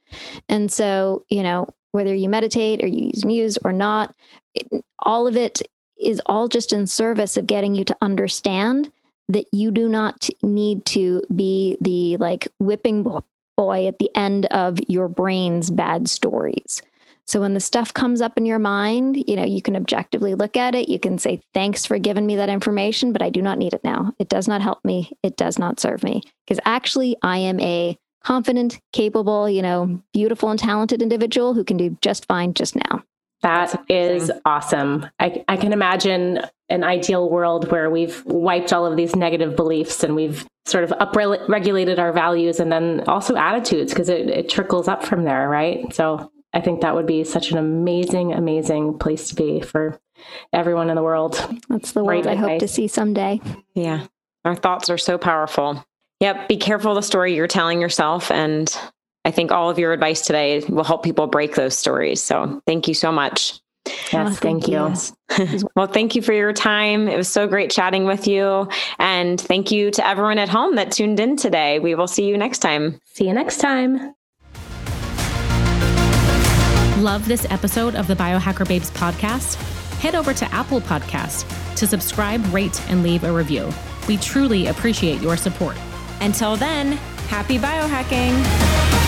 And 0.48 0.70
so, 0.70 1.24
you 1.28 1.42
know, 1.42 1.68
whether 1.92 2.14
you 2.14 2.28
meditate 2.28 2.82
or 2.82 2.86
you 2.86 3.06
use 3.06 3.24
Muse 3.24 3.58
or 3.64 3.72
not, 3.72 4.14
it, 4.54 4.68
all 5.00 5.26
of 5.26 5.36
it 5.36 5.62
is 6.00 6.22
all 6.26 6.48
just 6.48 6.72
in 6.72 6.86
service 6.86 7.36
of 7.36 7.46
getting 7.46 7.74
you 7.74 7.84
to 7.84 7.96
understand 8.00 8.92
that 9.28 9.46
you 9.52 9.70
do 9.70 9.88
not 9.88 10.28
need 10.42 10.84
to 10.86 11.22
be 11.34 11.76
the 11.80 12.16
like 12.18 12.48
whipping 12.58 13.02
boy 13.56 13.86
at 13.86 13.98
the 13.98 14.10
end 14.14 14.46
of 14.46 14.78
your 14.88 15.08
brain's 15.08 15.70
bad 15.70 16.08
stories. 16.08 16.80
So 17.28 17.42
when 17.42 17.52
the 17.52 17.60
stuff 17.60 17.92
comes 17.92 18.22
up 18.22 18.38
in 18.38 18.46
your 18.46 18.58
mind, 18.58 19.22
you 19.28 19.36
know, 19.36 19.44
you 19.44 19.60
can 19.60 19.76
objectively 19.76 20.34
look 20.34 20.56
at 20.56 20.74
it. 20.74 20.88
You 20.88 20.98
can 20.98 21.18
say, 21.18 21.42
thanks 21.52 21.84
for 21.84 21.98
giving 21.98 22.24
me 22.24 22.36
that 22.36 22.48
information, 22.48 23.12
but 23.12 23.20
I 23.20 23.28
do 23.28 23.42
not 23.42 23.58
need 23.58 23.74
it 23.74 23.84
now. 23.84 24.14
It 24.18 24.30
does 24.30 24.48
not 24.48 24.62
help 24.62 24.82
me. 24.82 25.12
It 25.22 25.36
does 25.36 25.58
not 25.58 25.78
serve 25.78 26.02
me. 26.02 26.22
Because 26.46 26.58
actually, 26.64 27.16
I 27.22 27.36
am 27.36 27.60
a 27.60 27.98
confident, 28.24 28.80
capable, 28.94 29.48
you 29.48 29.60
know, 29.60 30.00
beautiful 30.14 30.48
and 30.48 30.58
talented 30.58 31.02
individual 31.02 31.52
who 31.52 31.64
can 31.64 31.76
do 31.76 31.98
just 32.00 32.24
fine 32.24 32.54
just 32.54 32.74
now. 32.74 33.04
That 33.42 33.84
is 33.90 34.32
awesome. 34.46 35.06
I, 35.20 35.44
I 35.48 35.58
can 35.58 35.74
imagine 35.74 36.40
an 36.70 36.82
ideal 36.82 37.28
world 37.28 37.70
where 37.70 37.90
we've 37.90 38.24
wiped 38.24 38.72
all 38.72 38.86
of 38.86 38.96
these 38.96 39.14
negative 39.14 39.54
beliefs 39.54 40.02
and 40.02 40.16
we've 40.16 40.46
sort 40.64 40.82
of 40.82 40.90
upregulated 40.92 41.98
our 41.98 42.12
values 42.12 42.58
and 42.58 42.72
then 42.72 43.04
also 43.06 43.36
attitudes 43.36 43.92
because 43.92 44.08
it, 44.08 44.30
it 44.30 44.48
trickles 44.48 44.88
up 44.88 45.04
from 45.04 45.24
there, 45.24 45.46
right? 45.46 45.94
So 45.94 46.32
I 46.58 46.60
think 46.60 46.80
that 46.80 46.96
would 46.96 47.06
be 47.06 47.22
such 47.22 47.52
an 47.52 47.56
amazing, 47.56 48.32
amazing 48.32 48.98
place 48.98 49.28
to 49.28 49.36
be 49.36 49.60
for 49.60 50.00
everyone 50.52 50.90
in 50.90 50.96
the 50.96 51.04
world. 51.04 51.34
That's 51.68 51.92
the 51.92 52.02
world 52.02 52.24
Great 52.24 52.32
I 52.32 52.34
hope 52.34 52.58
to 52.58 52.66
see 52.66 52.88
someday. 52.88 53.40
Yeah. 53.74 54.06
Our 54.44 54.56
thoughts 54.56 54.90
are 54.90 54.98
so 54.98 55.18
powerful. 55.18 55.86
Yep. 56.18 56.48
Be 56.48 56.56
careful 56.56 56.96
the 56.96 57.02
story 57.02 57.36
you're 57.36 57.46
telling 57.46 57.80
yourself. 57.80 58.32
And 58.32 58.76
I 59.24 59.30
think 59.30 59.52
all 59.52 59.70
of 59.70 59.78
your 59.78 59.92
advice 59.92 60.22
today 60.22 60.64
will 60.68 60.82
help 60.82 61.04
people 61.04 61.28
break 61.28 61.54
those 61.54 61.78
stories. 61.78 62.20
So 62.20 62.60
thank 62.66 62.88
you 62.88 62.94
so 62.94 63.12
much. 63.12 63.60
Yes, 63.86 64.14
oh, 64.14 64.24
thank, 64.34 64.64
thank, 64.64 64.68
you. 64.68 64.96
you. 65.38 65.68
well, 65.76 65.86
thank 65.86 66.16
you 66.16 66.22
for 66.22 66.32
your 66.32 66.52
time. 66.52 67.06
It 67.06 67.16
was 67.16 67.28
so 67.28 67.46
great 67.46 67.70
chatting 67.70 68.04
with 68.04 68.26
you. 68.26 68.68
And 68.98 69.40
thank 69.40 69.70
you 69.70 69.92
to 69.92 70.04
everyone 70.04 70.38
at 70.38 70.48
home 70.48 70.74
that 70.74 70.90
tuned 70.90 71.20
in 71.20 71.36
today. 71.36 71.78
We 71.78 71.94
will 71.94 72.08
see 72.08 72.26
you 72.26 72.36
next 72.36 72.58
time. 72.58 73.00
See 73.04 73.28
you 73.28 73.32
next 73.32 73.58
time. 73.58 74.12
Love 76.98 77.28
this 77.28 77.46
episode 77.48 77.94
of 77.94 78.08
the 78.08 78.14
Biohacker 78.16 78.66
Babes 78.66 78.90
podcast? 78.90 79.54
Head 80.00 80.16
over 80.16 80.34
to 80.34 80.52
Apple 80.52 80.80
Podcast 80.80 81.46
to 81.76 81.86
subscribe, 81.86 82.44
rate, 82.52 82.82
and 82.90 83.04
leave 83.04 83.22
a 83.22 83.32
review. 83.32 83.70
We 84.08 84.16
truly 84.16 84.66
appreciate 84.66 85.20
your 85.20 85.36
support. 85.36 85.76
Until 86.20 86.56
then, 86.56 86.96
happy 87.28 87.56
biohacking. 87.56 89.07